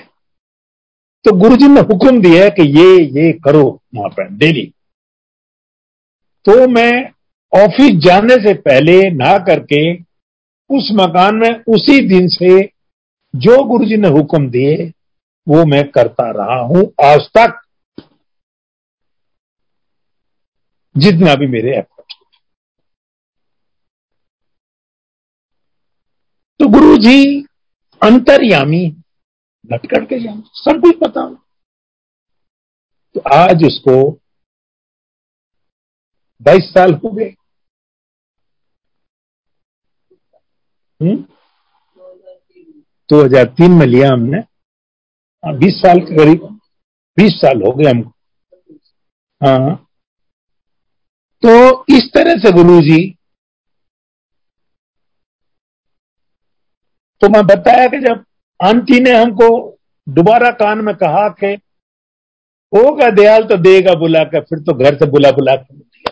तो 1.26 1.32
गुरु 1.38 1.55
जी 1.55 1.68
ने 1.68 1.82
हुक्म 1.82 2.22
दिया 2.22 2.49
कि 2.49 2.64
ये 2.80 3.03
ये 3.22 3.32
करो 3.45 3.64
वहाँ 3.95 4.10
पर, 4.10 4.28
डेली। 4.30 4.66
तो 6.45 6.68
मैं 6.68 6.91
ऑफ़िस 7.53 7.91
जाने 7.95 8.36
से 8.36 8.53
पहले 8.53 9.10
ना 9.12 9.38
करके 9.38 9.82
उस 10.70 10.89
मकान 10.93 11.36
में 11.36 11.49
उसी 11.49 11.99
दिन 12.07 12.28
से 12.28 12.66
जो 13.34 13.64
गुरु 13.64 13.86
जी 13.86 13.97
ने 13.97 14.07
हुक्म 14.07 14.49
दिए, 14.49 14.91
वो 15.47 15.66
मैं 15.66 15.84
करता 15.91 16.30
रहा 16.32 16.60
हूँ 16.60 16.84
आज 17.03 17.30
तक। 17.38 17.60
जितना 20.95 21.36
भी 21.36 21.47
मेरे 21.47 21.78
एफर्ट 21.78 22.14
तो 26.60 26.68
गुरु 26.68 26.97
जी 26.97 27.45
अंतर्यामी 28.01 28.85
लटकट 29.65 30.07
के 30.09 30.19
जान 30.19 30.41
सब 30.55 30.81
कुछ 30.81 30.97
पता 30.99 31.21
हो 31.21 31.35
तो 33.15 33.21
आज 33.35 33.63
उसको 33.63 33.95
बाईस 36.41 36.69
साल 36.69 36.93
हो 36.93 37.11
गए। 37.11 37.29
हम्म? 41.01 41.15
दो 43.09 43.23
हज़ार 43.23 43.45
तीन 43.57 43.71
में 43.71 43.85
लिया 43.85 44.09
हमने। 44.13 44.37
हाँ, 44.37 45.57
बीस 45.57 45.81
साल 45.81 45.99
के 45.99 46.15
करीब 46.17 46.47
बीस 47.17 47.33
साल 47.33 47.61
हो 47.61 47.71
गए 47.71 47.89
हमको। 47.89 48.09
हाँ। 49.41 49.75
तो 51.43 51.85
इस 51.95 52.09
तरह 52.13 52.35
से 52.35 52.51
गुरु 52.51 52.81
जी 52.81 52.99
तो 57.22 57.30
मैं 57.30 57.45
बताया 57.47 57.88
कि 57.88 57.97
जब 57.99 58.24
आंटी 58.59 58.99
ने 58.99 59.11
हमको 59.11 59.47
दोबारा 60.07 60.49
कान 60.59 60.82
में 60.86 60.95
कहा 60.95 61.28
कि 61.39 61.53
होगा 62.74 63.09
दयाल 63.11 63.43
तो 63.43 63.57
देगा 63.57 63.93
बुला 63.99 64.24
कर 64.24 64.43
फिर 64.43 64.59
तो 64.59 64.74
घर 64.76 64.95
से 64.95 65.05
बुला 65.11 65.32
बुला 65.32 65.55
कर 65.55 65.76
दिया 65.76 66.11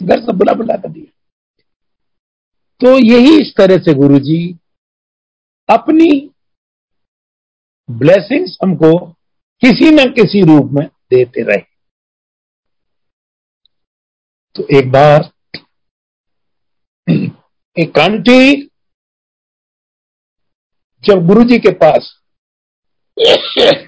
घर 0.00 0.20
से 0.20 0.32
बुला 0.32 0.52
बुला 0.52 0.76
कर 0.76 0.88
दिया। 0.88 1.12
तो 2.80 2.98
यही 2.98 3.40
इस 3.40 3.52
तरह 3.56 3.78
से 3.78 3.94
गुरु 3.94 4.18
जी 4.20 4.38
अपनी 5.68 6.10
ब्लेसिंग्स 7.88 8.56
हमको 8.62 8.92
किसी 9.62 9.90
न 9.90 10.04
किसी 10.12 10.40
रूप 10.44 10.70
में 10.72 10.86
देते 11.10 11.42
रहे। 11.42 11.62
तो 14.56 14.66
एक 14.78 14.90
बार 14.92 15.30
एक 17.76 17.98
आंटी 17.98 18.70
जब 21.04 21.26
गुरु 21.26 21.42
जी 21.44 21.58
के 21.58 21.70
पास 21.82 22.14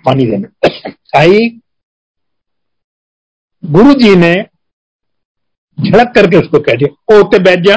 पानी 0.07 0.27
देने 0.27 0.71
आई 1.19 1.49
गुरु 3.63 3.95
जी 3.95 4.15
ने 4.17 4.33
झड़क 5.79 6.13
करके 6.15 6.37
उसको 6.37 6.59
कह 6.61 6.77
दिया 6.77 7.19
ओते 7.19 7.39
बैठ 7.45 7.65
जा। 7.67 7.77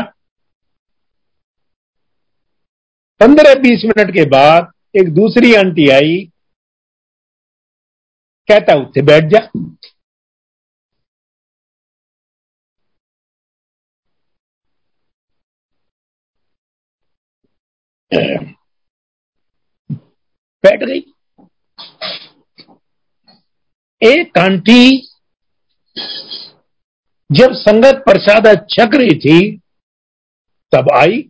पंद्रह 3.22 3.54
बीस 3.62 3.84
मिनट 3.86 4.14
के 4.14 4.26
बाद 4.30 4.72
एक 4.96 5.14
दूसरी 5.16 5.54
आंटी 5.56 5.88
आई, 5.90 6.16
कहता 8.48 8.76
उठे 8.80 9.02
बैठ 9.02 9.30
जा। 9.34 9.40
बैठ 20.64 20.84
गई 20.84 21.00
एक 24.02 24.38
आंटी 24.38 25.08
जब 27.30 27.54
संगत 27.56 28.04
प्रसाद 28.06 28.48
छक 28.70 28.96
रही 28.96 29.18
थी, 29.20 29.40
तब 30.74 30.90
आई। 30.94 31.22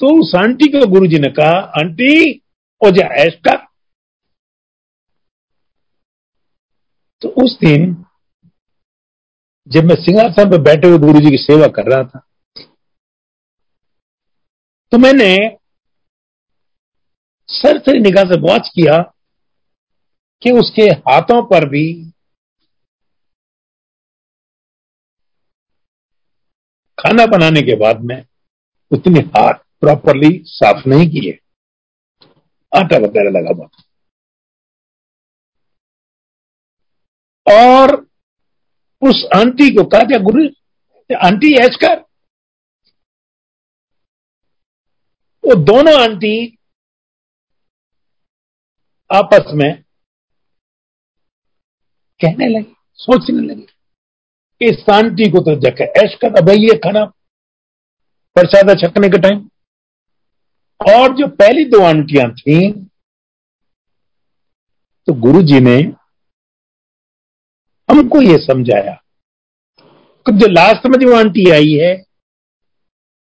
तो 0.00 0.08
उस 0.20 0.32
आंटी 0.36 0.68
को 0.68 0.86
गुरु 0.86 1.06
जी 1.06 1.18
ने 1.18 1.28
कहा, 1.30 1.58
आंटी, 1.80 2.32
ओ 2.80 2.90
जा 2.90 3.06
ऐश 3.22 3.34
कर 3.48 3.56
तो 7.22 7.28
उस 7.42 7.56
दिन, 7.60 7.92
जब 9.66 9.84
मैं 9.84 9.94
सिंहासन 9.94 10.50
पर 10.50 10.62
बैठे 10.62 10.88
हुए 10.88 10.98
गुरु 10.98 11.20
जी 11.20 11.30
की 11.30 11.36
सेवा 11.36 11.66
कर 11.76 11.90
रहा 11.90 12.04
था 12.04 12.26
तो 14.92 14.98
मैंने 14.98 15.34
सर 17.52 17.78
से 17.78 17.98
निगाह 17.98 18.24
से 18.24 18.38
वॉच 18.40 18.68
किया 18.68 18.98
कि 20.42 20.50
उसके 20.60 20.82
हाथों 21.08 21.42
पर 21.48 21.68
भी 21.68 21.84
खाना 26.98 27.26
बनाने 27.26 27.60
के 27.62 27.76
बाद 27.76 28.00
में 28.02 28.16
उतने 28.90 29.20
हाथ 29.36 29.54
प्रॉपरली 29.80 30.30
साफ़ 30.46 30.88
नहीं 30.88 31.08
किए। 31.10 31.38
आटा 32.72 32.98
वगैरह 32.98 33.30
लगा 33.30 33.54
हुआ 33.56 33.68
और 37.46 37.94
उस 39.02 39.24
आंटी 39.36 39.68
को 39.74 39.84
कहा, 39.84 40.02
क्या 40.02 40.18
गुरु 40.20 40.48
आंटी 41.10 41.52
ऐस 41.60 41.76
कर 41.80 42.00
वो 45.44 45.54
दोनों 45.64 45.94
आंटी 46.00 46.34
आपस 49.12 49.50
में 49.54 49.70
कहने 52.20 52.48
लगी, 52.48 52.74
सोचने 52.98 53.42
लगी 53.46 53.66
इस 54.60 54.84
आंटी 54.92 55.30
को 55.30 55.40
तो 55.40 55.54
जगह 55.60 56.00
ऐश 56.02 56.14
कर 56.14 56.42
भाई 56.42 56.56
ये 56.58 56.76
खाना 56.78 57.04
प्रसाद 58.36 58.76
छकने 58.80 59.08
के 59.08 59.18
टाइम 59.18 59.38
और 60.80 61.16
जो 61.16 61.26
पहली 61.36 61.64
दो 61.64 61.82
आंटियाँ 61.84 62.30
थी 62.32 62.58
तो 65.08 65.12
गुरु 65.20 65.42
जी 65.42 65.60
ने 65.60 65.76
हमको 67.88 68.20
ये 68.22 68.36
समझाया 68.38 68.94
कि 70.26 70.32
जो 70.38 70.46
लास्ट 70.48 70.86
में 70.86 70.98
जो 71.00 71.16
आंटी 71.16 71.50
आई 71.50 71.72
है, 71.74 71.94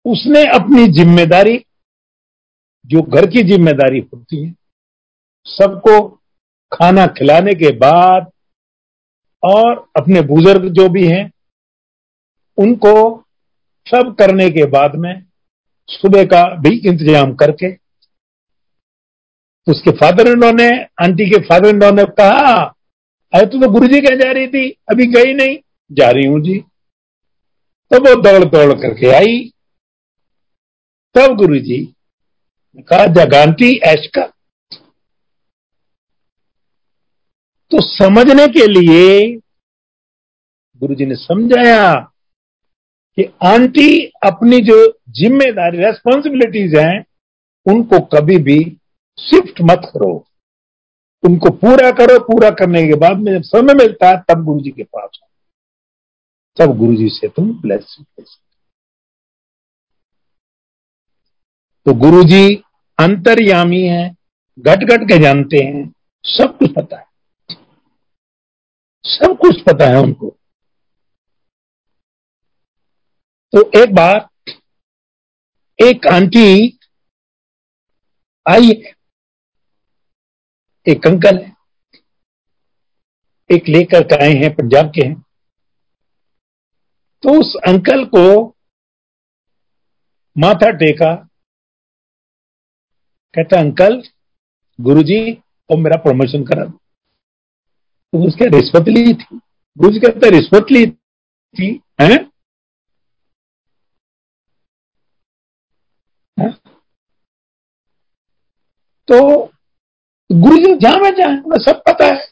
उसने 0.06 0.44
अपनी 0.50 0.86
ज़िम्मेदारी, 0.92 1.56
जो 2.84 3.02
घर 3.02 3.26
की 3.26 3.42
ज़िम्मेदारी 3.42 4.00
होती 4.00 4.44
है 4.44 4.54
सबको 5.46 6.08
खाना 6.72 7.06
खिलाने 7.06 7.52
के 7.54 7.70
बाद 7.76 8.30
और 9.42 9.86
अपने 9.96 10.20
बुज़ुर्ग 10.20 10.68
जो 10.68 10.88
भी 10.88 11.06
हैं, 11.06 11.30
उनको 12.58 12.94
सब 13.86 14.14
करने 14.18 14.48
के 14.50 14.64
बाद 14.64 14.94
में 14.94 15.24
सुबह 15.88 16.24
का 16.24 16.42
भी 16.54 16.76
इंतज़ाम 16.88 17.34
करके, 17.34 17.72
उसके 19.66 19.90
फादर 19.90 20.28
इन 20.28 20.56
ने, 20.56 20.70
आंटी 21.02 21.30
के 21.30 21.38
फादर 21.38 21.68
इन 21.68 21.94
ने 21.94 22.04
कहा, 22.04 22.54
अरे 23.32 23.46
तू 23.46 23.60
तो 23.60 23.70
गुरु 23.70 23.86
जी 23.86 24.00
कह 24.00 24.16
जा 24.16 24.30
रही 24.32 24.46
थी, 24.46 24.68
अभी 24.90 25.06
गई 25.06 25.32
नहीं। 25.34 25.56
जा 25.92 26.10
रही 26.10 26.26
हूँ 26.26 26.40
जी। 26.40 26.58
तब 27.90 28.06
वो 28.06 28.14
दौड़ 28.22 28.44
दौड़ 28.44 28.72
करके 28.72 29.10
आई। 29.10 29.52
तब 31.14 31.34
गुरु 31.34 31.58
जी 31.58 31.94
कहा 32.78 33.06
जगांती 33.06 33.76
ऐश 33.78 34.06
का 34.06 34.22
तो 37.72 37.80
समझने 37.82 38.46
के 38.48 38.66
लिए 38.66 39.36
गुरु 40.82 40.94
जी 40.94 41.06
ने 41.06 41.14
समझाया 41.16 41.94
कि 43.18 43.24
आंटी 43.44 43.90
अपनी 44.26 44.60
जो 44.62 44.76
ज़िम्मेदारी 45.18 45.78
रेस्पॉन्सिबिलिटीज 45.78 46.74
हैं, 46.76 47.04
उनको 47.66 48.00
कभी 48.14 48.36
भी 48.38 48.58
शिफ्ट 49.18 49.60
मत 49.62 49.90
करो। 49.94 50.12
उनको 51.22 51.50
पूरा 51.52 51.90
करो, 51.90 52.18
पूरा 52.20 52.50
करने 52.50 52.86
के 52.88 52.94
बाद 52.98 53.18
में 53.18 53.32
जब 53.32 53.42
समय 53.44 53.74
मिलता 53.74 54.08
है, 54.08 54.22
तब 54.28 54.44
गुरु 54.44 54.60
जी 54.60 54.70
के 54.70 54.82
पास 54.84 55.08
हो 55.14 55.26
तब 56.56 56.76
गुरु 56.78 56.96
जी 56.96 57.08
से 57.08 57.28
तुम 57.28 57.52
ब्लेस 57.62 57.96
ले 58.00 58.24
तो 61.86 61.94
गुरु 61.96 62.22
जी 62.24 62.54
अंतर्यामी 62.98 63.82
है 63.82 64.08
घट 64.58 64.84
घट 64.84 65.08
के 65.08 65.18
जानते 65.22 65.56
हैं, 65.56 65.92
सब 66.24 66.56
कुछ 66.58 66.72
पता 66.74 66.98
है। 66.98 67.05
सब 69.06 69.36
कुछ 69.40 69.62
पता 69.62 69.86
है 69.86 69.96
उनको। 69.96 70.30
तो 73.52 73.82
एक 73.82 73.94
बार, 73.94 74.28
एक 75.78 76.06
आंटी 76.06 76.78
आई 78.46 78.66
है 78.66 78.94
एक 80.86 81.06
अंकल 81.06 81.38
है 81.38 81.54
एक 83.50 83.68
लेकर 83.68 84.22
आए 84.22 84.32
हैं, 84.32 84.54
पंजाब 84.54 84.88
के 84.88 85.06
हैं। 85.06 85.20
तो 87.22 87.40
उस 87.40 87.54
अंकल 87.68 88.04
को 88.04 88.56
माथा 90.36 90.70
टेका, 90.70 91.14
कहता, 93.34 93.60
अंकल, 93.60 94.02
गुरुजी 94.80 95.32
और 95.70 95.76
मेरा 95.76 96.02
प्रमोशन 96.02 96.44
करा 96.44 96.64
दो। 96.64 96.78
तो 98.16 98.26
उसके 98.26 98.44
रिश्वत 98.44 98.88
ली 98.88 99.14
थी। 99.14 99.36
गुरु 99.78 99.90
जी 99.92 100.00
कहते 100.00 100.30
रिश्वत 100.30 100.66
ली 100.72 100.86
थी, 101.56 101.80
हैं? 102.00 102.30
है? 106.40 106.52
तो 109.08 109.46
गुरु 110.32 110.56
जी 110.56 110.74
जहाँ 110.76 110.98
में 110.98 111.10
जाए, 111.10 111.42
उन्हें 111.42 111.64
सब 111.64 111.82
पता 111.88 112.04
है। 112.04 112.26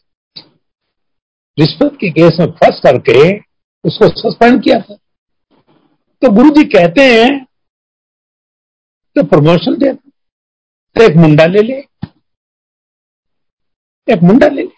रिश्वत 1.59 1.93
के 2.01 2.11
केस 2.11 2.37
में 2.41 2.47
फंस 2.47 2.81
करके 2.87 3.39
उसको 3.85 4.09
सस्पेंड 4.09 4.65
किया 4.65 4.81
था। 4.81 4.95
तो 6.23 6.33
गुरु 6.33 6.51
जी 6.51 6.65
कहते 6.65 7.01
हैं 7.01 7.45
तो 9.17 9.25
प्रमोशन 9.25 9.79
दे 9.79 9.95
तो 10.97 11.11
एक 11.11 11.17
मुंडा 11.17 11.47
ले 11.47 11.63
ले। 11.63 11.79
एक 14.15 14.23
मुंडा 14.23 14.49
ले 14.49 14.63
ले। 14.63 14.74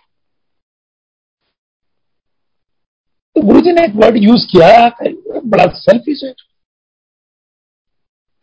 तो 3.37 3.43
गुरु 3.43 3.61
जी 3.61 3.73
ने 3.73 3.83
एक 3.85 3.95
वर्ड 3.95 4.17
यूज़ 4.17 4.45
किया 4.47 4.67
बड़ा 5.47 5.65
सेल्फिश 5.77 6.23
है 6.25 6.31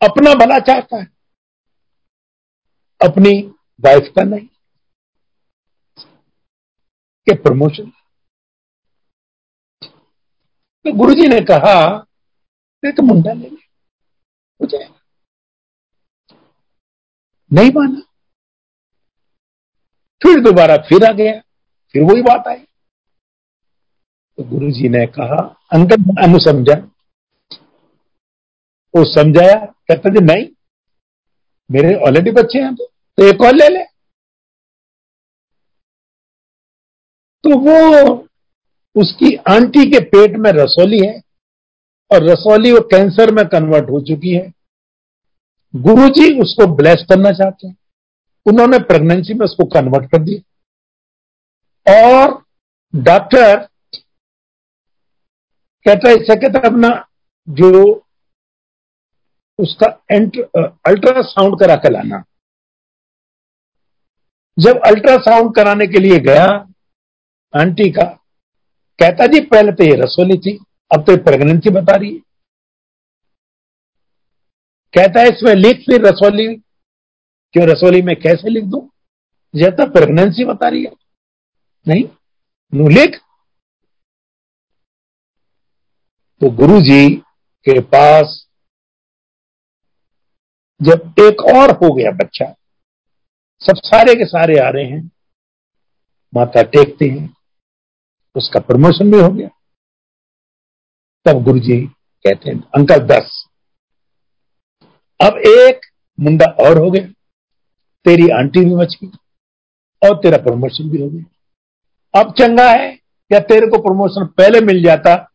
अपना 0.00 0.34
भला 0.34 0.58
चाहता 0.60 0.96
है, 0.96 1.06
अपनी 3.00 3.32
वाइफ 3.80 4.12
का 4.16 4.22
नहीं, 4.24 4.46
कि 7.26 7.34
प्रमोशन 7.36 7.90
तो 10.84 10.92
गुरु 10.92 11.14
जी 11.14 11.26
ने 11.28 11.40
कहा 11.50 11.74
एक 12.82 13.00
मुंडा 13.02 13.32
ले 13.32 13.48
ले 13.48 14.66
जाएगा 14.66 15.00
नहीं 17.50 17.70
माना। 17.72 18.00
फिर 20.22 20.40
दोबारा 20.42 20.76
फिर 20.88 21.04
आ 21.04 21.12
गया, 21.14 21.40
फिर 21.94 22.02
वही 22.04 22.22
बात 22.22 22.48
आई। 22.48 22.64
तो 24.38 24.44
गुरु 24.44 24.70
जी 24.70 24.88
ने 24.88 25.06
कहा 25.06 25.42
अंकल 25.72 26.24
अनु 26.24 26.38
समझा। 26.38 26.74
वो 28.96 29.04
समझाया 29.14 29.64
कहता 29.64 30.10
जी 30.10 30.24
नहीं 30.24 30.46
मेरे 31.70 31.94
ऑलरेडी 31.94 32.30
बच्चे 32.30 32.58
हैं 32.58 32.74
तो, 32.74 32.84
तो 32.84 33.22
एक 33.24 33.40
और 33.40 33.54
ले 33.54 33.68
ले। 33.68 33.84
तो 37.44 37.58
वो 37.58 38.14
उसकी 38.96 39.34
आंटी 39.36 39.90
के 39.90 40.00
पेट 40.00 40.36
में 40.36 40.50
रसोली 40.52 41.06
है 41.06 41.22
और 42.12 42.22
रसोली 42.22 42.72
वो 42.72 42.80
कैंसर 42.80 43.34
में 43.34 43.48
कन्वर्ट 43.48 43.90
हो 43.90 44.00
चुकी 44.00 44.34
है। 44.34 44.52
गुरु 45.76 46.08
जी 46.08 46.40
उसको 46.40 46.66
ब्लेस 46.76 47.06
करना 47.08 47.30
चाहते 47.30 47.68
हैं। 47.68 47.76
उन्होंने 48.46 48.78
प्रेगनेंसी 48.78 49.34
में 49.34 49.44
उसको 49.46 49.64
कन्वर्ट 49.64 50.10
कर 50.12 50.18
दिया। 50.18 50.40
और 51.94 52.44
डॉक्टर 52.96 53.68
कहता 55.86 56.08
है, 56.08 56.14
इससे 56.14 56.34
कहता 56.36 56.68
अपना 56.68 56.88
जो 57.48 57.70
उसका 59.58 59.86
एंट्र 60.10 60.42
अल्ट्रासाउंड 60.86 61.58
करा 61.60 61.74
के 61.76 61.90
लाना। 61.90 62.22
जब 64.58 64.80
अल्ट्रासाउंड 64.86 65.54
कराने 65.54 65.86
के 65.86 65.98
लिए 65.98 66.18
गया 66.20 66.44
आंटी 67.54 67.90
का, 67.90 68.04
कहता, 68.98 69.26
जी, 69.26 69.40
पहले 69.40 69.72
तो 69.72 69.84
ये 69.84 69.96
रसोली 69.96 70.38
थी, 70.38 70.56
अब 70.90 71.04
तो 71.04 71.16
प्रेगनेंसी 71.24 71.70
बता 71.70 71.96
रही 71.96 72.14
है। 72.14 72.20
कहता 74.94 75.20
है, 75.20 75.28
इसमें 75.28 75.54
लिख 75.54 75.84
फिर 75.86 76.06
रसोली, 76.06 76.54
क्यों 77.54 77.66
रसोली 77.66 78.02
में 78.02 78.14
कैसे 78.16 78.50
लिख 78.50 78.64
दू? 78.64 78.90
तक 79.54 79.92
प्रेगनेंसी 79.92 80.44
बता 80.44 80.68
रही 80.68 80.84
है। 80.84 80.92
नहीं 81.86 82.04
नु 82.72 82.88
लिख 82.88 83.20
तो 86.44 86.50
गुरु 86.50 86.80
जी 86.80 87.14
के 87.66 87.80
पास 87.80 88.48
जब 90.82 91.14
एक 91.20 91.40
और 91.54 91.70
हो 91.70 91.94
गया 91.94 92.10
बच्चा, 92.10 92.46
सब 93.60 93.76
सारे 93.76 94.14
के 94.14 94.24
सारे 94.24 94.58
आ 94.58 94.68
रहे 94.68 94.84
हैं, 94.84 95.10
माता 96.34 96.62
टेकते 96.62 97.08
हैं, 97.08 97.34
उसका 98.36 98.60
प्रमोशन 98.60 99.10
भी 99.10 99.20
हो 99.20 99.28
गया। 99.28 99.48
तब 101.26 101.42
गुरु 101.42 101.58
जी 101.58 101.80
कहते 101.80 102.50
हैं, 102.50 102.60
अंकल 102.76 103.06
दस 103.06 103.48
अब 105.20 105.38
एक 105.46 105.80
मुंडा 106.18 106.52
और 106.60 106.78
हो 106.78 106.90
गया, 106.90 107.06
तेरी 108.06 108.28
आंटी 108.30 108.64
भी 108.64 108.74
बच 108.76 108.96
गई 109.02 109.12
और 110.02 110.18
तेरा 110.18 110.44
प्रमोशन 110.44 110.90
भी 110.90 111.02
हो 111.02 111.10
गया। 111.10 112.20
अब 112.20 112.32
चंगा 112.32 112.70
है 112.70 112.98
या 113.30 113.40
तेरे 113.40 113.66
को 113.66 113.82
प्रमोशन 113.82 114.26
पहले 114.26 114.60
मिल 114.60 114.82
जाता 114.82 115.30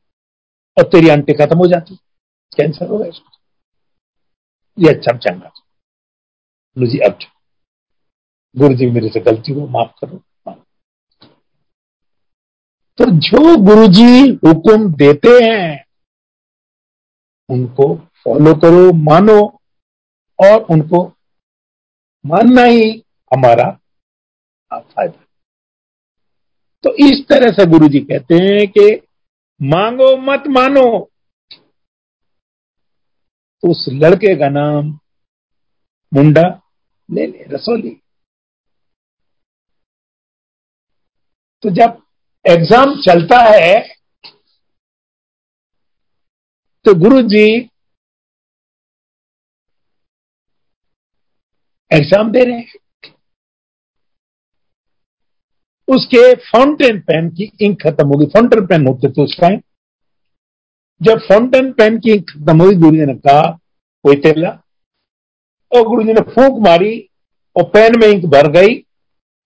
और 0.80 0.88
तेरी 0.88 1.10
आंटी 1.10 1.34
खत्म 1.34 1.58
हो 1.58 1.68
जाती 1.68 1.96
कैंसर 2.58 2.88
हो 2.88 3.04
इसको 3.06 3.32
ये 4.78 4.94
अच्छा 4.94 5.18
चंगा 5.18 5.52
जी, 6.78 6.98
अब 7.00 7.20
गुरु 8.58 8.74
जी 8.74 8.86
मेरे 8.86 9.10
से 9.10 9.20
गलती 9.20 9.54
हो 9.54 9.68
माफ़ 9.68 9.92
करो 10.02 10.24
तो 12.98 13.06
जो 13.06 13.58
गुरु 13.58 13.88
जी 13.88 14.30
हुक्म 14.48 14.94
देते 14.94 15.30
हैं, 15.46 15.86
उनको 17.50 17.96
फॉलो 17.96 18.54
करो, 18.54 18.94
मानो, 18.94 19.62
और 20.40 20.62
उनको 20.64 21.04
मानना 22.26 22.64
ही 22.64 23.04
हमारा 23.34 23.80
फ़ायदा। 24.74 25.26
तो 26.84 26.94
इस 26.96 27.26
तरह 27.30 27.52
से 27.52 27.66
गुरु 27.66 27.88
जी 27.88 28.00
कहते 28.00 28.36
हैं 28.36 28.68
कि 28.68 29.09
मांगो 29.62 30.16
मत 30.18 30.44
मानो। 30.48 30.86
तो 33.64 33.72
उस 33.72 33.86
लड़के 33.94 34.36
का 34.36 34.50
नाम 34.50 34.88
मुंडा, 36.12 36.44
ले 37.10 37.26
ले, 37.28 37.44
रसोली। 37.46 37.90
तो 41.64 41.70
जब 41.72 42.02
एग्ज़ाम 42.46 42.96
चलता 43.02 43.38
है 43.46 43.80
तो 46.86 46.94
गुरु 46.96 47.22
जी 47.30 47.46
एग्ज़ाम 51.92 52.32
दे 52.32 52.44
रहे 52.44 52.58
हैं। 52.58 52.80
उसके 55.90 56.34
फाउंटेन 56.44 57.00
पेन 57.02 57.30
की 57.30 57.52
इंक 57.62 57.82
खत्म 57.82 58.08
होगी। 58.08 58.26
फाउंटेन 58.26 58.66
पेन 58.66 58.88
होते 58.88 59.10
थे 59.10 59.24
उस 59.24 59.38
टाइम 59.42 59.60
जब 61.02 61.20
फाउंटेन 61.22 61.72
पेन 61.74 61.98
की 62.00 62.12
इंक 62.12 62.30
खत्म 62.30 62.62
हुई 62.62 62.76
गुरु 62.76 62.96
जी 62.98 63.06
ने 63.06 63.14
कहा, 63.16 63.42
कोई 64.06 64.16
तेला? 64.16 64.50
और 65.72 65.88
गुरु 65.88 66.04
जी 66.04 66.14
ने 66.14 66.22
फूक 66.32 66.60
मारी 66.68 66.98
और 67.56 67.64
पेन 67.70 68.00
में 68.02 68.08
इंक 68.08 68.26
भर 68.26 68.52
गई 68.52 68.76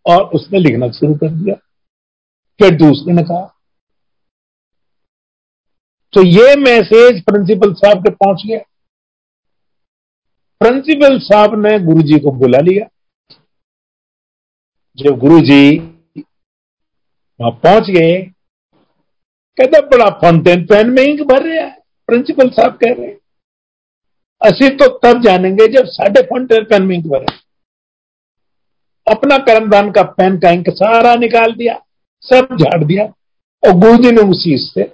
और 0.06 0.24
उसने 0.36 0.60
लिखना 0.60 0.90
शुरू 0.92 1.16
कर 1.16 1.30
दिया। 1.30 1.56
फिर 2.60 2.76
दूसरे 2.78 3.14
ने 3.14 3.24
कहा 3.24 3.50
तो 6.14 6.24
ये 6.24 6.56
मैसेज 6.56 7.24
प्रिंसिपल 7.24 7.74
साहब 7.74 8.04
के 8.04 8.12
पहुँच 8.12 8.42
गया। 8.48 8.60
प्रिंसिपल 10.62 11.18
साहब 11.20 11.56
ने 11.58 11.78
गुरु 11.86 12.02
जी 12.02 12.20
को 12.20 12.32
बुला 12.32 12.60
लिया। 12.60 12.86
जब 14.98 15.18
गुरुजी 15.20 15.78
वहाँ 17.42 17.52
पहुँच 17.52 17.90
गए। 17.90 18.32
कहते, 19.58 19.82
बड़ा 19.82 20.10
फाउंटेन 20.10 20.66
पेन 20.66 20.90
में 20.90 21.04
इंक 21.04 21.22
भर 21.22 21.44
रहा 21.44 21.66
है 21.66 21.78
प्रिंसिपल 22.08 22.50
साहब 22.50 22.72
कह 22.72 22.94
रहे 22.94 23.08
हैं। 23.08 23.20
असी 24.42 24.70
तो 24.70 24.98
तब 24.98 25.22
जानेंगे 25.22 25.68
जब 25.68 25.86
साढ़े 25.86 26.22
फाउंटेन 26.22 26.64
पेन 26.64 26.84
में 26.84 26.96
इंक 26.96 27.06
भरे। 27.06 27.26
अपना 29.12 29.38
कर्मदान 29.38 29.92
का 29.92 30.04
पेन 30.04 30.38
का 30.38 30.50
इंक 30.50 30.70
सारा 30.70 31.16
निकाल 31.16 31.54
दिया, 31.54 31.82
सब 32.22 32.58
झाड़ 32.62 32.84
दिया 32.84 33.14
और 33.64 33.72
गुरुजी 33.72 34.12
ने 34.12 34.22
उसी 34.22 34.58
से 34.58 34.94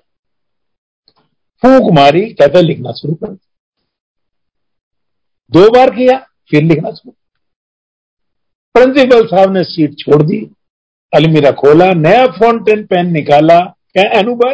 फूक 1.62 1.94
मारी, 1.94 2.34
कहते, 2.34 2.62
लिखना 2.62 2.92
शुरू 2.92 3.16
कर 3.16 3.28
दो। 3.28 5.72
बार 5.72 5.90
किया, 5.90 6.28
फिर 6.50 6.64
लिखना 6.64 6.92
शुरू। 6.92 7.16
प्रिंसिपल 8.74 9.28
साहब 9.28 9.54
ने 9.54 9.64
सीट 9.64 10.00
छोड़ 10.00 10.24
दी। 10.24 10.52
अलमीरा 11.14 11.52
खोला, 11.52 11.86
नया 11.98 12.26
फाउंटेन 12.32 12.86
पेन 12.86 13.12
निकाला 13.12 13.60
क्या 13.94 14.04
अनुभर 14.20 14.54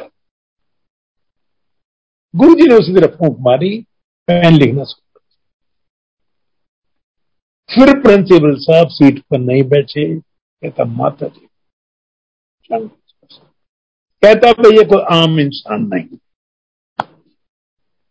गुरु 2.34 2.54
जी 2.56 2.68
ने 2.68 2.76
उसी 2.76 2.94
तरह 2.96 3.16
फूंक 3.16 3.38
मारी 3.42 3.70
पेन 4.28 4.54
लिखना 4.54 4.84
शुरू 4.84 5.04
फिर 7.70 8.00
प्रिंसिपल 8.02 8.56
साहब 8.60 8.88
सीट 8.90 9.20
पर 9.24 9.38
नहीं 9.40 9.64
बैठे, 9.64 10.04
कहता, 10.20 10.84
माता 10.86 11.28
जी 11.28 11.48
कहता 12.72 14.52
भाई 14.54 14.78
ये 14.78 14.84
कोई 14.84 15.04
आम 15.14 15.40
इंसान 15.40 15.82
नहीं। 15.86 16.18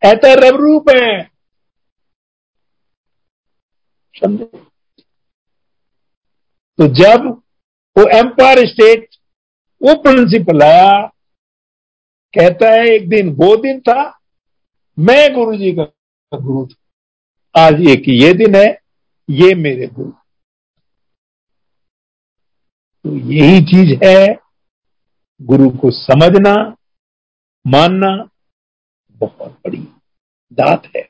ऐसा 0.03 0.32
रब 0.38 0.57
रूप 0.61 0.90
है। 0.90 1.22
तो 6.78 6.86
जब 6.95 7.42
वो 7.99 8.09
एम्पायर 8.09 8.66
स्टेट 8.68 9.16
वो 9.82 9.95
प्रिंसिपल 9.95 10.62
आया। 10.62 11.07
कहता 12.38 12.70
है, 12.70 12.86
एक 12.86 13.09
दिन, 13.09 13.28
वो 13.28 13.57
दिन 13.57 13.80
था, 13.80 14.20
मैं 14.99 15.34
गुरु 15.34 15.57
जी 15.57 15.72
का 15.72 15.82
गुरु 16.38 16.66
था। 16.66 17.61
आज 17.61 17.74
एक 17.74 18.05
ये 18.09 18.32
दिन 18.32 18.55
है, 18.55 18.80
ये 19.30 19.55
मेरे 19.55 19.86
गुरु। 19.86 20.11
तो 23.05 23.16
यही 23.16 23.61
चीज़ 23.61 24.05
है, 24.05 24.38
गुरु 25.42 25.70
को 25.70 25.90
समझना, 25.90 26.76
मानना, 27.66 28.28
बहुत 29.11 29.53
बड़ी 29.53 29.88
दात 30.53 30.86
है। 30.97 31.09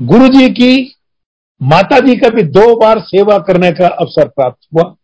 गुरु 0.00 0.28
जी 0.28 0.48
की 0.48 0.95
माता 1.60 1.98
जी 2.00 2.16
का 2.16 2.28
भी 2.28 2.42
दो 2.52 2.64
बार 2.80 3.00
सेवा 3.00 3.38
करने 3.38 3.70
का 3.72 3.88
अवसर 3.94 4.28
प्राप्त 4.28 4.66
हुआ। 4.74 4.94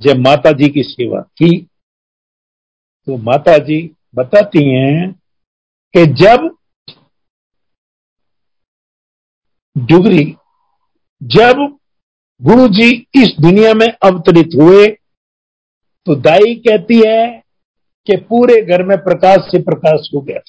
जब 0.00 0.18
माता 0.18 0.52
जी 0.52 0.68
की 0.68 0.82
सेवा 0.82 1.20
की 1.38 1.50
तो 3.06 3.16
माता 3.22 3.56
जी 3.58 3.78
बताती 4.14 4.64
हैं 4.68 5.12
कि 5.94 6.04
जब 6.14 6.48
डुगरी, 9.76 10.24
जब 11.20 11.62
गुरु 12.40 12.66
जी 12.68 12.90
इस 13.14 13.34
दुनिया 13.40 13.72
में 13.74 13.86
अवतरित 13.86 14.54
हुए 14.54 14.86
तो 16.06 16.14
दाई 16.20 16.54
कहती 16.60 16.96
है 16.98 17.26
कि 18.06 18.16
पूरे 18.28 18.60
घर 18.62 18.82
में 18.82 18.96
प्रकाश 18.98 19.50
से 19.50 19.62
प्रकाश 19.62 20.08
हो 20.14 20.20
गया 20.20 20.40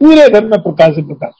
पूरे 0.00 0.28
घर 0.28 0.44
में 0.44 0.58
प्रकाश 0.60 0.94
से 0.94 1.02
प्रकाश। 1.02 1.39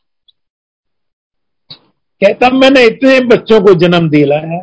कहता, 2.22 2.48
मैंने 2.50 2.84
इतने 2.86 3.18
बच्चों 3.26 3.60
को 3.60 3.74
जन्म 3.80 4.08
दिला 4.10 4.38
है, 4.46 4.60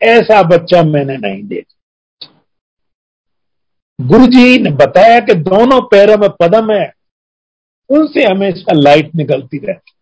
ऐसा 0.00 0.42
बच्चा 0.48 0.82
मैंने 0.84 1.16
नहीं 1.18 1.42
देखा। 1.44 1.72
गुरु 3.98 4.26
जी 4.26 4.58
ने 4.58 4.70
बताया 4.76 5.18
कि 5.20 5.34
दोनों 5.42 5.80
पैरों 5.88 6.16
में 6.18 6.28
पदम 6.40 6.70
है, 6.72 6.92
उनसे 7.90 8.24
हमेशा 8.24 8.72
लाइट 8.72 9.14
निकलती 9.14 9.58
रहती। 9.58 9.92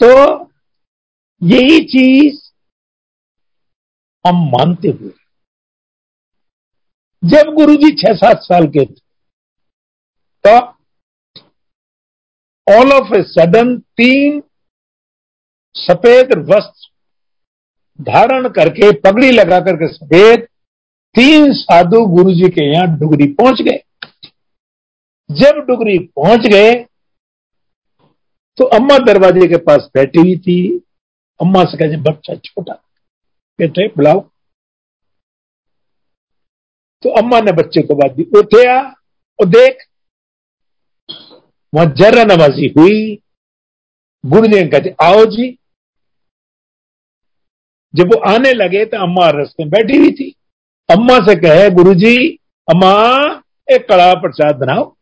तो 0.00 0.10
यही 1.42 1.80
चीज़ 1.86 2.40
हम 4.24 4.36
मानते 4.50 4.88
हुए, 4.90 5.10
जब 7.22 7.52
गुरु 7.54 7.74
जी 7.76 7.90
छह 7.96 8.14
सात 8.16 8.40
साल 8.42 8.66
के 8.68 8.84
थे 8.84 9.00
तो 10.44 10.73
ऑल 12.66 12.92
ऑफ़ 12.92 13.14
ए 13.16 13.22
सडन 13.24 13.76
तीन 13.96 14.42
सफ़ेद 15.74 16.32
वस्त्र 16.50 16.92
धारण 17.98 18.48
करके 18.48 18.90
पगड़ी 19.00 19.30
लगा 19.30 19.58
करके 19.60 19.88
सफ़ेद 19.88 20.46
तीन 21.14 21.52
साधु 21.54 22.04
गुरु 22.06 22.32
जी 22.34 22.48
के 22.50 22.64
यहाँ 22.64 22.96
डुगरी 22.98 23.26
पहुँच 23.34 23.60
गए। 23.62 23.82
जब 25.30 25.58
डुगरी 25.66 25.98
पहुँच 26.16 26.46
गए 26.46 26.72
तो 28.58 28.64
अम्मा 28.74 28.98
दरवाजे 29.04 29.46
के 29.48 29.56
पास 29.58 29.88
बैठी 29.94 30.18
हुई 30.18 30.36
थी। 30.38 30.56
अम्मा 31.40 31.62
से 31.64 31.76
कहे, 31.78 31.96
बच्चा 32.02 32.34
छोटा, 32.36 32.74
बेटे 33.58 33.86
बुलाओ। 33.96 34.20
तो 37.02 37.10
अम्मा 37.18 37.40
ने 37.40 37.52
बच्चे 37.52 37.82
को 37.82 37.94
बात 37.94 38.12
दी, 38.12 38.22
उठे 38.38 38.66
आ 38.68 38.80
और 39.38 39.46
देख। 39.48 39.82
वहाँ 41.74 41.86
जर्रा 41.86 42.24
नवाजी 42.24 42.74
हुई 42.78 43.20
गुरु 44.26 44.46
जी 44.46 44.68
कहते, 44.68 44.94
आओ 45.02 45.24
जी। 45.24 45.58
जब 47.94 48.06
वो 48.06 48.20
आने 48.20 48.52
लगे 48.52 48.84
तो 48.84 48.96
अम्मा 48.96 49.30
रस्ते 49.30 49.64
में 49.64 49.70
बैठी 49.70 49.96
हुई 49.96 50.12
थी। 50.12 50.34
अम्मा 50.90 51.18
से 51.18 51.34
कहे 51.36 51.70
गुरु 51.70 51.94
जी 51.94 52.28
अम्मा, 52.70 52.92
एक 53.70 53.88
कड़ा 53.88 54.14
प्रसाद 54.14 54.56
बनाओ। 54.56 54.96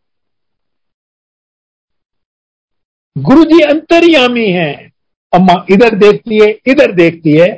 गुरु 3.18 3.44
जी 3.44 3.60
अंतर्यामी 3.60 4.50
हैं। 4.50 4.92
अम्मा 5.34 5.66
इधर 5.70 5.94
देखती 5.94 6.42
है, 6.42 6.60
इधर 6.66 6.92
देखती 6.92 7.32
है। 7.32 7.48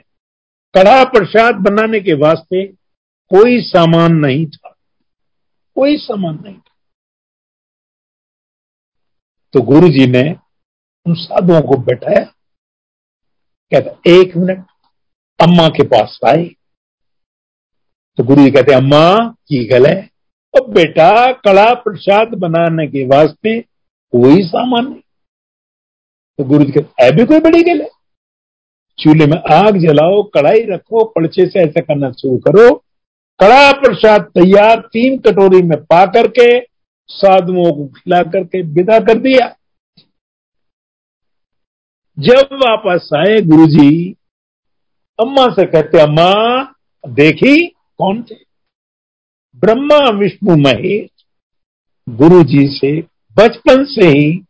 कड़ा 0.75 1.05
प्रसाद 1.05 1.55
बनाने 1.55 2.01
के 2.01 2.15
वास्ते 2.15 2.67
कोई 3.29 3.61
सामान 3.61 4.13
नहीं 4.13 4.47
था। 4.47 4.77
कोई 5.75 5.97
सामान 5.97 6.39
नहीं। 6.45 6.57
तो 9.55 9.61
गुरु 9.61 9.89
जी 9.89 10.07
ने 10.07 10.37
उन 11.07 11.15
साधुओं 11.15 11.61
को 11.61 11.77
बैठाया, 11.77 12.25
कहता, 13.75 14.11
एक 14.11 14.37
मिनट, 14.37 14.67
अम्मा 15.43 15.69
के 15.69 15.87
पास 15.87 16.21
आए। 16.27 16.45
तो 18.17 18.25
गुरु 18.25 18.43
जी 18.43 18.51
कहते, 18.51 18.75
अम्मा, 18.75 19.29
की 19.29 19.65
गल 19.65 19.87
है? 19.87 20.11
अब 20.57 20.73
बेटा 20.75 21.33
कड़ा 21.33 21.75
प्रसाद 21.75 22.29
बनाने 22.29 22.87
के 22.87 23.07
वास्ते 23.07 23.61
कोई 24.13 24.43
सामान 24.43 24.89
नहीं। 24.89 25.01
तो 26.39 26.45
गुरु 26.45 26.65
जी 26.65 26.73
कहते 26.73 27.17
भी 27.17 27.25
कोई 27.25 27.41
बड़ी 27.41 27.63
गल 27.63 27.83
है? 27.83 27.91
चूल्हे 28.99 29.27
में 29.27 29.43
आग 29.53 29.79
जलाओ, 29.79 30.23
कढ़ाई 30.23 30.65
रखो 30.65 31.05
पड़चे 31.05 31.47
से 31.47 31.61
ऐसा 31.61 31.81
करना 31.81 32.11
शुरू 32.11 32.39
करो। 32.39 32.75
कड़ा 33.41 33.73
प्रसाद 33.73 34.23
तैयार 34.23 34.81
तीन 34.81 35.19
कटोरी 35.19 35.63
में 35.63 35.85
पा 35.85 36.07
करके 36.07 36.74
साधुओं 37.09 37.73
को 37.73 37.89
खिला 37.89 38.23
करके 38.23 38.63
विदा 38.63 38.99
कर 38.99 39.19
दिया। 39.19 39.57
जब 42.19 42.55
वापस 42.55 43.11
आए 43.17 43.41
गुरुजी, 43.41 44.13
अम्मा 45.21 45.47
से 45.47 45.67
कहते, 45.67 46.01
अम्मा, 46.01 46.63
देखी 47.09 47.67
कौन 47.69 48.23
थे? 48.23 48.35
ब्रह्मा, 49.57 50.11
विष्णु, 50.19 50.57
महेश 50.57 51.11
गुरु 52.09 52.43
जी 52.43 52.79
से 52.79 53.03
बचपन 53.37 53.85
से 53.85 54.07
ही 54.07 54.45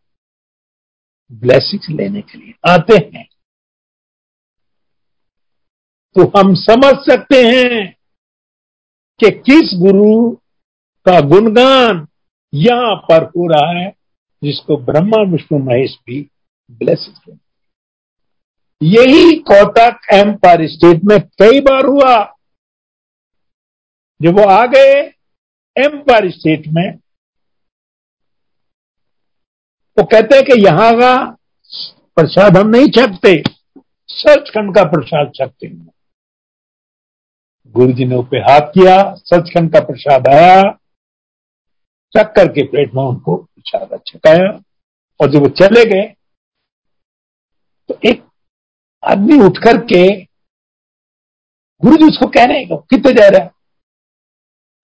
ब्लेसिंग्स 1.31 1.89
लेने 1.89 2.21
के 2.21 2.37
लिए 2.37 2.53
आते 2.69 3.17
हैं। 3.17 3.29
तो 6.15 6.39
हम 6.39 6.53
समझ 6.53 6.95
सकते 6.95 7.35
हैं 7.35 7.95
कि 9.19 9.31
किस 9.31 9.79
गुरु 9.79 10.35
का 11.05 11.21
गुणगान 11.21 12.07
यहाँ 12.55 12.95
पर 12.95 13.23
हो 13.23 13.47
रहा 13.47 13.79
है 13.79 13.93
जिसको 14.43 14.77
ब्रह्मा, 14.77 15.21
विष्णु, 15.31 15.59
महेश 15.59 15.97
भी 16.05 16.29
ब्लेसिंग 16.71 17.37
यही 18.83 19.39
कोटक 19.39 20.13
एम्पायर 20.13 20.67
स्टेट 20.67 21.03
में 21.03 21.19
कई 21.19 21.59
बार 21.59 21.85
हुआ। 21.85 22.15
जब 24.21 24.39
वो 24.39 24.45
आ 24.45 24.65
गए 24.65 24.93
एम्पायर 25.75 26.29
स्टेट 26.31 26.67
में, 26.67 26.99
वो 29.97 30.03
कहते 30.03 30.35
हैं 30.35 30.45
कि 30.45 30.61
यहाँ 30.65 30.93
का 30.93 31.15
प्रसाद 32.15 32.57
हम 32.57 32.67
नहीं 32.67 32.87
छकते 32.87 33.43
सचखंड 34.09 34.75
का 34.75 34.83
प्रसाद 34.83 35.31
छकते 35.35 35.67
हैं। 35.67 35.91
गुरु 37.67 37.91
जी 37.91 38.05
ने 38.05 38.15
ऊपर 38.15 38.41
हाथ 38.41 38.61
किया, 38.61 39.15
सचखंड 39.15 39.73
का 39.73 39.79
प्रसाद 39.79 40.27
आया। 40.27 40.61
चक 42.17 42.33
करके 42.35 42.63
प्लेट 42.67 42.93
में 42.95 43.03
उनको 43.03 43.35
प्रसाद 43.37 43.99
छकाया 44.07 44.49
और 45.19 45.31
जब 45.31 45.43
वो 45.43 45.49
चले 45.59 45.83
गए 45.85 46.03
तो 47.89 47.99
एक 48.09 48.23
आदमी 49.03 49.39
उठ 49.45 49.57
करके 49.63 50.05
गुरु 51.81 51.97
जी 51.97 52.05
उसको 52.05 52.27
कह 52.29 52.45
रहे 52.45 52.59
हैं, 52.59 52.77
कितने 52.79 53.11
जा 53.13 53.27
रहा 53.27 53.43
है? 53.43 53.51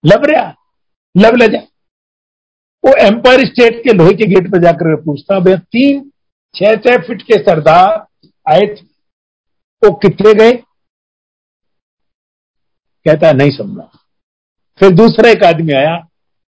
लब 0.03 0.25
रहा 0.25 0.53
लब 1.15 1.35
ले 1.35 1.47
जा। 1.47 1.59
वो 2.83 2.93
एम्पायर 3.05 3.45
स्टेट 3.45 3.83
के 3.83 3.93
लोहे 3.93 4.13
के 4.13 4.25
गेट 4.25 4.51
पर 4.51 4.61
जाकर 4.61 4.95
पूछता 5.03 5.39
भैया, 5.39 5.57
तीन, 5.57 6.09
छह 6.55 6.75
छह 6.77 6.97
फीट 7.07 7.21
के 7.21 7.37
सरदार 7.39 7.97
आए 8.45 8.65
थे, 8.67 8.85
वो 9.83 9.93
कितने 9.97 10.33
गए? 10.33 10.51
कहता 13.05 13.27
है, 13.27 13.33
नहीं 13.33 13.51
समझा 13.51 13.89
फिर 14.79 14.91
दूसरा 14.95 15.29
एक 15.29 15.43
आदमी 15.45 15.73
आया 15.73 15.95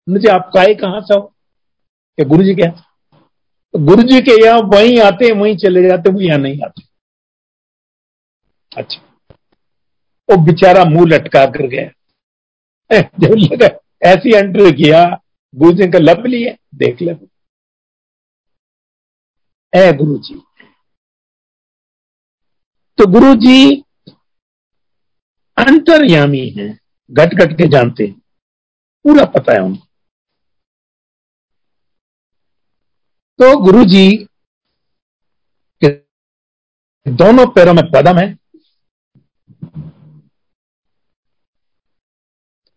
मुझे 0.07 0.29
आप 0.29 0.51
काय 0.55 0.75
कहाँ 0.75 1.01
से 1.01 1.15
हो 1.15 1.21
क्या 1.21 2.27
गुरु 2.29 2.43
जी 2.45 2.55
क्या 2.55 2.71
तो 2.71 3.79
गुरु 3.87 4.03
जी 4.03 4.21
के 4.21 4.33
यहाँ 4.45 4.59
वहीं 4.73 4.99
आते 5.01 5.25
हैं 5.25 5.33
वहीं 5.33 5.57
चले 5.57 5.83
जाते, 5.83 6.11
वो 6.11 6.21
यहाँ 6.21 6.39
नहीं 6.39 6.61
आते। 6.65 6.83
अच्छा। 8.73 9.01
वो 10.29 10.37
बेचारा 10.45 10.85
मुँह 10.85 11.07
लटका 11.09 11.45
कर 11.47 11.67
गया। 11.67 11.91
जब 12.91 13.35
लगा, 13.35 13.69
ऐसी 14.05 14.35
एंट्री 14.37 14.73
किया 14.73 15.05
गुरु 15.55 15.73
जी 15.73 15.87
का 15.91 15.99
लब 15.99 16.27
लिए, 16.27 16.57
देख 16.75 17.03
ले 17.03 17.15
गुरु 19.73 20.17
जी 20.19 20.35
तो 22.99 23.07
गुरु 23.13 23.35
जी 23.37 23.83
अंतर्यामी 25.57 26.47
है 26.51 26.69
घट 27.11 27.35
घट 27.35 27.57
के 27.59 27.69
जानते 27.69 28.07
हैं। 28.07 28.15
पूरा 29.05 29.25
पता 29.37 29.53
है 29.53 29.61
उनको। 29.63 29.87
तो 33.43 33.57
गुरु 33.59 33.85
जी 33.85 34.09
के 35.83 35.89
दोनों 37.07 37.47
पैरों 37.47 37.73
में 37.75 37.83
कदम 37.85 38.19
है। 38.19 38.27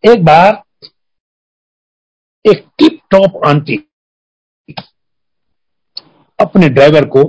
एक 0.03 0.23
बार 0.25 0.63
एक 2.45 2.65
टिप 2.77 2.99
टॉप 3.11 3.39
आंटी 3.47 3.77
अपने 6.39 6.69
ड्राइवर 6.69 7.05
को 7.09 7.23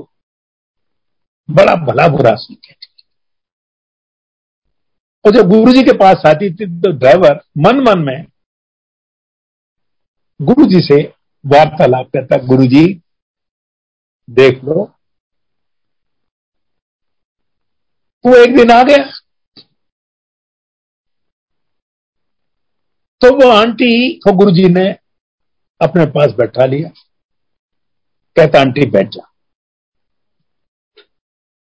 बड़ा 1.49 1.75
भला 1.85 2.09
बुरा 2.09 2.35
सीखे। 2.37 2.75
और 5.25 5.33
जब 5.33 5.49
गुरु 5.49 5.73
जी 5.73 5.83
के 5.83 5.99
पास 5.99 6.23
आती 6.27 6.55
थी 6.55 6.67
तो 6.81 6.99
ड्राइवर 6.99 7.41
मन 7.59 7.89
मन 7.89 7.99
में 7.99 8.27
गुरु 10.41 10.67
जी 10.67 10.87
से 10.87 11.03
वार्तालाप 11.45 12.11
करता 12.13 12.47
गुरु 12.47 12.67
जी 12.67 13.03
देख 14.31 14.65
लो। 14.65 14.93
वो 18.27 18.37
एक 18.37 18.57
दिन 18.57 18.71
आ 18.71 18.83
गया। 18.83 19.21
तो 23.21 23.35
वो 23.35 23.51
आंटी 23.51 24.19
को 24.19 24.33
गुरु 24.37 24.51
जी 24.51 24.69
ने 24.69 24.91
अपने 25.83 26.07
पास 26.07 26.31
बैठा 26.31 26.67
लिया। 26.67 26.89
कहता, 28.37 28.61
आंटी, 28.61 28.91
बैठ 28.91 29.09
जा। 29.09 29.33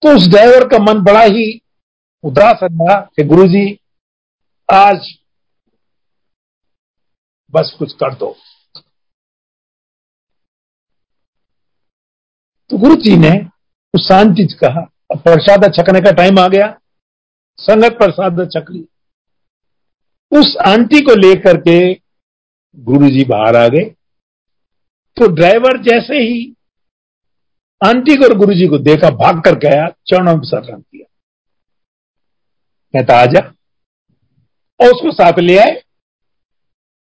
तो 0.01 0.15
उस 0.15 0.27
ड्राइवर 0.27 0.67
का 0.67 0.79
मन 0.79 1.03
बड़ा 1.03 1.23
ही 1.23 1.61
उदास 2.23 2.59
रहा 2.63 3.01
कि 3.01 3.23
गुरु 3.23 3.47
जी 3.47 3.79
आज 4.73 5.17
बस 7.51 7.75
कुछ 7.79 7.93
कर 7.93 8.15
दो। 8.15 8.37
तो 12.69 12.77
गुरु 12.77 12.95
जी 12.95 13.17
ने 13.17 13.31
उस 13.93 14.07
शांति 14.07 14.43
कहा 14.45 14.81
प्रसाद 15.15 15.73
छकने 15.73 16.01
का 16.01 16.11
टाइम 16.11 16.39
आ 16.39 16.47
गया। 16.47 16.79
संगत 17.57 17.97
प्रसाद 17.97 18.49
छक 18.51 18.71
ली। 18.71 18.85
उस 20.31 20.57
आंटी 20.67 21.01
को 21.01 21.15
लेकर 21.15 21.57
के 21.57 21.93
गुरु 22.75 23.09
जी 23.09 23.25
बाहर 23.25 23.55
आ 23.55 23.67
गए। 23.67 23.83
तो 25.17 25.27
ड्राइवर 25.27 25.81
जैसे 25.81 26.17
ही 26.17 26.55
आंटी 27.81 28.15
को 28.15 28.25
और 28.25 28.37
गुरु 28.37 28.53
जी 28.53 28.67
को 28.67 28.77
देखा 28.77 29.09
भाग 29.09 29.41
कर 29.41 29.55
गया, 29.55 29.87
चरणों 30.07 30.35
में 30.35 30.43
सर 30.43 30.81
किया। 30.81 31.05
कहता 32.93 33.17
आजा 33.17 33.39
और 34.79 34.91
उसको 34.91 35.11
साथ 35.11 35.39
ले 35.39 35.57
आए। 35.57 35.81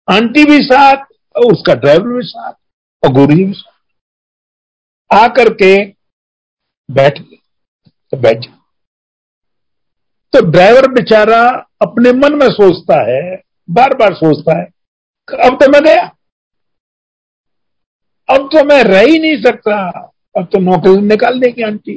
आंटी 0.10 0.46
भी 0.46 0.60
साथ 0.64 1.06
और 1.36 1.54
उसका 1.54 1.74
ड्राइवर 1.74 2.08
भी 2.08 2.22
साथ 2.24 2.54
और 3.04 3.14
गुरु 3.14 3.36
जी 3.36 3.44
भी 3.44 3.54
साथ। 3.54 3.77
आकर 5.12 5.54
के 5.54 5.74
बैठ 6.90 7.20
गए 7.20 7.38
तो 8.14 8.18
बैठ 8.18 8.38
जा। 8.38 8.56
तो 10.34 10.46
ड्राइवर 10.52 10.88
बेचारा 10.92 11.42
अपने 11.82 12.12
मन 12.14 12.36
में 12.36 12.48
सोचता 12.50 13.00
है 13.10 13.22
बार 13.70 13.94
बार 13.94 14.14
सोचता 14.14 14.58
है, 14.58 14.66
अब 15.46 15.58
तो 15.64 15.72
मैं 15.72 15.82
गया। 15.84 16.06
अब 18.30 18.50
तो 18.54 18.64
मैं 18.64 18.84
रह 18.84 19.02
ही 19.02 19.20
नहीं 19.20 19.42
सकता। 19.44 19.78
अब 20.36 20.46
तो 20.46 20.60
नौकरी 20.60 21.02
निकाल 21.02 21.40
देगी 21.40 21.64
आंटी। 21.64 21.96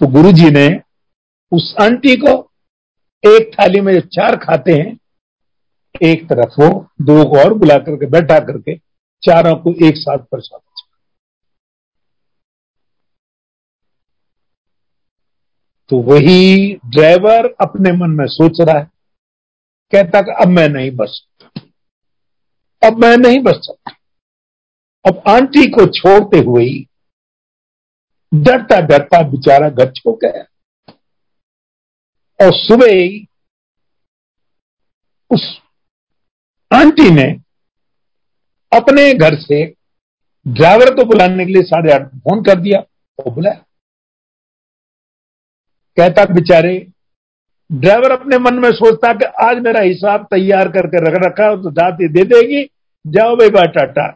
तो 0.00 0.06
गुरु 0.06 0.32
जी 0.32 0.50
ने 0.50 0.68
उस 1.52 1.74
आंटी 1.82 2.16
को 2.16 2.32
एक 3.24 3.50
थाली 3.54 3.80
में 3.80 3.92
जो 3.94 4.00
चार 4.00 4.36
खाते 4.36 4.72
हैं, 4.72 4.98
एक 6.02 6.24
तरफ़ 6.24 6.60
वो, 6.60 6.68
दो 7.02 7.24
को 7.24 7.38
और 7.38 7.54
बुला 7.54 7.76
करके, 7.78 8.06
बैठा 8.06 8.38
करके 8.40 8.76
चारों 9.22 9.56
को 9.56 9.74
एक 9.86 9.96
साथ 9.96 10.18
प्रसाद 10.18 10.60
तो 15.90 15.96
वही 16.02 16.74
ड्राइवर 16.86 17.46
अपने 17.60 17.92
मन 17.92 18.10
में 18.10 18.26
सोच 18.26 18.60
रहा 18.60 18.78
है, 18.78 18.84
कहता 19.92 20.20
कि 20.20 20.32
अब 20.42 20.48
मैं 20.48 20.68
नहीं 20.68 20.90
बच 20.90 21.08
सकता। 21.08 21.60
अब 22.82 22.98
मैं 22.98 23.16
नहीं 23.16 23.40
बच 23.40 23.56
सकता। 23.56 23.92
अब 25.04 25.22
आंटी 25.28 25.66
को 25.70 25.86
छोड़ते 25.86 26.38
हुए 26.38 26.64
ही 26.64 26.86
डरता 28.34 28.80
डरता 28.80 29.22
बेचारा 29.22 29.68
घर 29.68 29.90
छो 29.92 30.12
गया। 30.24 30.42
और 32.40 32.52
सुबह 32.54 32.92
ही 32.92 33.26
उस 35.30 35.46
आंटी 36.70 37.10
ने 37.10 37.26
अपने 38.72 39.12
घर 39.14 39.34
से 39.40 39.64
ड्राइवर 40.46 40.94
को 40.94 41.04
बुलाने 41.04 41.44
के 41.46 41.52
लिए 41.52 41.62
साढ़े 41.64 41.92
आठ 41.92 42.06
फ़ोन 42.08 42.42
कर 42.44 42.60
दिया, 42.60 42.78
वो 43.18 43.30
बुलाया। 43.30 43.64
कहता 45.96 46.24
बेचारे, 46.34 46.74
ड्राइवर 47.70 48.10
अपने 48.10 48.38
मन 48.40 48.54
में 48.54 48.70
सोचता 48.72 49.12
कि 49.14 49.24
आज 49.42 49.58
मेरा 49.62 49.80
हिसाब 49.80 50.26
तैयार 50.30 50.68
करके 50.68 51.00
रख 51.00 51.18
रखा 51.24 51.48
है 51.48 51.62
तो 51.62 51.70
जाती 51.72 52.08
दे 52.08 52.24
देगी, 52.26 52.62
जाओ 53.04 53.36
भाई 53.36 53.50
बा 53.50 53.64
टाटा। 53.72 54.06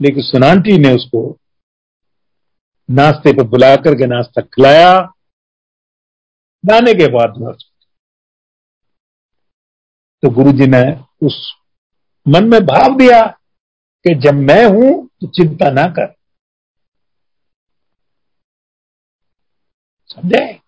लेकिन 0.00 0.22
सुनांटी 0.22 0.76
ने 0.78 0.94
उसको 0.94 1.20
नाश्ते 2.88 3.32
पर 3.32 3.42
बुला 3.48 3.74
करके 3.76 4.06
नाश्ता 4.06 4.42
खिलाया। 4.44 4.92
लाने 6.64 6.92
के 6.94 7.06
बाद 7.12 7.34
तो 10.22 10.30
गुरु 10.34 10.52
जी 10.52 10.66
ने 10.66 10.82
उस 11.22 11.36
मन 12.26 12.44
में 12.44 12.60
भाव 12.60 12.96
दिया 12.96 13.26
कि 14.04 14.14
जब 14.14 14.34
मैं 14.34 14.66
हूँ 14.66 15.06
तो 15.06 15.26
चिंता 15.26 15.70
ना 15.70 15.86
कर। 15.86 16.14
समझे? 20.08 20.60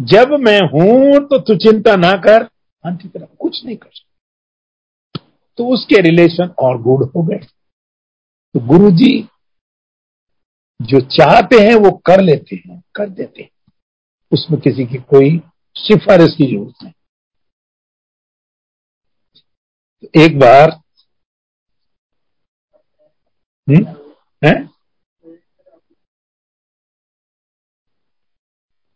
जब 0.00 0.28
मैं 0.28 0.60
हूँ 0.60 1.28
तो 1.28 1.38
तू 1.38 1.56
चिंता 1.56 1.96
ना 1.96 2.12
कर। 2.12 2.42
अंत 2.84 3.06
तरफ़ 3.06 3.36
कुछ 3.38 3.64
नहीं 3.64 3.76
कर 3.76 3.90
सकता। 3.92 5.24
तो 5.58 5.66
उसके 5.66 6.00
रिलेशन 6.00 6.54
और 6.58 6.82
गुड 6.82 7.10
हो 7.16 7.22
गए। 7.22 7.38
तो 8.54 8.66
गुरु 8.66 8.90
जी 8.90 9.28
जो 10.82 11.00
चाहते 11.00 11.56
हैं 11.60 11.74
वो 11.74 11.90
कर 11.90 12.20
लेते 12.20 12.56
हैं, 12.56 12.82
कर 12.94 13.08
देते 13.08 13.42
हैं। 13.42 13.50
उसमें 14.32 14.60
किसी 14.60 14.86
की 14.86 14.98
कोई 14.98 15.40
सिफारिश 15.74 16.34
की 16.38 16.46
ज़रूरत 16.46 16.74
नहीं। 16.82 16.92
एक 20.14 20.38
बार। 20.38 20.70
हम्म? 23.70 23.86
है? 24.44 24.68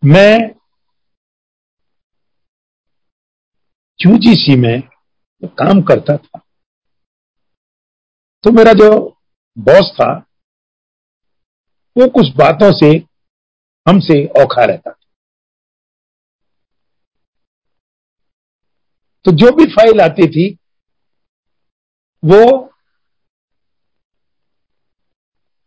मैं 0.05 0.39
यूजीसी 4.07 4.57
में 4.57 4.81
काम 5.45 5.83
करता 5.83 6.17
था। 6.17 6.39
तो 8.45 8.53
मेरा 8.53 8.73
जो 8.73 9.11
बॉस 9.59 9.93
था, 9.95 10.19
वो 11.99 12.09
कुछ 12.09 12.29
बातों 12.37 12.73
से 12.73 12.99
हमसे 13.89 14.27
औखा 14.27 14.65
रहता 14.65 14.91
था। 14.91 15.07
तो 19.25 19.33
जो 19.33 19.57
भी 19.57 19.65
फ़ाइल 19.65 20.01
आती 20.01 20.29
थी 20.29 20.60
वो 22.23 22.45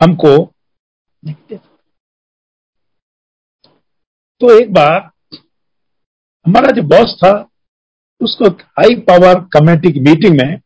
हमको 0.01 0.35
तो 4.41 4.49
एक 4.53 4.73
बार 4.73 4.99
हमारा 6.45 6.71
जो 6.71 6.81
बॉस 6.83 7.15
था, 7.23 7.31
उसको 8.21 8.49
हाई 8.49 8.95
पावर 9.01 9.39
कमेटी 9.53 9.91
की 9.93 9.99
मीटिंग 9.99 10.35
में 10.37 10.59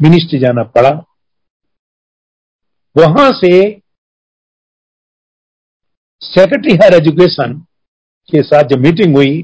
मिनिस्ट्री 0.00 0.38
जाना 0.38 0.62
पड़ा। 0.76 0.90
वहाँ 2.96 3.30
से 3.34 3.50
सेक्रेटरी 6.22 6.74
हायर 6.74 6.94
एजुकेशन 6.94 7.58
के 8.28 8.42
साथ 8.42 8.68
जो 8.68 8.76
मीटिंग 8.82 9.16
हुई 9.16 9.42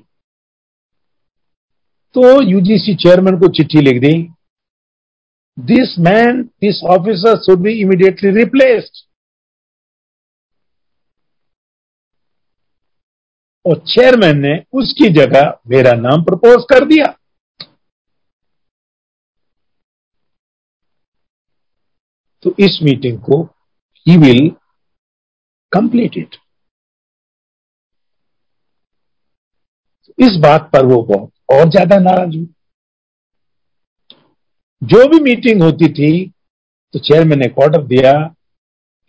तो 2.14 2.22
यूजीसी 2.42 2.94
चेयरमैन 2.94 3.36
को 3.38 3.48
चिट्ठी 3.56 3.80
लिख 3.80 4.00
दी 4.02 4.12
this 5.58 5.94
man 5.98 6.42
this 6.62 6.82
officer 6.90 7.36
should 7.36 7.62
be 7.62 7.72
immediately 7.80 8.30
replaced 8.30 8.98
और 13.64 13.78
चेयरमैन 13.86 14.38
ने 14.40 14.54
उसकी 14.72 15.08
जगह 15.14 15.50
मेरा 15.66 15.92
नाम 16.00 16.22
प्रपोज 16.24 16.64
कर 16.70 16.84
दिया। 16.84 17.06
तो 22.44 22.54
इस 22.58 22.78
मीटिंग 22.82 23.18
को 23.20 23.42
ही 24.06 24.16
विल 24.16 24.48
कंप्लीट 25.72 26.16
इट 26.16 26.36
इस 30.18 30.36
बात 30.42 30.70
पर 30.72 30.86
वो 30.86 31.02
बहुत 31.02 31.32
और 31.50 31.70
ज़्यादा 31.70 31.98
नाराज़ 32.00 32.36
हुई 32.36 32.48
जो 34.82 35.06
भी 35.08 35.20
मीटिंग 35.20 35.62
होती 35.62 35.88
थी 35.92 36.12
तो 36.94 36.98
चेयरमैन 36.98 37.38
ने 37.38 37.48
ऑर्डर 37.62 37.82
दिया 37.86 38.12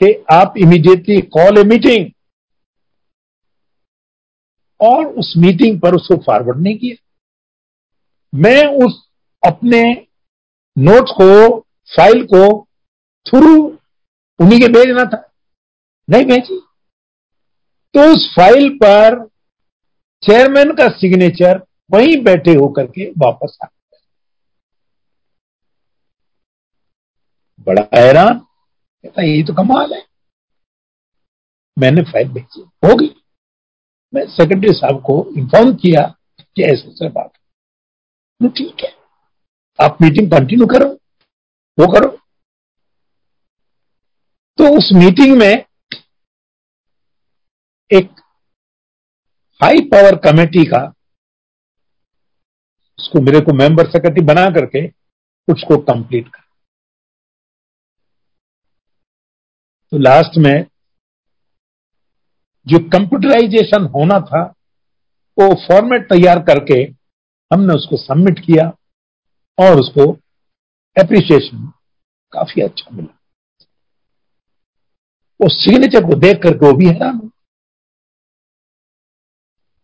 कि 0.01 0.13
आप 0.31 0.53
इमीडिएटली 0.57 1.21
कॉल 1.35 1.57
ए 1.57 1.63
मीटिंग 1.65 2.09
और 4.79 5.05
उस 5.19 5.33
मीटिंग 5.37 5.79
पर 5.81 5.95
उसको 5.95 6.15
फॉरवर्ड 6.17 6.59
नहीं 6.59 6.77
किया। 6.77 6.95
मैं 8.33 8.65
उस 8.85 8.93
अपने 9.43 9.81
नोट्स 10.77 11.11
को 11.11 11.59
फ़ाइल 11.91 12.23
को 12.23 12.43
थ्रू 13.25 13.55
उन्हीं 14.39 14.59
के 14.59 14.67
भेजना 14.67 15.03
था। 15.05 15.23
नहीं 16.07 16.25
भेजी। 16.25 16.59
तो 17.95 18.11
उस 18.13 18.31
फ़ाइल 18.35 18.69
पर 18.75 19.17
चेयरमैन 20.23 20.73
का 20.73 20.87
सिग्नेचर 20.97 21.59
वहीं 21.93 22.23
बैठे 22.23 22.53
होकर 22.53 22.85
के 22.87 23.11
वापस 23.11 23.57
आ 23.63 23.67
बड़ा 27.67 27.81
हैरान, 27.95 28.39
कहता 28.39 29.21
ये 29.21 29.43
तो 29.43 29.53
कमाल 29.53 29.93
है। 29.93 30.05
मैंने 31.79 32.01
फ़ाइल 32.01 32.29
भेजी। 32.29 32.61
होगी 32.61 33.15
मैं 34.13 34.25
सेक्रेटरी 34.25 34.73
साहब 34.73 35.01
को 35.01 35.33
इन्फॉर्म 35.37 35.73
किया 35.75 36.15
कि 36.41 36.63
ऐसे 36.63 36.87
ऐसे 36.87 37.09
बात 37.09 37.31
ठीक 38.55 38.83
है। 38.83 38.91
आप 39.85 39.97
मीटिंग 40.01 40.31
कंटिन्यू 40.31 40.67
करो। 40.67 40.87
वो 41.79 41.87
करो। 41.93 42.17
तो 44.57 44.77
उस 44.77 44.89
मीटिंग 44.95 45.37
में 45.37 45.65
एक 47.91 48.09
हाई 49.63 49.79
पावर 49.79 50.15
कमेटी 50.15 50.65
का 50.65 50.93
उसको 53.01 53.21
मेरे 53.21 53.39
को 53.39 53.53
मेंबर 53.53 53.89
सेक्रेटरी 53.89 54.25
बना 54.25 54.45
करके 54.49 54.87
उसको 55.47 55.77
कंप्लीट 55.83 56.27
कर। 56.27 56.41
तो 59.91 59.97
लास्ट 59.97 60.37
में 60.37 60.65
जो 62.67 62.79
कंप्यूटराइजेशन 62.89 63.85
होना 63.85 64.19
था, 64.19 64.43
वो 65.37 65.53
फॉर्मेट 65.67 66.09
तैयार 66.09 66.39
करके 66.39 66.81
हमने 67.51 67.73
उसको 67.73 67.97
सबमिट 67.97 68.39
किया 68.39 68.67
और 69.57 69.79
उसको 69.79 70.11
एप्रिसिएशन 70.95 71.71
काफ़ी 72.33 72.61
अच्छा 72.61 72.95
मिला। 72.95 73.17
वो 75.39 75.49
सिग्नेचर 75.49 76.03
को 76.03 76.19
देख 76.19 76.41
करके 76.43 76.65
वो 76.65 76.73
भी 76.73 76.87
हैरान 76.87 77.19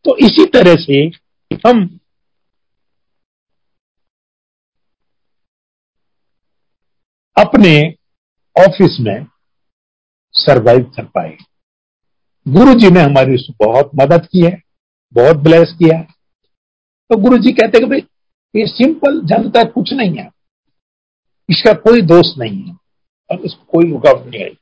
तो 0.05 0.15
इसी 0.17 0.45
तरह 0.45 0.75
से 0.79 1.05
हम 1.67 1.96
अपने 7.37 7.71
ऑफ़िस 8.55 8.97
में 8.99 9.25
सरवाइव 10.35 10.83
कर 10.95 11.05
पाए। 11.05 11.35
गुरु 12.45 12.73
जी 12.73 12.89
ने 12.89 13.01
हमारी 13.01 13.35
बहुत 13.61 13.91
मदद 13.95 14.25
की 14.25 14.45
है, 14.45 14.61
बहुत 15.15 15.37
ब्लेस 15.37 15.73
किया। 15.79 16.01
तो 17.09 17.17
गुरु 17.17 17.37
जी 17.37 17.51
कहते 17.51 17.79
कि 17.79 17.85
भाई, 17.85 17.99
ये 18.53 18.65
सिंपल 18.67 19.19
जनता 19.25 19.63
कुछ 19.63 19.93
नहीं 19.93 20.17
है। 20.17 20.29
इसका 21.49 21.73
कोई 21.81 22.01
दोष 22.03 22.37
नहीं 22.37 22.61
है 22.63 22.75
और 23.29 23.45
इसको 23.45 23.65
कोई 23.71 23.91
रुकावट 23.91 24.25
नहीं 24.25 24.43
आई। 24.43 24.57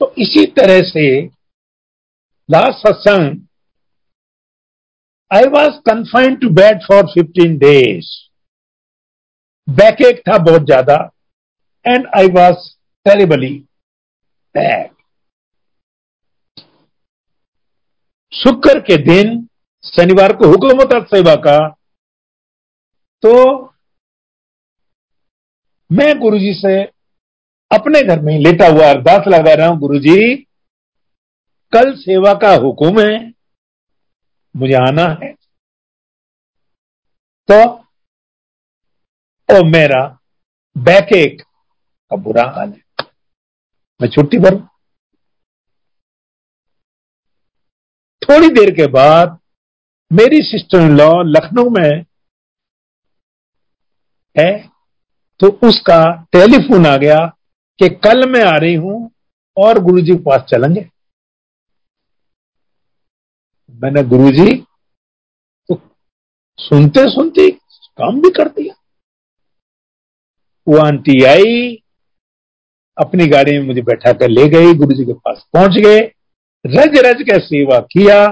तो 0.00 0.12
इसी 0.18 0.44
तरह 0.52 0.80
से 0.82 1.06
लास्ट 2.48 2.86
सत्संग 2.86 3.40
I 5.30 5.48
was 5.50 5.78
confined 5.86 6.40
to 6.40 6.48
bed 6.52 6.82
for 6.82 7.06
fifteen 7.06 7.56
days 7.58 8.14
back 9.68 10.02
एक 10.02 10.22
था 10.28 10.38
बहुत 10.44 10.66
ज़्यादा। 10.66 10.96
And 11.86 12.06
I 12.18 12.28
was 12.32 12.68
terribly 13.06 13.54
bad 14.54 14.90
शुक्र 18.32 18.80
के 18.80 18.96
दिन, 19.04 19.28
शनिवार 19.84 20.32
को 20.36 20.48
हुक्म 20.48 20.76
होता 20.78 20.98
सेवा 21.06 21.34
का 21.42 21.58
तो 23.22 23.32
मैं 25.90 26.18
गुरुजी 26.20 26.52
से 26.54 26.82
अपने 27.70 28.00
घर 28.02 28.20
में 28.22 28.38
लेटा 28.38 28.66
हुआ 28.68 28.88
अरदास 28.90 29.26
लगा 29.28 29.54
रहा 29.54 29.66
हूँ, 29.68 29.78
गुरुजी, 29.78 30.36
कल 31.72 31.94
सेवा 31.96 32.32
का 32.34 32.52
हुक्म 32.56 33.00
है, 33.00 33.16
मुझे 34.54 34.74
आना 34.76 35.06
है। 35.22 35.32
तो 37.48 37.58
ओ 39.48 39.62
मेरा 39.66 40.02
बैक 40.76 41.12
एक 41.16 41.42
का 42.10 42.16
बुरा 42.18 42.42
हाल 42.56 42.70
है। 42.70 43.06
मैं 44.00 44.08
छुट्टी 44.10 44.38
भरू 44.38 44.58
थोड़ी 48.22 48.48
देर 48.50 48.70
के 48.76 48.86
बाद 48.92 49.38
मेरी 50.10 50.42
सिस्टर 50.44 50.80
इन 50.80 50.96
लॉ 50.96 51.10
लखनऊ 51.24 51.70
में 51.70 52.04
है 54.36 54.50
तो 55.40 55.48
उसका 55.68 56.00
टेलीफोन 56.32 56.86
आ 56.86 56.96
गया 56.96 57.18
कि 57.78 57.88
कल 58.04 58.28
मैं 58.30 58.44
आ 58.44 58.56
रही 58.56 58.74
हूँ 58.76 58.98
और 59.56 59.78
गुरुजी 59.84 60.12
के 60.12 60.22
पास 60.22 60.42
चलेंगे। 60.50 60.88
मैंने 63.74 64.02
गुरुजी 64.08 64.54
तो 65.68 65.80
सुनते 66.58 67.06
सुनते 67.08 67.50
काम 67.50 68.20
भी 68.22 68.30
कर 68.36 68.48
दिया। 68.50 68.74
वो 70.66 70.78
आंटी 70.78 71.22
आई 71.26 71.76
अपनी 72.98 73.26
गाड़ी 73.26 73.58
में 73.58 73.66
मुझे 73.66 73.82
बैठा 73.82 74.12
कर 74.12 74.28
ले 74.28 74.48
गई 74.48 74.74
गुरु 74.74 74.94
जी 74.94 75.04
के 75.04 75.12
पास 75.14 75.44
पहुँच 75.52 75.76
गए। 75.78 75.98
रज 76.64 76.98
रज 76.98 77.22
के 77.22 77.38
सेवा 77.38 77.78
किया। 77.92 78.26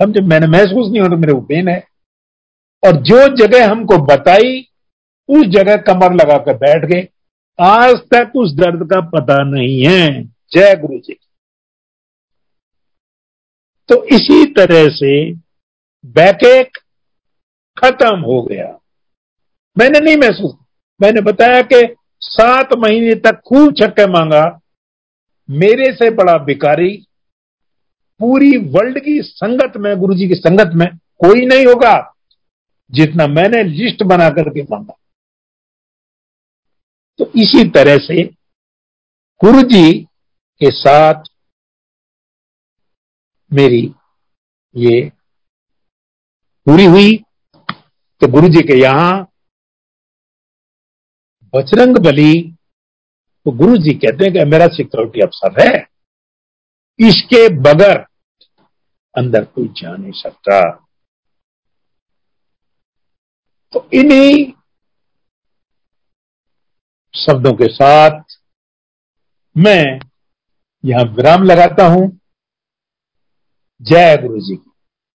समझे, 0.00 0.20
मैंने 0.20 0.46
महसूस 0.46 0.90
नहीं 0.90 1.00
होता, 1.00 1.16
मेरे 1.16 1.32
को 1.32 1.40
पेन 1.40 1.68
है। 1.68 1.78
और 2.82 2.96
जो 3.02 3.26
जगह 3.36 3.70
हमको 3.70 3.98
बताई, 4.06 4.60
उस 5.28 5.46
जगह 5.46 5.76
कमर 5.82 6.14
लगाकर 6.14 6.56
बैठ 6.56 6.84
गए। 6.84 7.08
आज 7.58 7.96
तक 8.14 8.36
उस 8.36 8.54
दर्द 8.54 8.88
का 8.90 9.00
पता 9.10 9.42
नहीं 9.44 9.82
है। 9.86 10.24
जय 10.52 10.76
गुरु 10.76 10.98
जी 10.98 11.16
तो 13.88 14.02
इसी 14.06 14.44
तरह 14.52 14.88
से 14.88 15.12
बैकेक 16.04 16.78
खत्म 17.76 18.18
हो 18.18 18.42
गया। 18.42 18.66
मैंने 19.76 20.00
नहीं 20.00 20.16
महसूस, 20.16 20.54
मैंने 21.00 21.20
बताया 21.22 21.62
कि 21.62 21.82
सात 22.22 22.72
महीने 22.78 23.14
तक 23.20 23.40
खूब 23.46 23.74
छक्के 23.74 24.06
मांगा। 24.06 24.44
मेरे 25.48 25.92
से 25.94 26.10
बड़ा 26.14 26.36
भिकारी 26.38 26.90
पूरी 28.20 28.56
वर्ल्ड 28.70 28.98
की 28.98 29.20
संगत 29.22 29.76
में 29.76 29.94
गुरु 29.98 30.14
जी 30.14 30.28
की 30.28 30.34
संगत 30.34 30.74
में 30.74 30.86
कोई 31.20 31.46
नहीं 31.46 31.66
होगा 31.66 31.94
जितना 32.90 33.26
मैंने 33.26 33.62
लिस्ट 33.64 34.02
बना 34.02 34.28
करके 34.30 34.62
मांगा। 34.62 34.96
तो 37.18 37.30
इसी 37.36 37.68
तरह 37.70 37.96
से 37.98 38.24
गुरु 39.40 39.62
जी 39.62 39.92
के 40.60 40.70
साथ 40.70 41.24
मेरी 43.50 43.82
ये 44.74 45.00
पूरी 46.66 46.84
हुई। 46.84 47.16
तो 48.20 48.28
गुरु 48.28 48.48
जी 48.48 48.62
के 48.62 48.78
यहाँ 48.78 49.29
बजरंग 51.54 51.96
बली 51.96 52.32
तो 53.46 53.50
गुरु 53.50 53.76
जी 53.76 53.92
कहते 53.94 54.24
हैं 54.24 54.32
कि 54.32 54.44
मेरा 54.44 54.66
सिक्योरिटी 54.66 55.20
अफसर 55.20 55.60
है। 55.60 55.88
इसके 56.98 57.48
बगैर 57.60 57.98
अंदर 59.14 59.44
कोई 59.44 59.68
जा 59.76 59.96
नहीं 59.96 60.12
सकता। 60.12 60.60
तो 63.72 63.88
इन्हीं 63.92 64.52
शब्दों 67.14 67.52
के 67.52 67.68
साथ 67.68 68.22
मैं 69.56 69.84
यहाँ 70.84 71.04
विराम 71.14 71.42
लगाता 71.42 71.86
हूँ। 71.86 72.08
जय 73.82 74.16
गुरु 74.16 74.40
जी 74.40 74.56
की। 74.56 74.69